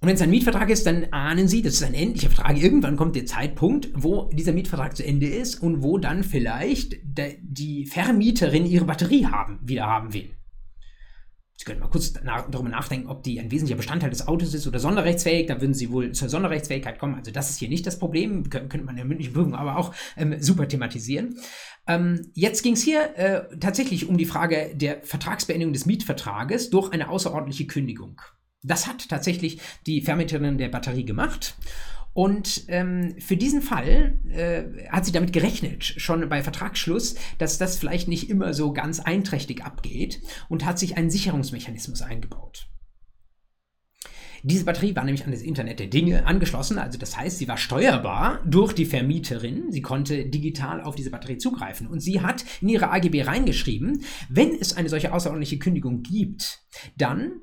Und 0.00 0.06
wenn 0.06 0.14
es 0.14 0.22
ein 0.22 0.30
Mietvertrag 0.30 0.70
ist, 0.70 0.86
dann 0.86 1.06
ahnen 1.10 1.48
Sie, 1.48 1.60
das 1.60 1.74
ist 1.74 1.82
ein 1.82 1.94
endlicher 1.94 2.30
Vertrag. 2.30 2.56
Irgendwann 2.56 2.96
kommt 2.96 3.16
der 3.16 3.26
Zeitpunkt, 3.26 3.88
wo 3.94 4.30
dieser 4.32 4.52
Mietvertrag 4.52 4.96
zu 4.96 5.04
Ende 5.04 5.26
ist 5.26 5.56
und 5.56 5.82
wo 5.82 5.98
dann 5.98 6.22
vielleicht 6.22 6.96
die 7.02 7.84
Vermieterin 7.84 8.64
ihre 8.64 8.84
Batterie 8.84 9.26
haben, 9.26 9.58
wieder 9.62 9.86
haben 9.86 10.14
will. 10.14 10.37
Sie 11.58 11.64
können 11.64 11.80
mal 11.80 11.88
kurz 11.88 12.14
nach, 12.22 12.48
darüber 12.48 12.68
nachdenken, 12.68 13.08
ob 13.08 13.24
die 13.24 13.40
ein 13.40 13.50
wesentlicher 13.50 13.76
Bestandteil 13.76 14.10
des 14.10 14.28
Autos 14.28 14.54
ist 14.54 14.68
oder 14.68 14.78
sonderrechtsfähig. 14.78 15.48
Da 15.48 15.60
würden 15.60 15.74
Sie 15.74 15.90
wohl 15.90 16.12
zur 16.12 16.28
Sonderrechtsfähigkeit 16.28 17.00
kommen. 17.00 17.16
Also 17.16 17.32
das 17.32 17.50
ist 17.50 17.58
hier 17.58 17.68
nicht 17.68 17.84
das 17.84 17.98
Problem. 17.98 18.48
Kön 18.48 18.68
könnte 18.68 18.86
man 18.86 18.94
in 18.94 18.98
der 18.98 19.04
mündlichen 19.04 19.34
Prüfung 19.34 19.56
aber 19.56 19.76
auch 19.76 19.92
ähm, 20.16 20.40
super 20.40 20.68
thematisieren. 20.68 21.36
Ähm, 21.88 22.30
jetzt 22.34 22.62
ging 22.62 22.74
es 22.74 22.84
hier 22.84 23.16
äh, 23.16 23.58
tatsächlich 23.58 24.08
um 24.08 24.16
die 24.16 24.24
Frage 24.24 24.70
der 24.76 25.02
Vertragsbeendigung 25.02 25.72
des 25.72 25.84
Mietvertrages 25.84 26.70
durch 26.70 26.92
eine 26.92 27.08
außerordentliche 27.08 27.66
Kündigung. 27.66 28.20
Das 28.62 28.86
hat 28.86 29.08
tatsächlich 29.08 29.60
die 29.84 30.00
Vermieterin 30.00 30.58
der 30.58 30.68
Batterie 30.68 31.04
gemacht. 31.04 31.56
Und 32.12 32.64
ähm, 32.68 33.14
für 33.18 33.36
diesen 33.36 33.62
Fall 33.62 34.20
äh, 34.30 34.88
hat 34.88 35.04
sie 35.04 35.12
damit 35.12 35.32
gerechnet, 35.32 35.84
schon 35.84 36.28
bei 36.28 36.42
Vertragsschluss, 36.42 37.14
dass 37.38 37.58
das 37.58 37.78
vielleicht 37.78 38.08
nicht 38.08 38.28
immer 38.28 38.54
so 38.54 38.72
ganz 38.72 39.00
einträchtig 39.00 39.64
abgeht 39.64 40.20
und 40.48 40.64
hat 40.64 40.78
sich 40.78 40.96
einen 40.96 41.10
Sicherungsmechanismus 41.10 42.02
eingebaut. 42.02 42.68
Diese 44.42 44.64
Batterie 44.64 44.94
war 44.94 45.04
nämlich 45.04 45.24
an 45.24 45.32
das 45.32 45.42
Internet 45.42 45.80
der 45.80 45.88
Dinge 45.88 46.26
angeschlossen, 46.26 46.78
also 46.78 46.98
das 46.98 47.16
heißt, 47.16 47.38
sie 47.38 47.48
war 47.48 47.56
steuerbar 47.56 48.40
durch 48.46 48.72
die 48.72 48.86
Vermieterin. 48.86 49.72
Sie 49.72 49.82
konnte 49.82 50.26
digital 50.26 50.80
auf 50.80 50.94
diese 50.94 51.10
Batterie 51.10 51.38
zugreifen 51.38 51.86
und 51.86 52.00
sie 52.00 52.20
hat 52.20 52.44
in 52.60 52.68
ihre 52.68 52.90
AGB 52.90 53.22
reingeschrieben, 53.22 54.04
wenn 54.28 54.54
es 54.54 54.76
eine 54.76 54.88
solche 54.88 55.12
außerordentliche 55.12 55.58
Kündigung 55.58 56.02
gibt, 56.02 56.60
dann 56.96 57.40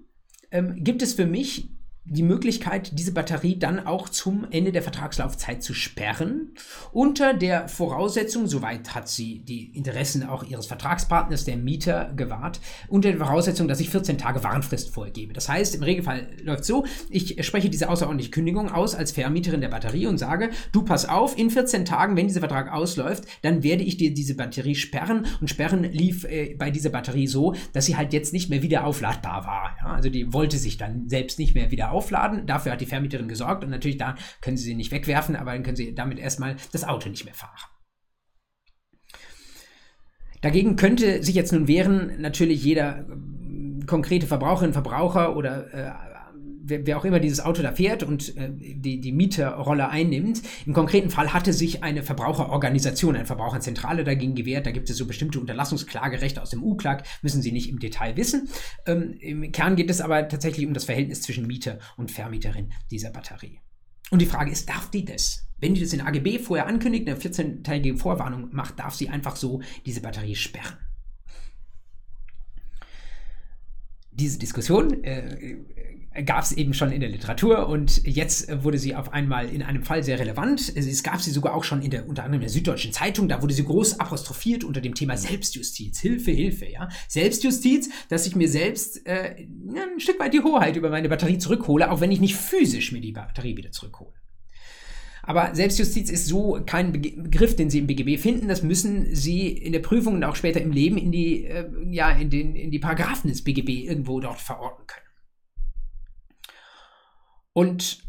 ähm, 0.52 0.84
gibt 0.84 1.02
es 1.02 1.14
für 1.14 1.26
mich 1.26 1.70
die 2.06 2.24
Möglichkeit, 2.24 2.98
diese 2.98 3.12
Batterie 3.12 3.58
dann 3.58 3.86
auch 3.86 4.10
zum 4.10 4.46
Ende 4.52 4.72
der 4.72 4.84
Vertragslaufzeit 4.84 5.64
zu 5.64 5.74
sperren, 5.74 6.54
unter 6.92 7.34
der 7.34 7.68
Voraussetzung, 7.68 8.48
soweit 8.48 8.94
hat 8.94 9.10
sie 9.10 9.40
die 9.40 9.76
Interessen 9.76 10.24
auch 10.24 10.44
ihres 10.44 10.68
Vertragspartners, 10.68 11.46
der 11.46 11.58
Mieter, 11.58 12.14
gewahrt, 12.16 12.60
unter 12.88 13.10
der 13.10 13.18
Voraussetzung, 13.18 13.68
dass 13.68 13.80
ich 13.80 13.90
14 13.90 14.20
Tage 14.20 14.44
Warnfrist 14.44 14.94
vorgebe. 14.94 15.34
Das 15.34 15.50
heißt, 15.50 15.76
im 15.76 15.84
Regelfall 15.84 16.28
läuft 16.44 16.66
so, 16.66 16.86
ich 17.10 17.44
spreche 17.44 17.70
diese 17.70 17.90
außerordentliche 17.90 18.32
Kündigung 18.32 18.72
aus 18.72 18.94
als 18.94 19.12
Vermieterin 19.12 19.62
der 19.62 19.70
Batterie 19.70 20.06
und 20.06 20.20
sage, 20.20 20.52
du 20.72 20.84
pass 20.84 21.10
auf, 21.10 21.38
in 21.38 21.50
14 21.50 21.86
Tagen, 21.86 22.16
wenn 22.16 22.28
dieser 22.28 22.42
Vertrag 22.42 22.72
ausläuft, 22.72 23.26
dann 23.42 23.64
werde 23.64 23.84
ich 23.84 23.98
dir 23.98 24.14
diese 24.14 24.36
Batterie 24.36 24.76
sperren 24.76 25.26
und 25.42 25.50
sperren 25.50 25.84
lief 25.84 26.24
äh, 26.26 26.56
bei 26.58 26.70
dieser 26.70 26.90
Batterie 26.90 27.28
so, 27.28 27.56
dass 27.74 27.86
sie 27.86 27.98
halt 27.98 28.14
jetzt 28.14 28.32
nicht 28.32 28.50
mehr 28.50 28.62
wieder 28.62 28.86
aufladbar 28.86 29.46
war. 29.46 29.78
Ja, 29.82 29.94
also 29.94 30.10
die 30.10 30.32
wollte 30.34 30.58
sich 30.58 30.78
dann 30.78 31.10
selbst 31.10 31.40
nicht 31.40 31.56
mehr 31.56 31.72
wieder 31.72 31.95
aufladen. 31.96 32.46
Dafür 32.46 32.74
hat 32.74 32.82
die 32.82 32.86
Vermieterin 32.86 33.28
gesorgt 33.28 33.64
und 33.64 33.70
natürlich 33.70 33.98
da 33.98 34.16
können 34.42 34.58
sie 34.58 34.66
sie 34.66 34.76
nicht 34.76 34.92
wegwerfen, 34.92 35.36
aber 35.36 35.54
dann 35.54 35.64
können 35.64 35.78
sie 35.78 35.96
damit 35.96 36.20
erstmal 36.20 36.58
das 36.72 36.84
Auto 36.84 37.10
nicht 37.10 37.26
mehr 37.26 37.34
fahren. 37.34 37.58
Dagegen 40.42 40.76
könnte 40.76 41.24
sich 41.24 41.34
jetzt 41.34 41.54
nun 41.54 41.68
wehren, 41.68 42.22
natürlich 42.22 42.64
jeder 42.64 43.00
äh, 43.00 43.86
konkrete 43.88 44.28
Verbraucherin, 44.28 44.74
Verbraucher 44.74 45.36
oder 45.36 45.74
äh, 45.74 46.15
wer, 46.66 46.86
wer, 46.86 46.98
auch 46.98 47.06
immer 47.06 47.20
dieses 47.20 47.40
Auto 47.40 47.62
da 47.62 47.72
fährt 47.72 48.04
und 48.04 48.36
äh, 48.38 48.50
die, 48.52 49.00
die 49.00 49.12
Mieterrolle 49.12 49.90
einnimmt. 49.90 50.42
Im 50.66 50.74
konkreten 50.74 51.10
Fall 51.10 51.34
hatte 51.34 51.54
sich 51.54 51.84
eine 51.84 52.04
Verbraucherorganisation, 52.04 53.16
eine 53.16 53.26
Verbraucherzentrale 53.26 54.04
dagegen 54.04 54.36
gewehrt. 54.36 54.66
Da 54.66 54.72
gibt 54.72 54.90
es 54.90 54.98
so 54.98 55.06
bestimmte 55.06 55.40
Unterlassungsklagerechte 55.40 56.42
aus 56.42 56.50
dem 56.50 56.64
U-Klag, 56.64 57.04
müssen 57.22 57.42
Sie 57.42 57.52
nicht 57.52 57.70
im 57.70 57.80
Detail 57.80 58.18
wissen. 58.18 58.50
Ähm, 58.86 59.14
Im 59.20 59.52
Kern 59.52 59.76
geht 59.76 59.90
es 59.90 60.02
aber 60.02 60.28
tatsächlich 60.28 60.66
um 60.66 60.74
das 60.74 60.86
Verhältnis 60.86 61.22
zwischen 61.22 61.48
Mieter 61.48 61.80
und 61.98 62.12
Vermieterin 62.12 62.72
dieser 62.92 63.12
Batterie. 63.12 63.60
Und 64.12 64.22
die 64.22 64.28
Frage 64.28 64.52
ist, 64.52 64.70
darf 64.70 64.90
die 64.92 65.06
das? 65.06 65.48
Wenn 65.58 65.74
die 65.74 65.82
das 65.82 65.94
in 65.94 66.02
AGB 66.02 66.40
vorher 66.40 66.68
ankündigt, 66.68 67.08
eine 67.08 67.18
14-teilige 67.18 67.98
Vorwarnung 67.98 68.50
macht, 68.52 68.80
darf 68.80 68.94
sie 68.94 69.10
einfach 69.10 69.36
so 69.36 69.62
diese 69.86 70.02
Batterie 70.02 70.36
sperren. 70.36 70.78
Diese 74.12 74.40
Diskussion 74.40 75.04
äh, 75.04 75.58
gab 76.24 76.44
es 76.44 76.52
eben 76.52 76.74
schon 76.74 76.92
in 76.92 77.02
der 77.02 77.10
Literatur 77.10 77.68
und 77.68 78.06
jetzt 78.06 78.64
wurde 78.64 78.78
sie 78.78 78.96
auf 78.96 79.12
einmal 79.12 79.50
in 79.50 79.62
einem 79.62 79.84
Fall 79.84 80.04
sehr 80.04 80.20
relevant. 80.20 80.74
Es 80.76 81.04
gab 81.04 81.22
sie 81.22 81.32
sogar 81.32 81.54
auch 81.54 81.64
schon 81.64 81.82
in 81.82 81.92
der 81.92 82.08
unter 82.08 82.24
anderem 82.24 82.42
der 82.42 82.50
Süddeutschen 82.50 82.94
Zeitung, 82.94 83.28
da 83.28 83.42
wurde 83.42 83.54
sie 83.54 83.66
groß 83.66 84.00
apostrophiert 84.00 84.64
unter 84.64 84.82
dem 84.82 84.96
Thema 84.96 85.18
Selbstjustiz. 85.18 86.00
Hilfe, 86.00 86.32
Hilfe, 86.32 86.70
ja. 86.70 86.90
Selbstjustiz, 87.08 87.90
dass 88.10 88.28
ich 88.28 88.36
mir 88.36 88.48
selbst 88.48 89.06
äh, 89.06 89.36
ein 89.40 90.00
Stück 90.00 90.20
weit 90.20 90.34
die 90.34 90.42
Hoheit 90.42 90.76
über 90.76 90.90
meine 90.90 91.10
Batterie 91.10 91.38
zurückhole, 91.38 91.92
auch 91.92 92.02
wenn 92.02 92.12
ich 92.12 92.22
nicht 92.22 92.36
physisch 92.36 92.92
mir 92.92 93.02
die 93.02 93.12
Batterie 93.12 93.58
wieder 93.58 93.72
zurückhole. 93.72 94.14
Aber 95.28 95.56
Selbstjustiz 95.56 96.12
ist 96.12 96.28
so 96.28 96.62
kein 96.66 96.92
Begriff, 96.92 97.56
den 97.56 97.72
Sie 97.72 97.80
im 97.80 97.88
BGB 97.88 98.20
finden. 98.20 98.48
Das 98.48 98.62
müssen 98.62 99.16
Sie 99.16 99.48
in 99.48 99.74
der 99.74 99.80
Prüfung 99.80 100.14
und 100.14 100.24
auch 100.24 100.36
später 100.36 100.62
im 100.62 100.72
Leben 100.72 100.98
in 100.98 101.12
die, 101.12 101.46
äh, 101.46 101.66
ja, 101.90 102.12
in, 102.12 102.30
den, 102.30 102.56
in 102.56 102.70
die 102.70 102.80
Paragraphen 102.80 103.30
des 103.30 103.44
BGB 103.44 103.88
irgendwo 103.88 104.20
dort 104.20 104.40
verorten 104.40 104.86
können. 104.86 105.05
Und 107.56 108.04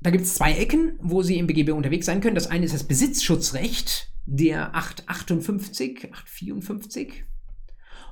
da 0.00 0.10
gibt 0.10 0.24
es 0.24 0.34
zwei 0.34 0.52
Ecken, 0.52 0.96
wo 1.02 1.20
Sie 1.20 1.38
im 1.38 1.48
BGB 1.48 1.70
unterwegs 1.70 2.06
sein 2.06 2.20
können. 2.20 2.36
Das 2.36 2.46
eine 2.46 2.64
ist 2.64 2.72
das 2.72 2.84
Besitzschutzrecht 2.84 4.12
der 4.26 4.76
858, 4.76 6.12
854. 6.12 7.24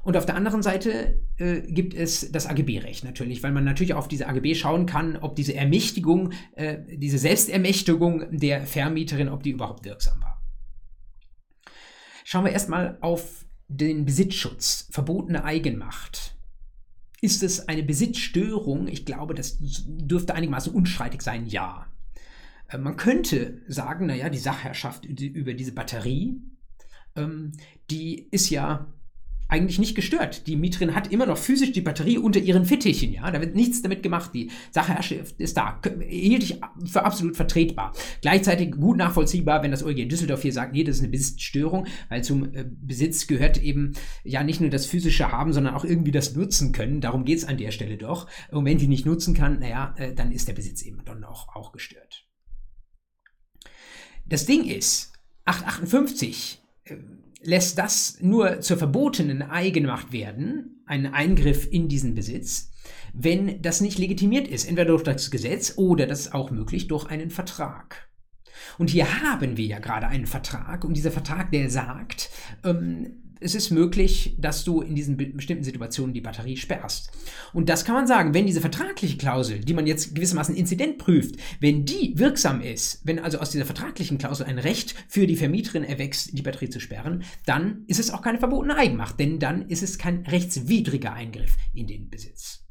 Und 0.02 0.16
auf 0.16 0.26
der 0.26 0.34
anderen 0.34 0.64
Seite 0.64 1.20
äh, 1.36 1.60
gibt 1.60 1.94
es 1.94 2.32
das 2.32 2.46
AGB-Recht 2.46 3.04
natürlich, 3.04 3.44
weil 3.44 3.52
man 3.52 3.62
natürlich 3.62 3.94
auf 3.94 4.08
diese 4.08 4.26
AGB 4.26 4.56
schauen 4.56 4.86
kann, 4.86 5.16
ob 5.16 5.36
diese 5.36 5.54
Ermächtigung, 5.54 6.32
äh, 6.56 6.78
diese 6.88 7.18
Selbstermächtigung 7.18 8.36
der 8.36 8.66
Vermieterin, 8.66 9.28
ob 9.28 9.44
die 9.44 9.50
überhaupt 9.50 9.84
wirksam 9.84 10.20
war. 10.20 10.42
Schauen 12.24 12.46
wir 12.46 12.52
erstmal 12.52 12.98
auf 13.00 13.46
den 13.68 14.04
Besitzschutz, 14.04 14.88
verbotene 14.90 15.44
Eigenmacht. 15.44 16.33
Ist 17.24 17.42
es 17.42 17.70
eine 17.70 17.82
Besitzstörung? 17.82 18.86
Ich 18.86 19.06
glaube, 19.06 19.32
das 19.32 19.56
dürfte 19.58 20.34
einigermaßen 20.34 20.74
unstreitig 20.74 21.22
sein, 21.22 21.46
ja. 21.46 21.86
Äh, 22.68 22.76
man 22.76 22.98
könnte 22.98 23.62
sagen, 23.66 24.04
naja, 24.04 24.28
die 24.28 24.36
Sachherrschaft 24.36 25.06
über 25.06 25.54
diese 25.54 25.72
Batterie, 25.72 26.42
ähm, 27.16 27.52
die 27.90 28.28
ist 28.30 28.50
ja 28.50 28.92
eigentlich 29.48 29.78
nicht 29.78 29.94
gestört. 29.94 30.46
Die 30.46 30.56
Mieterin 30.56 30.94
hat 30.94 31.12
immer 31.12 31.26
noch 31.26 31.38
physisch 31.38 31.72
die 31.72 31.80
Batterie 31.80 32.18
unter 32.18 32.40
ihren 32.40 32.64
Fittichen, 32.64 33.12
ja. 33.12 33.30
Da 33.30 33.40
wird 33.40 33.54
nichts 33.54 33.82
damit 33.82 34.02
gemacht. 34.02 34.30
Die 34.34 34.50
Sachherrschaft 34.70 35.38
ist 35.38 35.56
da. 35.56 35.80
Hielt 36.08 36.42
ich 36.42 36.60
für 36.86 37.04
absolut 37.04 37.36
vertretbar. 37.36 37.92
Gleichzeitig 38.22 38.72
gut 38.72 38.96
nachvollziehbar, 38.96 39.62
wenn 39.62 39.70
das 39.70 39.82
in 39.82 40.08
Düsseldorf 40.08 40.42
hier 40.42 40.52
sagt, 40.52 40.72
nee, 40.72 40.84
das 40.84 40.96
ist 40.96 41.02
eine 41.02 41.10
Besitzstörung, 41.10 41.86
weil 42.08 42.24
zum 42.24 42.54
äh, 42.54 42.64
Besitz 42.68 43.26
gehört 43.26 43.62
eben 43.62 43.92
ja 44.24 44.42
nicht 44.42 44.60
nur 44.60 44.70
das 44.70 44.86
physische 44.86 45.30
Haben, 45.30 45.52
sondern 45.52 45.74
auch 45.74 45.84
irgendwie 45.84 46.10
das 46.10 46.34
Nutzen 46.34 46.72
können. 46.72 47.00
Darum 47.00 47.24
geht 47.24 47.38
es 47.38 47.44
an 47.44 47.58
der 47.58 47.70
Stelle 47.70 47.96
doch. 47.96 48.26
Und 48.50 48.64
wenn 48.64 48.78
die 48.78 48.88
nicht 48.88 49.06
nutzen 49.06 49.34
kann, 49.34 49.58
naja, 49.60 49.94
äh, 49.98 50.14
dann 50.14 50.32
ist 50.32 50.48
der 50.48 50.54
Besitz 50.54 50.82
eben 50.82 51.04
dann 51.04 51.22
auch, 51.24 51.54
auch 51.54 51.72
gestört. 51.72 52.26
Das 54.26 54.46
Ding 54.46 54.64
ist, 54.64 55.12
858 55.44 56.62
lässt 57.44 57.78
das 57.78 58.18
nur 58.20 58.60
zur 58.60 58.76
verbotenen 58.76 59.42
Eigenmacht 59.42 60.12
werden, 60.12 60.82
ein 60.86 61.06
Eingriff 61.12 61.66
in 61.70 61.88
diesen 61.88 62.14
Besitz, 62.14 62.70
wenn 63.12 63.62
das 63.62 63.80
nicht 63.80 63.98
legitimiert 63.98 64.48
ist, 64.48 64.64
entweder 64.66 64.88
durch 64.88 65.02
das 65.02 65.30
Gesetz 65.30 65.74
oder 65.76 66.06
das 66.06 66.20
ist 66.20 66.34
auch 66.34 66.50
möglich 66.50 66.88
durch 66.88 67.06
einen 67.06 67.30
Vertrag. 67.30 68.08
Und 68.78 68.90
hier 68.90 69.22
haben 69.22 69.56
wir 69.56 69.66
ja 69.66 69.78
gerade 69.78 70.06
einen 70.06 70.26
Vertrag 70.26 70.84
und 70.84 70.96
dieser 70.96 71.10
Vertrag, 71.10 71.50
der 71.50 71.70
sagt, 71.70 72.30
ähm, 72.64 73.23
es 73.44 73.54
ist 73.54 73.70
möglich, 73.70 74.34
dass 74.38 74.64
du 74.64 74.80
in 74.80 74.94
diesen 74.94 75.18
bestimmten 75.18 75.64
Situationen 75.64 76.14
die 76.14 76.22
Batterie 76.22 76.56
sperrst. 76.56 77.10
Und 77.52 77.68
das 77.68 77.84
kann 77.84 77.94
man 77.94 78.06
sagen, 78.06 78.32
wenn 78.32 78.46
diese 78.46 78.62
vertragliche 78.62 79.18
Klausel, 79.18 79.60
die 79.60 79.74
man 79.74 79.86
jetzt 79.86 80.14
gewissermaßen 80.14 80.56
Inzident 80.56 80.96
prüft, 80.96 81.36
wenn 81.60 81.84
die 81.84 82.18
wirksam 82.18 82.62
ist, 82.62 83.02
wenn 83.04 83.18
also 83.18 83.38
aus 83.38 83.50
dieser 83.50 83.66
vertraglichen 83.66 84.16
Klausel 84.16 84.46
ein 84.46 84.58
Recht 84.58 84.94
für 85.08 85.26
die 85.26 85.36
Vermieterin 85.36 85.84
erwächst, 85.84 86.36
die 86.36 86.40
Batterie 86.40 86.70
zu 86.70 86.80
sperren, 86.80 87.22
dann 87.44 87.84
ist 87.86 88.00
es 88.00 88.10
auch 88.10 88.22
keine 88.22 88.38
verbotene 88.38 88.76
Eigenmacht, 88.76 89.20
denn 89.20 89.38
dann 89.38 89.68
ist 89.68 89.82
es 89.82 89.98
kein 89.98 90.24
rechtswidriger 90.24 91.12
Eingriff 91.12 91.58
in 91.74 91.86
den 91.86 92.08
Besitz. 92.08 92.62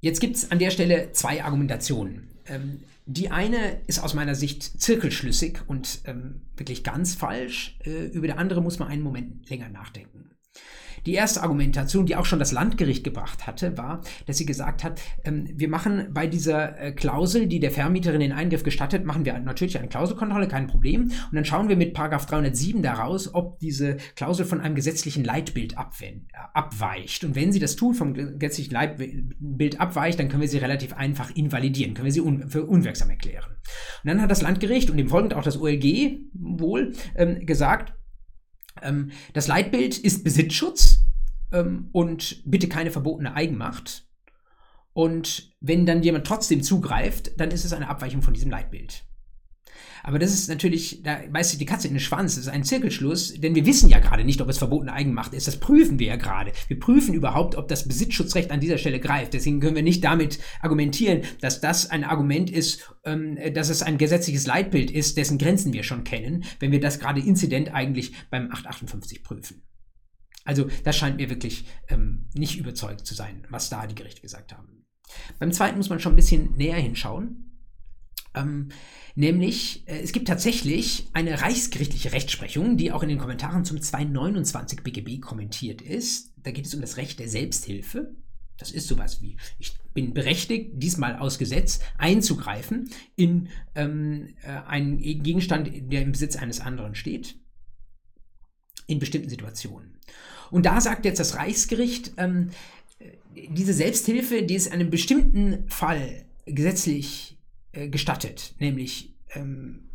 Jetzt 0.00 0.18
gibt 0.20 0.34
es 0.34 0.50
an 0.50 0.58
der 0.58 0.70
Stelle 0.70 1.12
zwei 1.12 1.44
Argumentationen. 1.44 2.28
Ähm, 2.46 2.80
die 3.10 3.30
eine 3.30 3.80
ist 3.86 4.00
aus 4.00 4.12
meiner 4.12 4.34
Sicht 4.34 4.62
zirkelschlüssig 4.62 5.60
und 5.66 6.00
ähm, 6.04 6.42
wirklich 6.56 6.84
ganz 6.84 7.14
falsch. 7.14 7.78
Äh, 7.82 8.08
über 8.08 8.26
die 8.26 8.34
andere 8.34 8.60
muss 8.60 8.78
man 8.78 8.88
einen 8.88 9.02
Moment 9.02 9.48
länger 9.48 9.70
nachdenken. 9.70 10.30
Die 11.06 11.14
erste 11.14 11.42
Argumentation, 11.42 12.06
die 12.06 12.16
auch 12.16 12.24
schon 12.24 12.38
das 12.38 12.52
Landgericht 12.52 13.04
gebracht 13.04 13.46
hatte, 13.46 13.76
war, 13.76 14.00
dass 14.26 14.38
sie 14.38 14.46
gesagt 14.46 14.84
hat, 14.84 15.00
ähm, 15.24 15.48
wir 15.54 15.68
machen 15.68 16.08
bei 16.12 16.26
dieser 16.26 16.78
äh, 16.78 16.92
Klausel, 16.92 17.46
die 17.46 17.60
der 17.60 17.70
Vermieterin 17.70 18.20
den 18.20 18.32
Eingriff 18.32 18.62
gestattet, 18.62 19.04
machen 19.04 19.24
wir 19.24 19.38
natürlich 19.38 19.78
eine 19.78 19.88
Klauselkontrolle, 19.88 20.48
kein 20.48 20.66
Problem. 20.66 21.02
Und 21.02 21.34
dann 21.34 21.44
schauen 21.44 21.68
wir 21.68 21.76
mit 21.76 21.94
Paragraph 21.94 22.26
307 22.26 22.82
daraus, 22.82 23.34
ob 23.34 23.58
diese 23.60 23.96
Klausel 24.16 24.46
von 24.46 24.60
einem 24.60 24.74
gesetzlichen 24.74 25.24
Leitbild 25.24 25.74
äh, 25.74 26.12
abweicht. 26.54 27.24
Und 27.24 27.34
wenn 27.34 27.52
sie 27.52 27.58
das 27.58 27.76
tut, 27.76 27.96
vom 27.96 28.14
gesetzlichen 28.14 28.74
Leitbild 28.74 29.80
abweicht, 29.80 30.18
dann 30.18 30.28
können 30.28 30.42
wir 30.42 30.48
sie 30.48 30.58
relativ 30.58 30.92
einfach 30.92 31.34
invalidieren, 31.34 31.94
können 31.94 32.06
wir 32.06 32.12
sie 32.12 32.20
un 32.20 32.48
für 32.48 32.64
unwirksam 32.64 33.10
erklären. 33.10 33.50
Und 34.02 34.08
dann 34.08 34.22
hat 34.22 34.30
das 34.30 34.42
Landgericht 34.42 34.90
und 34.90 34.96
dem 34.96 35.08
folgend 35.08 35.34
auch 35.34 35.42
das 35.42 35.60
OLG 35.60 36.20
wohl 36.32 36.92
ähm, 37.16 37.44
gesagt, 37.44 37.94
ähm, 38.82 39.10
das 39.32 39.48
Leitbild 39.48 39.98
ist 39.98 40.24
Besitzschutz 40.24 41.04
ähm, 41.52 41.88
und 41.92 42.42
bitte 42.44 42.68
keine 42.68 42.90
verbotene 42.90 43.34
Eigenmacht. 43.34 44.06
Und 44.92 45.52
wenn 45.60 45.86
dann 45.86 46.02
jemand 46.02 46.26
trotzdem 46.26 46.62
zugreift, 46.62 47.38
dann 47.38 47.50
ist 47.50 47.64
es 47.64 47.72
eine 47.72 47.88
Abweichung 47.88 48.22
von 48.22 48.34
diesem 48.34 48.50
Leitbild. 48.50 49.04
Aber 50.02 50.18
das 50.18 50.32
ist 50.32 50.48
natürlich, 50.48 51.02
da 51.02 51.18
beißt 51.30 51.50
sich 51.50 51.58
die 51.58 51.66
Katze 51.66 51.88
in 51.88 51.94
den 51.94 52.00
Schwanz, 52.00 52.34
das 52.34 52.46
ist 52.46 52.52
ein 52.52 52.64
Zirkelschluss, 52.64 53.34
denn 53.34 53.54
wir 53.54 53.66
wissen 53.66 53.88
ja 53.88 53.98
gerade 53.98 54.24
nicht, 54.24 54.40
ob 54.40 54.48
es 54.48 54.58
verbotene 54.58 54.92
Eigenmacht 54.92 55.34
ist. 55.34 55.46
Das 55.46 55.58
prüfen 55.58 55.98
wir 55.98 56.08
ja 56.08 56.16
gerade. 56.16 56.52
Wir 56.68 56.78
prüfen 56.78 57.14
überhaupt, 57.14 57.56
ob 57.56 57.68
das 57.68 57.86
Besitzschutzrecht 57.86 58.50
an 58.50 58.60
dieser 58.60 58.78
Stelle 58.78 59.00
greift. 59.00 59.34
Deswegen 59.34 59.60
können 59.60 59.76
wir 59.76 59.82
nicht 59.82 60.04
damit 60.04 60.38
argumentieren, 60.60 61.22
dass 61.40 61.60
das 61.60 61.90
ein 61.90 62.04
Argument 62.04 62.50
ist, 62.50 62.92
ähm, 63.04 63.38
dass 63.54 63.68
es 63.68 63.82
ein 63.82 63.98
gesetzliches 63.98 64.46
Leitbild 64.46 64.90
ist, 64.90 65.16
dessen 65.16 65.38
Grenzen 65.38 65.72
wir 65.72 65.82
schon 65.82 66.04
kennen, 66.04 66.44
wenn 66.60 66.72
wir 66.72 66.80
das 66.80 66.98
gerade 66.98 67.20
Inzident 67.20 67.72
eigentlich 67.74 68.12
beim 68.30 68.50
858 68.50 69.22
prüfen. 69.22 69.62
Also 70.44 70.66
das 70.82 70.96
scheint 70.96 71.18
mir 71.18 71.28
wirklich 71.28 71.66
ähm, 71.88 72.26
nicht 72.34 72.58
überzeugt 72.58 73.06
zu 73.06 73.14
sein, 73.14 73.46
was 73.50 73.68
da 73.68 73.86
die 73.86 73.94
Gerichte 73.94 74.22
gesagt 74.22 74.52
haben. 74.52 74.86
Beim 75.38 75.52
zweiten 75.52 75.76
muss 75.76 75.90
man 75.90 76.00
schon 76.00 76.14
ein 76.14 76.16
bisschen 76.16 76.56
näher 76.56 76.76
hinschauen. 76.76 77.47
Ähm, 78.38 78.68
nämlich, 79.14 79.86
äh, 79.86 80.00
es 80.00 80.12
gibt 80.12 80.28
tatsächlich 80.28 81.08
eine 81.12 81.40
reichsgerichtliche 81.40 82.12
Rechtsprechung, 82.12 82.76
die 82.76 82.92
auch 82.92 83.02
in 83.02 83.08
den 83.08 83.18
Kommentaren 83.18 83.64
zum 83.64 83.80
229 83.80 84.82
BGB 84.82 85.20
kommentiert 85.20 85.82
ist. 85.82 86.32
Da 86.36 86.50
geht 86.50 86.66
es 86.66 86.74
um 86.74 86.80
das 86.80 86.96
Recht 86.96 87.18
der 87.18 87.28
Selbsthilfe. 87.28 88.14
Das 88.56 88.72
ist 88.72 88.88
sowas 88.88 89.22
wie, 89.22 89.36
ich 89.58 89.78
bin 89.94 90.12
berechtigt, 90.12 90.72
diesmal 90.74 91.16
aus 91.16 91.38
Gesetz 91.38 91.78
einzugreifen 91.96 92.90
in 93.14 93.48
ähm, 93.76 94.34
äh, 94.42 94.48
einen 94.66 94.98
Gegenstand, 94.98 95.70
der 95.92 96.02
im 96.02 96.12
Besitz 96.12 96.34
eines 96.36 96.60
anderen 96.60 96.96
steht, 96.96 97.36
in 98.88 98.98
bestimmten 98.98 99.28
Situationen. 99.28 100.00
Und 100.50 100.66
da 100.66 100.80
sagt 100.80 101.04
jetzt 101.04 101.20
das 101.20 101.36
Reichsgericht, 101.36 102.14
ähm, 102.16 102.50
diese 103.50 103.72
Selbsthilfe, 103.72 104.42
die 104.42 104.54
ist 104.54 104.66
in 104.66 104.72
einem 104.72 104.90
bestimmten 104.90 105.68
Fall 105.68 106.24
gesetzlich 106.46 107.34
äh, 107.34 107.37
gestattet, 107.72 108.54
nämlich 108.58 109.14
ähm, 109.34 109.88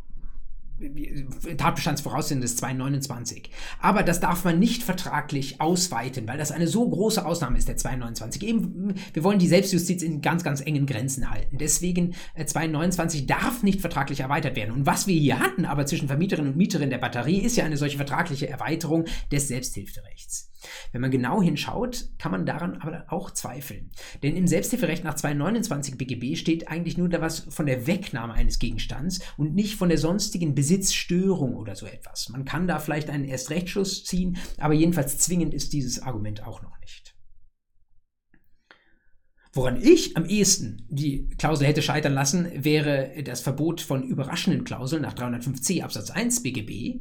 Tatbestandsvoraussetzung 1.56 2.40
des 2.40 2.56
229. 2.56 3.50
Aber 3.80 4.02
das 4.02 4.18
darf 4.18 4.44
man 4.44 4.58
nicht 4.58 4.82
vertraglich 4.82 5.60
ausweiten, 5.60 6.26
weil 6.26 6.36
das 6.36 6.50
eine 6.50 6.66
so 6.66 6.88
große 6.88 7.24
Ausnahme 7.24 7.58
ist, 7.58 7.68
der 7.68 7.76
229. 7.76 8.42
Eben, 8.42 8.94
wir 9.12 9.22
wollen 9.22 9.38
die 9.38 9.46
Selbstjustiz 9.46 10.02
in 10.02 10.20
ganz, 10.20 10.42
ganz 10.42 10.60
engen 10.60 10.86
Grenzen 10.86 11.30
halten. 11.30 11.58
Deswegen 11.58 12.14
äh, 12.34 12.44
229 12.44 13.26
darf 13.26 13.62
nicht 13.62 13.80
vertraglich 13.80 14.20
erweitert 14.20 14.56
werden. 14.56 14.72
Und 14.72 14.84
was 14.84 15.06
wir 15.06 15.18
hier 15.18 15.38
hatten 15.38 15.64
aber 15.64 15.86
zwischen 15.86 16.08
Vermieterin 16.08 16.48
und 16.48 16.56
Mieterin 16.56 16.90
der 16.90 16.98
Batterie, 16.98 17.38
ist 17.38 17.56
ja 17.56 17.64
eine 17.64 17.76
solche 17.76 17.96
vertragliche 17.96 18.48
Erweiterung 18.48 19.04
des 19.30 19.48
Selbsthilferechts. 19.48 20.50
Wenn 20.92 21.00
man 21.00 21.10
genau 21.10 21.42
hinschaut, 21.42 22.08
kann 22.18 22.32
man 22.32 22.46
daran 22.46 22.76
aber 22.78 23.04
auch 23.08 23.30
zweifeln. 23.30 23.90
Denn 24.22 24.36
im 24.36 24.46
Selbsthilferecht 24.46 25.04
nach 25.04 25.14
229 25.14 25.96
BGB 25.96 26.36
steht 26.36 26.68
eigentlich 26.68 26.98
nur 26.98 27.08
da 27.08 27.20
was 27.20 27.40
von 27.40 27.66
der 27.66 27.86
Wegnahme 27.86 28.34
eines 28.34 28.58
Gegenstands 28.58 29.20
und 29.36 29.54
nicht 29.54 29.76
von 29.76 29.88
der 29.88 29.98
sonstigen 29.98 30.54
Besitzstörung 30.54 31.56
oder 31.56 31.76
so 31.76 31.86
etwas. 31.86 32.28
Man 32.28 32.44
kann 32.44 32.66
da 32.66 32.78
vielleicht 32.78 33.10
einen 33.10 33.24
Erstrechtsschluss 33.24 34.04
ziehen, 34.04 34.36
aber 34.58 34.74
jedenfalls 34.74 35.18
zwingend 35.18 35.54
ist 35.54 35.72
dieses 35.72 36.02
Argument 36.02 36.46
auch 36.46 36.62
noch 36.62 36.78
nicht. 36.80 37.13
Woran 39.54 39.80
ich 39.80 40.16
am 40.16 40.26
ehesten 40.26 40.84
die 40.90 41.28
Klausel 41.38 41.68
hätte 41.68 41.80
scheitern 41.80 42.12
lassen, 42.12 42.48
wäre 42.54 43.12
das 43.22 43.40
Verbot 43.40 43.80
von 43.80 44.02
überraschenden 44.02 44.64
Klauseln 44.64 45.02
nach 45.02 45.14
305c 45.14 45.82
Absatz 45.82 46.10
1 46.10 46.42
BGB. 46.42 47.00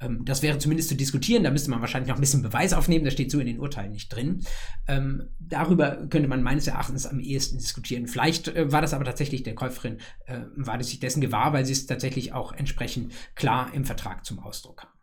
Ähm, 0.00 0.22
das 0.26 0.42
wäre 0.42 0.58
zumindest 0.58 0.90
zu 0.90 0.96
diskutieren, 0.96 1.44
da 1.44 1.50
müsste 1.50 1.70
man 1.70 1.80
wahrscheinlich 1.80 2.08
noch 2.08 2.16
ein 2.16 2.20
bisschen 2.20 2.42
Beweis 2.42 2.74
aufnehmen, 2.74 3.06
das 3.06 3.14
steht 3.14 3.30
so 3.30 3.40
in 3.40 3.46
den 3.46 3.58
Urteilen 3.58 3.92
nicht 3.92 4.08
drin. 4.08 4.42
Ähm, 4.86 5.30
darüber 5.40 6.06
könnte 6.08 6.28
man 6.28 6.42
meines 6.42 6.66
Erachtens 6.66 7.06
am 7.06 7.20
ehesten 7.20 7.56
diskutieren. 7.56 8.06
Vielleicht 8.06 8.48
äh, 8.48 8.70
war 8.70 8.82
das 8.82 8.92
aber 8.92 9.04
tatsächlich 9.04 9.42
der 9.42 9.54
Käuferin, 9.54 9.98
äh, 10.26 10.40
war 10.56 10.82
sich 10.82 11.00
dessen 11.00 11.22
gewahr, 11.22 11.54
weil 11.54 11.64
sie 11.64 11.72
es 11.72 11.86
tatsächlich 11.86 12.34
auch 12.34 12.52
entsprechend 12.52 13.14
klar 13.34 13.72
im 13.72 13.86
Vertrag 13.86 14.26
zum 14.26 14.40
Ausdruck 14.40 14.82
haben. 14.82 14.93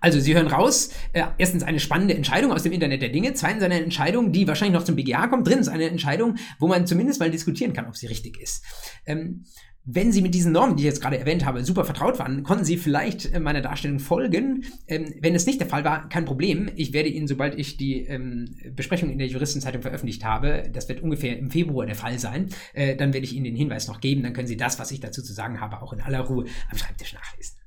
Also, 0.00 0.20
Sie 0.20 0.34
hören 0.34 0.46
raus, 0.46 0.90
äh, 1.12 1.24
erstens 1.38 1.62
eine 1.62 1.80
spannende 1.80 2.14
Entscheidung 2.14 2.52
aus 2.52 2.62
dem 2.62 2.72
Internet 2.72 3.02
der 3.02 3.08
Dinge, 3.08 3.34
zweitens 3.34 3.62
eine 3.62 3.82
Entscheidung, 3.82 4.32
die 4.32 4.46
wahrscheinlich 4.46 4.78
noch 4.78 4.84
zum 4.84 4.96
BGH 4.96 5.28
kommt, 5.28 5.46
drittens 5.46 5.68
eine 5.68 5.88
Entscheidung, 5.88 6.36
wo 6.58 6.68
man 6.68 6.86
zumindest 6.86 7.20
mal 7.20 7.30
diskutieren 7.30 7.72
kann, 7.72 7.86
ob 7.86 7.96
sie 7.96 8.06
richtig 8.06 8.40
ist. 8.40 8.64
Ähm, 9.06 9.44
wenn 9.84 10.12
Sie 10.12 10.20
mit 10.20 10.34
diesen 10.34 10.52
Normen, 10.52 10.76
die 10.76 10.82
ich 10.82 10.86
jetzt 10.86 11.00
gerade 11.00 11.18
erwähnt 11.18 11.46
habe, 11.46 11.64
super 11.64 11.84
vertraut 11.84 12.18
waren, 12.18 12.42
konnten 12.42 12.64
Sie 12.64 12.76
vielleicht 12.76 13.32
äh, 13.32 13.40
meiner 13.40 13.62
Darstellung 13.62 13.98
folgen. 13.98 14.64
Ähm, 14.86 15.14
wenn 15.20 15.34
es 15.34 15.46
nicht 15.46 15.58
der 15.58 15.68
Fall 15.68 15.84
war, 15.84 16.08
kein 16.08 16.26
Problem. 16.26 16.70
Ich 16.76 16.92
werde 16.92 17.08
Ihnen, 17.08 17.26
sobald 17.26 17.58
ich 17.58 17.76
die 17.76 18.02
ähm, 18.02 18.56
Besprechung 18.74 19.10
in 19.10 19.18
der 19.18 19.26
Juristenzeitung 19.26 19.82
veröffentlicht 19.82 20.24
habe, 20.24 20.70
das 20.72 20.88
wird 20.88 21.00
ungefähr 21.00 21.38
im 21.38 21.50
Februar 21.50 21.86
der 21.86 21.94
Fall 21.94 22.18
sein, 22.18 22.50
äh, 22.74 22.94
dann 22.94 23.14
werde 23.14 23.24
ich 23.24 23.34
Ihnen 23.34 23.44
den 23.44 23.56
Hinweis 23.56 23.88
noch 23.88 24.00
geben. 24.00 24.22
Dann 24.22 24.34
können 24.34 24.48
Sie 24.48 24.58
das, 24.58 24.78
was 24.78 24.90
ich 24.90 25.00
dazu 25.00 25.22
zu 25.22 25.32
sagen 25.32 25.60
habe, 25.60 25.80
auch 25.80 25.92
in 25.92 26.00
aller 26.00 26.20
Ruhe 26.20 26.44
am 26.70 26.76
Schreibtisch 26.76 27.14
nachlesen. 27.14 27.59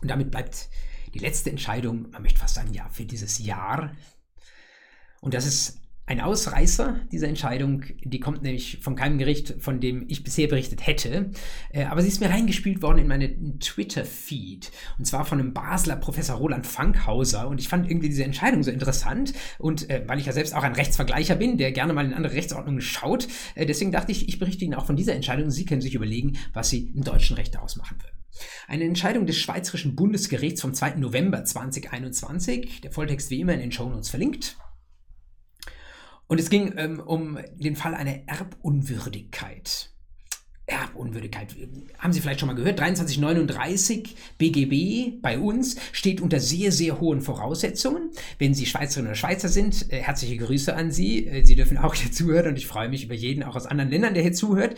Und 0.00 0.08
damit 0.08 0.30
bleibt 0.30 0.68
die 1.14 1.18
letzte 1.18 1.50
Entscheidung, 1.50 2.10
man 2.10 2.22
möchte 2.22 2.38
fast 2.38 2.54
sagen, 2.54 2.72
ja, 2.72 2.88
für 2.90 3.04
dieses 3.04 3.38
Jahr. 3.38 3.92
Und 5.20 5.34
das 5.34 5.46
ist 5.46 5.80
ein 6.08 6.20
Ausreißer 6.22 7.00
dieser 7.12 7.28
Entscheidung, 7.28 7.84
die 8.02 8.18
kommt 8.18 8.42
nämlich 8.42 8.78
von 8.80 8.96
keinem 8.96 9.18
Gericht, 9.18 9.56
von 9.58 9.78
dem 9.78 10.06
ich 10.08 10.24
bisher 10.24 10.48
berichtet 10.48 10.86
hätte. 10.86 11.30
Äh, 11.70 11.84
aber 11.84 12.00
sie 12.00 12.08
ist 12.08 12.20
mir 12.20 12.30
reingespielt 12.30 12.80
worden 12.80 12.98
in 12.98 13.08
meinen 13.08 13.60
Twitter-Feed. 13.60 14.70
Und 14.98 15.04
zwar 15.04 15.26
von 15.26 15.38
einem 15.38 15.52
Basler 15.52 15.96
Professor 15.96 16.36
Roland 16.36 16.66
Fankhauser. 16.66 17.46
Und 17.46 17.60
ich 17.60 17.68
fand 17.68 17.90
irgendwie 17.90 18.08
diese 18.08 18.24
Entscheidung 18.24 18.62
so 18.62 18.70
interessant. 18.70 19.34
Und 19.58 19.90
äh, 19.90 20.02
weil 20.06 20.18
ich 20.18 20.24
ja 20.24 20.32
selbst 20.32 20.54
auch 20.54 20.62
ein 20.62 20.74
Rechtsvergleicher 20.74 21.36
bin, 21.36 21.58
der 21.58 21.72
gerne 21.72 21.92
mal 21.92 22.06
in 22.06 22.14
andere 22.14 22.32
Rechtsordnungen 22.32 22.80
schaut, 22.80 23.28
äh, 23.54 23.66
deswegen 23.66 23.92
dachte 23.92 24.12
ich, 24.12 24.28
ich 24.28 24.38
berichte 24.38 24.64
Ihnen 24.64 24.74
auch 24.74 24.86
von 24.86 24.96
dieser 24.96 25.14
Entscheidung. 25.14 25.50
Sie 25.50 25.66
können 25.66 25.82
sich 25.82 25.94
überlegen, 25.94 26.38
was 26.54 26.70
Sie 26.70 26.90
im 26.94 27.04
deutschen 27.04 27.36
Recht 27.36 27.54
daraus 27.54 27.76
machen 27.76 27.98
würden. 28.00 28.17
Eine 28.66 28.84
Entscheidung 28.84 29.26
des 29.26 29.38
Schweizerischen 29.38 29.96
Bundesgerichts 29.96 30.60
vom 30.60 30.74
2. 30.74 30.96
November 30.96 31.44
2021, 31.44 32.80
der 32.80 32.92
Volltext 32.92 33.30
wie 33.30 33.40
immer 33.40 33.54
in 33.54 33.60
den 33.60 33.72
Shownotes 33.72 34.10
verlinkt. 34.10 34.56
Und 36.26 36.38
es 36.38 36.50
ging 36.50 36.74
ähm, 36.76 37.00
um 37.00 37.38
den 37.56 37.74
Fall 37.74 37.94
einer 37.94 38.26
Erbunwürdigkeit. 38.26 39.90
Erbunwürdigkeit. 40.68 41.56
Haben 41.98 42.12
Sie 42.12 42.20
vielleicht 42.20 42.40
schon 42.40 42.46
mal 42.46 42.54
gehört? 42.54 42.78
2339 42.78 44.14
BGB 44.36 45.20
bei 45.22 45.38
uns 45.38 45.76
steht 45.92 46.20
unter 46.20 46.40
sehr, 46.40 46.72
sehr 46.72 47.00
hohen 47.00 47.22
Voraussetzungen. 47.22 48.10
Wenn 48.38 48.52
Sie 48.54 48.66
Schweizerinnen 48.66 49.08
oder 49.08 49.16
Schweizer 49.16 49.48
sind, 49.48 49.90
äh, 49.90 50.02
herzliche 50.02 50.36
Grüße 50.36 50.74
an 50.74 50.92
Sie. 50.92 51.26
Äh, 51.26 51.44
Sie 51.44 51.56
dürfen 51.56 51.78
auch 51.78 51.94
hier 51.94 52.12
zuhören 52.12 52.48
und 52.48 52.58
ich 52.58 52.66
freue 52.66 52.90
mich 52.90 53.04
über 53.04 53.14
jeden, 53.14 53.42
auch 53.42 53.56
aus 53.56 53.66
anderen 53.66 53.90
Ländern, 53.90 54.12
der 54.12 54.22
hier 54.22 54.34
zuhört. 54.34 54.76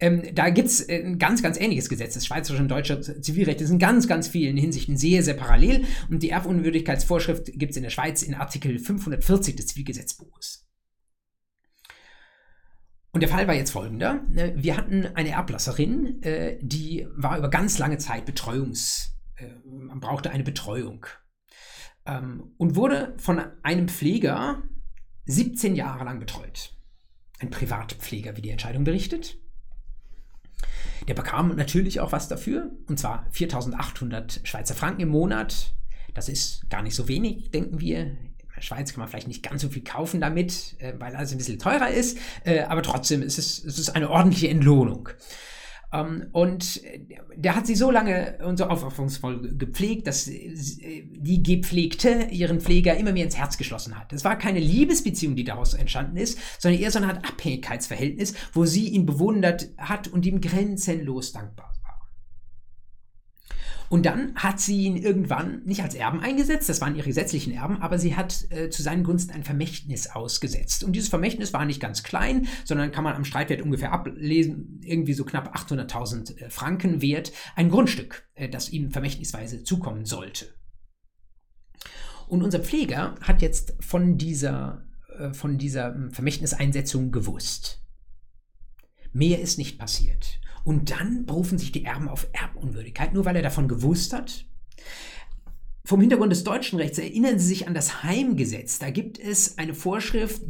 Ähm, 0.00 0.34
da 0.34 0.50
gibt 0.50 0.68
es 0.68 0.80
äh, 0.88 1.02
ein 1.04 1.18
ganz, 1.18 1.42
ganz 1.42 1.58
ähnliches 1.58 1.88
Gesetz. 1.88 2.14
Das 2.14 2.26
schweizerische 2.26 2.62
und 2.62 2.68
deutsche 2.68 3.00
Zivilrecht 3.00 3.60
ist 3.60 3.70
in 3.70 3.78
ganz, 3.78 4.08
ganz 4.08 4.28
vielen 4.28 4.56
Hinsichten 4.56 4.96
sehr, 4.96 5.22
sehr 5.22 5.34
parallel. 5.34 5.84
Und 6.10 6.22
die 6.22 6.30
Erbunwürdigkeitsvorschrift 6.30 7.52
gibt 7.54 7.70
es 7.70 7.76
in 7.76 7.82
der 7.84 7.90
Schweiz 7.90 8.22
in 8.22 8.34
Artikel 8.34 8.78
540 8.78 9.56
des 9.56 9.68
Zivilgesetzbuches. 9.68 10.66
Und 13.12 13.20
der 13.20 13.28
Fall 13.28 13.46
war 13.46 13.54
jetzt 13.54 13.70
folgender. 13.70 14.24
Ne, 14.28 14.54
wir 14.56 14.76
hatten 14.76 15.06
eine 15.14 15.30
Erblasserin, 15.30 16.20
äh, 16.22 16.58
die 16.60 17.06
war 17.14 17.38
über 17.38 17.48
ganz 17.48 17.78
lange 17.78 17.98
Zeit 17.98 18.26
Betreuungs, 18.26 19.14
äh, 19.36 19.46
man 19.64 20.00
brauchte 20.00 20.32
eine 20.32 20.42
Betreuung. 20.42 21.06
Ähm, 22.06 22.54
und 22.56 22.74
wurde 22.74 23.14
von 23.18 23.40
einem 23.62 23.86
Pfleger 23.86 24.64
17 25.26 25.76
Jahre 25.76 26.04
lang 26.04 26.18
betreut. 26.18 26.76
Ein 27.38 27.50
Privatpfleger, 27.50 28.36
wie 28.36 28.42
die 28.42 28.50
Entscheidung 28.50 28.82
berichtet. 28.82 29.38
Der 31.08 31.14
bekam 31.14 31.56
natürlich 31.56 32.00
auch 32.00 32.12
was 32.12 32.28
dafür, 32.28 32.70
und 32.86 32.98
zwar 32.98 33.26
4800 33.30 34.40
Schweizer 34.44 34.74
Franken 34.74 35.02
im 35.02 35.08
Monat. 35.08 35.74
Das 36.14 36.28
ist 36.28 36.68
gar 36.70 36.82
nicht 36.82 36.94
so 36.94 37.08
wenig, 37.08 37.50
denken 37.50 37.80
wir 37.80 38.16
der 38.56 38.62
Schweiz 38.62 38.92
kann 38.92 39.00
man 39.00 39.08
vielleicht 39.08 39.28
nicht 39.28 39.42
ganz 39.42 39.62
so 39.62 39.68
viel 39.68 39.82
kaufen 39.82 40.20
damit, 40.20 40.76
äh, 40.78 40.94
weil 40.98 41.16
alles 41.16 41.32
ein 41.32 41.38
bisschen 41.38 41.58
teurer 41.58 41.88
ist, 41.88 42.18
äh, 42.44 42.60
aber 42.60 42.82
trotzdem 42.82 43.22
ist 43.22 43.38
es, 43.38 43.64
es 43.64 43.78
ist 43.78 43.90
eine 43.90 44.10
ordentliche 44.10 44.48
Entlohnung. 44.48 45.08
Ähm, 45.94 46.26
und 46.32 46.82
der 47.36 47.54
hat 47.54 47.66
sie 47.66 47.76
so 47.76 47.90
lange 47.90 48.38
und 48.44 48.58
so 48.58 48.64
aufopferungsvoll 48.64 49.54
gepflegt, 49.56 50.06
dass 50.06 50.24
die 50.24 51.42
Gepflegte 51.42 52.28
ihren 52.30 52.60
Pfleger 52.60 52.96
immer 52.96 53.12
mehr 53.12 53.24
ins 53.24 53.36
Herz 53.36 53.56
geschlossen 53.56 53.98
hat. 53.98 54.12
Es 54.12 54.24
war 54.24 54.36
keine 54.36 54.60
Liebesbeziehung, 54.60 55.36
die 55.36 55.44
daraus 55.44 55.74
entstanden 55.74 56.16
ist, 56.16 56.38
sondern 56.58 56.80
eher 56.80 56.90
so 56.90 56.98
eine 56.98 57.08
Art 57.08 57.24
Abhängigkeitsverhältnis, 57.24 58.34
wo 58.52 58.64
sie 58.64 58.88
ihn 58.88 59.06
bewundert 59.06 59.68
hat 59.78 60.08
und 60.08 60.26
ihm 60.26 60.40
grenzenlos 60.40 61.32
dankbar 61.32 61.73
und 63.88 64.06
dann 64.06 64.34
hat 64.34 64.60
sie 64.60 64.82
ihn 64.82 64.96
irgendwann 64.96 65.62
nicht 65.64 65.82
als 65.82 65.94
Erben 65.94 66.20
eingesetzt, 66.20 66.68
das 66.68 66.80
waren 66.80 66.96
ihre 66.96 67.08
gesetzlichen 67.08 67.52
Erben, 67.52 67.80
aber 67.82 67.98
sie 67.98 68.16
hat 68.16 68.46
äh, 68.50 68.70
zu 68.70 68.82
seinen 68.82 69.04
Gunsten 69.04 69.32
ein 69.32 69.44
Vermächtnis 69.44 70.08
ausgesetzt. 70.08 70.84
Und 70.84 70.94
dieses 70.94 71.08
Vermächtnis 71.08 71.52
war 71.52 71.64
nicht 71.64 71.80
ganz 71.80 72.02
klein, 72.02 72.48
sondern 72.64 72.92
kann 72.92 73.04
man 73.04 73.14
am 73.14 73.24
Streitwert 73.24 73.62
ungefähr 73.62 73.92
ablesen, 73.92 74.80
irgendwie 74.82 75.12
so 75.14 75.24
knapp 75.24 75.54
800.000 75.56 76.38
äh, 76.38 76.50
Franken 76.50 77.02
wert, 77.02 77.32
ein 77.56 77.68
Grundstück, 77.70 78.28
äh, 78.34 78.48
das 78.48 78.70
ihm 78.70 78.90
vermächtnisweise 78.90 79.64
zukommen 79.64 80.06
sollte. 80.06 80.46
Und 82.26 82.42
unser 82.42 82.60
Pfleger 82.60 83.14
hat 83.20 83.42
jetzt 83.42 83.74
von 83.80 84.16
dieser, 84.16 84.86
äh, 85.18 85.32
von 85.32 85.58
dieser 85.58 85.94
ähm, 85.94 86.10
Vermächtniseinsetzung 86.10 87.12
gewusst. 87.12 87.82
Mehr 89.12 89.40
ist 89.40 89.58
nicht 89.58 89.78
passiert. 89.78 90.40
Und 90.64 90.90
dann 90.90 91.26
berufen 91.26 91.58
sich 91.58 91.72
die 91.72 91.84
Erben 91.84 92.08
auf 92.08 92.26
Erbunwürdigkeit, 92.32 93.12
nur 93.12 93.24
weil 93.24 93.36
er 93.36 93.42
davon 93.42 93.68
gewusst 93.68 94.12
hat. 94.12 94.46
vom 95.86 96.00
Hintergrund 96.00 96.32
des 96.32 96.44
deutschen 96.44 96.78
Rechts 96.78 96.96
erinnern 96.96 97.38
Sie 97.38 97.46
sich 97.46 97.68
an 97.68 97.74
das 97.74 98.02
Heimgesetz. 98.02 98.78
Da 98.78 98.88
gibt 98.88 99.18
es 99.18 99.58
eine 99.58 99.74
Vorschrift, 99.74 100.42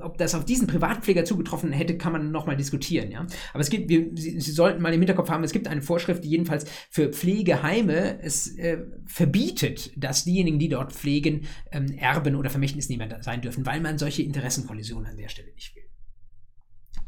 ob 0.00 0.16
das 0.16 0.34
auf 0.34 0.46
diesen 0.46 0.66
Privatpfleger 0.66 1.26
zugetroffen 1.26 1.72
hätte, 1.72 1.98
kann 1.98 2.12
man 2.12 2.30
nochmal 2.30 2.56
diskutieren. 2.56 3.10
Ja? 3.10 3.26
Aber 3.52 3.60
es 3.60 3.68
gibt, 3.68 3.90
wir, 3.90 4.10
Sie, 4.14 4.40
Sie, 4.40 4.50
sollten 4.50 4.80
mal 4.80 4.94
im 4.94 5.00
Hinterkopf 5.00 5.28
haben, 5.28 5.44
es 5.44 5.52
gibt 5.52 5.68
eine 5.68 5.82
Vorschrift, 5.82 6.24
die 6.24 6.30
jedenfalls 6.30 6.64
für 6.88 7.12
Pflegeheime 7.12 8.22
es 8.22 8.56
äh, 8.56 8.78
verbietet, 9.04 9.92
dass 9.94 10.24
diejenigen, 10.24 10.58
die 10.58 10.70
dort 10.70 10.94
pflegen, 10.94 11.42
ähm, 11.70 11.92
Erben 11.98 12.34
oder 12.34 12.48
Vermächtnisnehmer 12.48 13.22
sein 13.22 13.42
dürfen, 13.42 13.66
weil 13.66 13.80
man 13.80 13.98
solche 13.98 14.22
Interessenkollisionen 14.22 15.10
an 15.10 15.18
der 15.18 15.28
Stelle 15.28 15.52
nicht 15.52 15.76
will. 15.76 15.77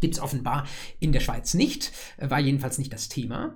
Gibt 0.00 0.14
es 0.14 0.20
offenbar 0.20 0.66
in 0.98 1.12
der 1.12 1.20
Schweiz 1.20 1.54
nicht, 1.54 1.92
war 2.18 2.40
jedenfalls 2.40 2.78
nicht 2.78 2.92
das 2.92 3.08
Thema. 3.08 3.54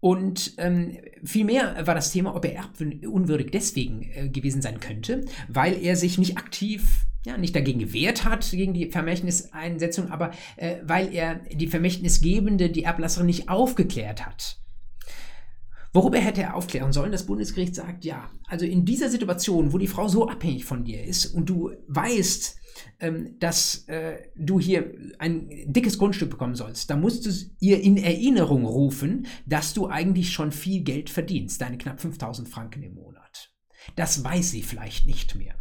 Und 0.00 0.52
ähm, 0.58 0.98
vielmehr 1.24 1.86
war 1.86 1.94
das 1.94 2.12
Thema, 2.12 2.34
ob 2.34 2.44
er 2.44 2.54
erbunwürdig 2.54 3.48
deswegen 3.50 4.02
äh, 4.14 4.28
gewesen 4.28 4.62
sein 4.62 4.78
könnte, 4.78 5.24
weil 5.48 5.82
er 5.82 5.96
sich 5.96 6.18
nicht 6.18 6.36
aktiv, 6.36 7.06
ja, 7.24 7.36
nicht 7.38 7.56
dagegen 7.56 7.80
gewehrt 7.80 8.24
hat, 8.24 8.50
gegen 8.50 8.74
die 8.74 8.90
Vermächtniseinsetzung, 8.90 10.10
aber 10.10 10.32
äh, 10.56 10.76
weil 10.84 11.12
er 11.14 11.36
die 11.50 11.66
Vermächtnisgebende, 11.66 12.68
die 12.70 12.84
Erblasserin 12.84 13.26
nicht 13.26 13.48
aufgeklärt 13.48 14.24
hat. 14.26 14.58
Worüber 15.96 16.18
hätte 16.18 16.42
er 16.42 16.54
aufklären 16.56 16.92
sollen? 16.92 17.10
Das 17.10 17.24
Bundesgericht 17.24 17.74
sagt 17.74 18.04
ja. 18.04 18.28
Also 18.48 18.66
in 18.66 18.84
dieser 18.84 19.08
Situation, 19.08 19.72
wo 19.72 19.78
die 19.78 19.86
Frau 19.86 20.08
so 20.08 20.28
abhängig 20.28 20.66
von 20.66 20.84
dir 20.84 21.02
ist 21.02 21.24
und 21.24 21.48
du 21.48 21.70
weißt, 21.88 22.58
ähm, 23.00 23.38
dass 23.38 23.88
äh, 23.88 24.18
du 24.36 24.60
hier 24.60 24.92
ein 25.18 25.48
dickes 25.64 25.96
Grundstück 25.96 26.28
bekommen 26.28 26.54
sollst, 26.54 26.90
da 26.90 26.98
musst 26.98 27.24
du 27.24 27.30
ihr 27.60 27.80
in 27.80 27.96
Erinnerung 27.96 28.66
rufen, 28.66 29.26
dass 29.46 29.72
du 29.72 29.88
eigentlich 29.88 30.32
schon 30.32 30.52
viel 30.52 30.82
Geld 30.82 31.08
verdienst, 31.08 31.62
deine 31.62 31.78
knapp 31.78 31.98
5000 31.98 32.46
Franken 32.46 32.82
im 32.82 32.92
Monat. 32.92 33.54
Das 33.94 34.22
weiß 34.22 34.50
sie 34.50 34.62
vielleicht 34.62 35.06
nicht 35.06 35.34
mehr. 35.34 35.54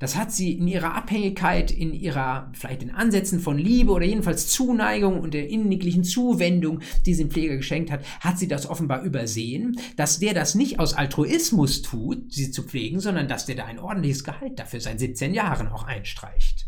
Das 0.00 0.16
hat 0.16 0.32
sie 0.32 0.54
in 0.54 0.66
ihrer 0.66 0.94
Abhängigkeit, 0.94 1.70
in 1.70 1.92
ihrer, 1.92 2.50
vielleicht 2.54 2.82
in 2.82 2.90
Ansätzen 2.90 3.38
von 3.38 3.58
Liebe 3.58 3.92
oder 3.92 4.06
jedenfalls 4.06 4.48
Zuneigung 4.48 5.20
und 5.20 5.34
der 5.34 5.50
inniglichen 5.50 6.04
Zuwendung, 6.04 6.80
die 7.04 7.12
sie 7.12 7.24
dem 7.24 7.30
Pfleger 7.30 7.56
geschenkt 7.56 7.90
hat, 7.90 8.02
hat 8.20 8.38
sie 8.38 8.48
das 8.48 8.66
offenbar 8.66 9.02
übersehen, 9.02 9.78
dass 9.96 10.18
der 10.18 10.32
das 10.32 10.54
nicht 10.54 10.80
aus 10.80 10.94
Altruismus 10.94 11.82
tut, 11.82 12.32
sie 12.32 12.50
zu 12.50 12.62
pflegen, 12.62 12.98
sondern 12.98 13.28
dass 13.28 13.44
der 13.44 13.56
da 13.56 13.66
ein 13.66 13.78
ordentliches 13.78 14.24
Gehalt 14.24 14.58
dafür 14.58 14.80
seit 14.80 14.98
17 14.98 15.34
Jahren 15.34 15.68
auch 15.68 15.84
einstreicht. 15.84 16.66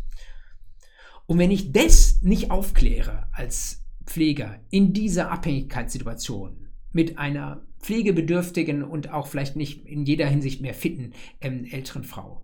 Und 1.25 1.39
wenn 1.39 1.49
ich 1.49 1.71
das 1.71 2.21
nicht 2.21 2.51
aufkläre 2.51 3.29
als 3.31 3.83
Pfleger 4.05 4.59
in 4.69 4.93
dieser 4.93 5.31
Abhängigkeitssituation 5.31 6.67
mit 6.91 7.17
einer 7.17 7.65
pflegebedürftigen 7.79 8.83
und 8.83 9.11
auch 9.11 9.25
vielleicht 9.25 9.55
nicht 9.55 9.87
in 9.87 10.05
jeder 10.05 10.27
Hinsicht 10.27 10.61
mehr 10.61 10.75
fitten 10.75 11.13
ähm, 11.41 11.65
älteren 11.65 12.03
Frau, 12.03 12.43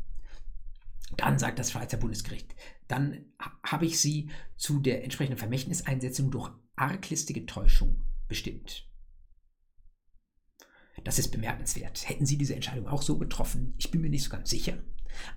dann 1.19 1.39
sagt 1.39 1.59
das 1.59 1.71
Schweizer 1.71 1.97
Bundesgericht, 1.97 2.55
dann 2.87 3.25
habe 3.63 3.85
ich 3.85 3.99
sie 3.99 4.29
zu 4.57 4.79
der 4.79 5.03
entsprechenden 5.03 5.37
Vermächtniseinsetzung 5.37 6.31
durch 6.31 6.51
arglistige 6.75 7.45
Täuschung 7.45 8.01
bestimmt. 8.27 8.89
Das 11.03 11.19
ist 11.19 11.29
bemerkenswert. 11.31 12.07
Hätten 12.09 12.25
Sie 12.25 12.37
diese 12.37 12.55
Entscheidung 12.55 12.87
auch 12.87 13.01
so 13.01 13.17
getroffen? 13.17 13.73
Ich 13.77 13.89
bin 13.91 14.01
mir 14.01 14.09
nicht 14.09 14.23
so 14.23 14.29
ganz 14.29 14.49
sicher. 14.49 14.77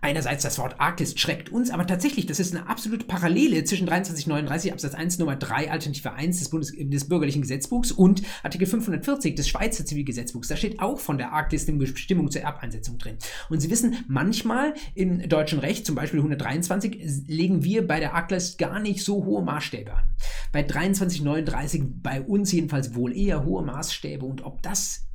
Einerseits 0.01 0.43
das 0.43 0.59
Wort 0.59 0.81
Arglist 0.81 1.21
schreckt 1.21 1.51
uns, 1.51 1.71
aber 1.71 1.87
tatsächlich, 1.87 2.27
das 2.27 2.41
ist 2.41 2.55
eine 2.55 2.69
absolute 2.69 3.05
Parallele 3.05 3.65
zwischen 3.65 3.87
2339 3.87 4.73
Absatz 4.73 4.95
1 4.95 5.19
Nummer 5.19 5.37
3 5.37 5.71
Alternative 5.71 6.13
1 6.13 6.39
des, 6.39 6.49
Bundes, 6.49 6.73
des 6.77 7.09
bürgerlichen 7.09 7.43
Gesetzbuchs 7.43 7.93
und 7.93 8.23
Artikel 8.43 8.67
540 8.67 9.35
des 9.35 9.49
Schweizer 9.49 9.85
Zivilgesetzbuchs. 9.85 10.49
Da 10.49 10.57
steht 10.57 10.81
auch 10.81 10.99
von 10.99 11.19
der 11.19 11.33
Arglist 11.33 11.69
in 11.69 11.79
Bestimmung 11.79 12.31
zur 12.31 12.43
Erbeinsetzung 12.43 12.99
drin. 12.99 13.17
Und 13.49 13.61
Sie 13.61 13.71
wissen, 13.71 14.05
manchmal 14.09 14.75
im 14.95 15.29
deutschen 15.29 15.59
Recht, 15.59 15.87
zum 15.87 15.95
Beispiel 15.95 16.21
123, 16.21 17.27
legen 17.27 17.65
wir 17.65 17.87
bei 17.87 18.01
der 18.01 18.15
Arglist 18.15 18.59
gar 18.59 18.81
nicht 18.81 19.05
so 19.05 19.25
hohe 19.25 19.43
Maßstäbe 19.43 19.93
an. 19.93 20.05
Bei 20.53 20.63
2339 20.63 21.83
bei 22.03 22.21
uns 22.21 22.53
jedenfalls 22.53 22.95
wohl 22.95 23.17
eher 23.17 23.45
hohe 23.45 23.63
Maßstäbe 23.63 24.25
und 24.25 24.45
ob 24.45 24.63
das 24.63 25.12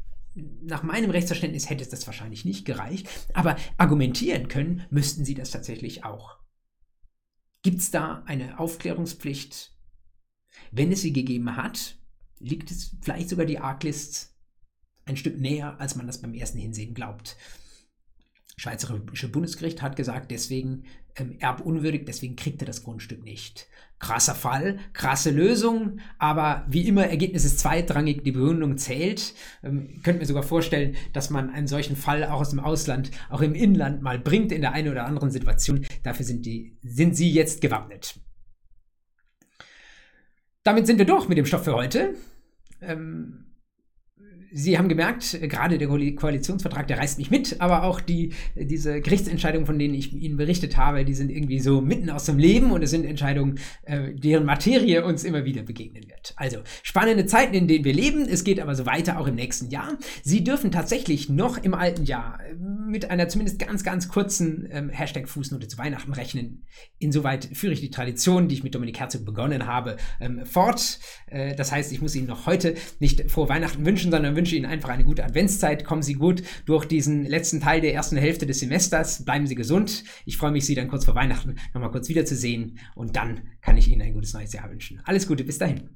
nach 0.61 0.83
meinem 0.83 1.09
Rechtsverständnis 1.09 1.69
hätte 1.69 1.83
es 1.83 1.89
das 1.89 2.05
wahrscheinlich 2.05 2.45
nicht 2.45 2.65
gereicht, 2.65 3.07
aber 3.33 3.55
argumentieren 3.77 4.47
können 4.47 4.85
müssten 4.89 5.25
sie 5.25 5.33
das 5.33 5.51
tatsächlich 5.51 6.03
auch. 6.03 6.37
Gibt 7.63 7.79
es 7.79 7.91
da 7.91 8.23
eine 8.25 8.59
Aufklärungspflicht? 8.59 9.75
Wenn 10.71 10.91
es 10.91 11.01
sie 11.01 11.13
gegeben 11.13 11.55
hat, 11.55 11.97
liegt 12.39 12.71
es 12.71 12.95
vielleicht 13.01 13.29
sogar 13.29 13.45
die 13.45 13.59
Arglist 13.59 14.35
ein 15.05 15.17
Stück 15.17 15.39
näher, 15.39 15.79
als 15.79 15.95
man 15.95 16.05
das 16.05 16.21
beim 16.21 16.33
ersten 16.33 16.59
Hinsehen 16.59 16.93
glaubt. 16.93 17.37
Schweizerische 18.59 19.29
Bundesgericht 19.29 19.83
hat 19.83 19.95
gesagt, 19.95 20.31
deswegen 20.31 20.85
ähm, 21.15 21.35
erbunwürdig, 21.39 22.05
deswegen 22.05 22.35
kriegt 22.35 22.59
er 22.61 22.65
das 22.65 22.83
Grundstück 22.83 23.23
nicht. 23.23 23.67
Krasser 23.99 24.33
Fall, 24.33 24.79
krasse 24.93 25.29
Lösung, 25.29 25.99
aber 26.17 26.65
wie 26.67 26.87
immer, 26.87 27.05
Ergebnis 27.05 27.45
ist 27.45 27.59
zweitrangig, 27.59 28.23
die 28.23 28.31
Begründung 28.31 28.77
zählt. 28.77 29.35
Ähm, 29.63 30.01
könnte 30.01 30.19
mir 30.19 30.25
sogar 30.25 30.41
vorstellen, 30.41 30.95
dass 31.13 31.29
man 31.29 31.51
einen 31.51 31.67
solchen 31.67 31.95
Fall 31.95 32.23
auch 32.23 32.41
aus 32.41 32.49
dem 32.49 32.59
Ausland, 32.59 33.11
auch 33.29 33.41
im 33.41 33.53
Inland 33.53 34.01
mal 34.01 34.17
bringt 34.17 34.51
in 34.51 34.61
der 34.61 34.73
einen 34.73 34.91
oder 34.91 35.05
anderen 35.05 35.29
Situation. 35.29 35.85
Dafür 36.01 36.25
sind, 36.25 36.45
die, 36.47 36.79
sind 36.81 37.15
Sie 37.15 37.31
jetzt 37.31 37.61
gewappnet. 37.61 38.19
Damit 40.63 40.87
sind 40.87 40.97
wir 40.97 41.05
durch 41.05 41.29
mit 41.29 41.37
dem 41.37 41.45
Stoff 41.45 41.63
für 41.63 41.75
heute. 41.75 42.15
Ähm, 42.81 43.46
Sie 44.51 44.77
haben 44.77 44.87
gemerkt, 44.87 45.37
gerade 45.41 45.77
der 45.77 45.87
Koalitionsvertrag, 45.87 46.87
der 46.87 46.99
reißt 46.99 47.17
mich 47.17 47.29
mit, 47.29 47.59
aber 47.59 47.83
auch 47.83 47.99
die, 47.99 48.33
diese 48.55 49.01
Gerichtsentscheidungen, 49.01 49.65
von 49.65 49.77
denen 49.77 49.93
ich 49.93 50.13
Ihnen 50.13 50.37
berichtet 50.37 50.77
habe, 50.77 51.03
die 51.03 51.13
sind 51.13 51.31
irgendwie 51.31 51.59
so 51.59 51.81
mitten 51.81 52.09
aus 52.09 52.25
dem 52.25 52.37
Leben 52.37 52.71
und 52.71 52.81
es 52.81 52.91
sind 52.91 53.05
Entscheidungen, 53.05 53.59
äh, 53.83 54.13
deren 54.13 54.45
Materie 54.45 55.03
uns 55.03 55.23
immer 55.23 55.43
wieder 55.43 55.63
begegnen 55.63 56.07
wird. 56.07 56.33
Also 56.37 56.59
spannende 56.83 57.25
Zeiten, 57.25 57.53
in 57.55 57.67
denen 57.67 57.83
wir 57.83 57.93
leben. 57.93 58.25
Es 58.29 58.43
geht 58.43 58.59
aber 58.61 58.75
so 58.75 58.85
weiter 58.85 59.19
auch 59.19 59.27
im 59.27 59.35
nächsten 59.35 59.69
Jahr. 59.69 59.97
Sie 60.23 60.43
dürfen 60.43 60.71
tatsächlich 60.71 61.27
noch 61.27 61.57
im 61.57 61.73
alten 61.73 62.05
Jahr 62.05 62.39
äh, 62.45 62.53
mit 62.55 63.11
einer 63.11 63.27
zumindest 63.27 63.59
ganz, 63.59 63.83
ganz 63.83 64.07
kurzen 64.07 64.67
ähm, 64.71 64.89
Hashtag-Fußnote 64.89 65.67
zu 65.67 65.77
Weihnachten 65.77 66.13
rechnen. 66.13 66.63
Insoweit 66.99 67.49
führe 67.51 67.73
ich 67.73 67.81
die 67.81 67.91
Tradition, 67.91 68.47
die 68.47 68.55
ich 68.55 68.63
mit 68.63 68.75
Dominik 68.75 68.99
Herzog 68.99 69.25
begonnen 69.25 69.67
habe, 69.67 69.97
ähm, 70.21 70.45
fort. 70.45 70.99
Äh, 71.27 71.55
das 71.55 71.73
heißt, 71.73 71.91
ich 71.91 72.01
muss 72.01 72.15
Ihnen 72.15 72.27
noch 72.27 72.45
heute 72.45 72.75
nicht 72.99 73.29
frohe 73.29 73.49
Weihnachten 73.49 73.85
wünschen, 73.85 74.09
sondern 74.09 74.36
wünsche 74.37 74.55
Ihnen 74.55 74.65
einfach 74.65 74.89
eine 74.89 75.03
gute 75.03 75.25
Adventszeit. 75.25 75.83
Kommen 75.83 76.01
Sie 76.03 76.13
gut 76.13 76.43
durch 76.65 76.85
diesen 76.85 77.25
letzten 77.25 77.59
Teil 77.59 77.81
der 77.81 77.93
ersten 77.93 78.15
Hälfte 78.15 78.45
des 78.45 78.59
Semesters. 78.59 79.25
Bleiben 79.25 79.47
Sie 79.47 79.55
gesund. 79.55 80.05
Ich 80.25 80.37
freue 80.37 80.51
mich, 80.51 80.65
Sie 80.65 80.75
dann 80.75 80.87
kurz 80.87 81.03
vor 81.03 81.15
Weihnachten 81.15 81.55
nochmal 81.73 81.91
kurz 81.91 82.07
wiederzusehen. 82.07 82.79
Und 82.95 83.17
dann 83.17 83.41
kann 83.61 83.75
ich 83.77 83.89
Ihnen 83.89 84.01
ein 84.01 84.13
gutes 84.13 84.33
neues 84.33 84.53
Jahr 84.53 84.69
wünschen. 84.69 85.01
Alles 85.03 85.27
Gute, 85.27 85.43
bis 85.43 85.57
dahin. 85.57 85.89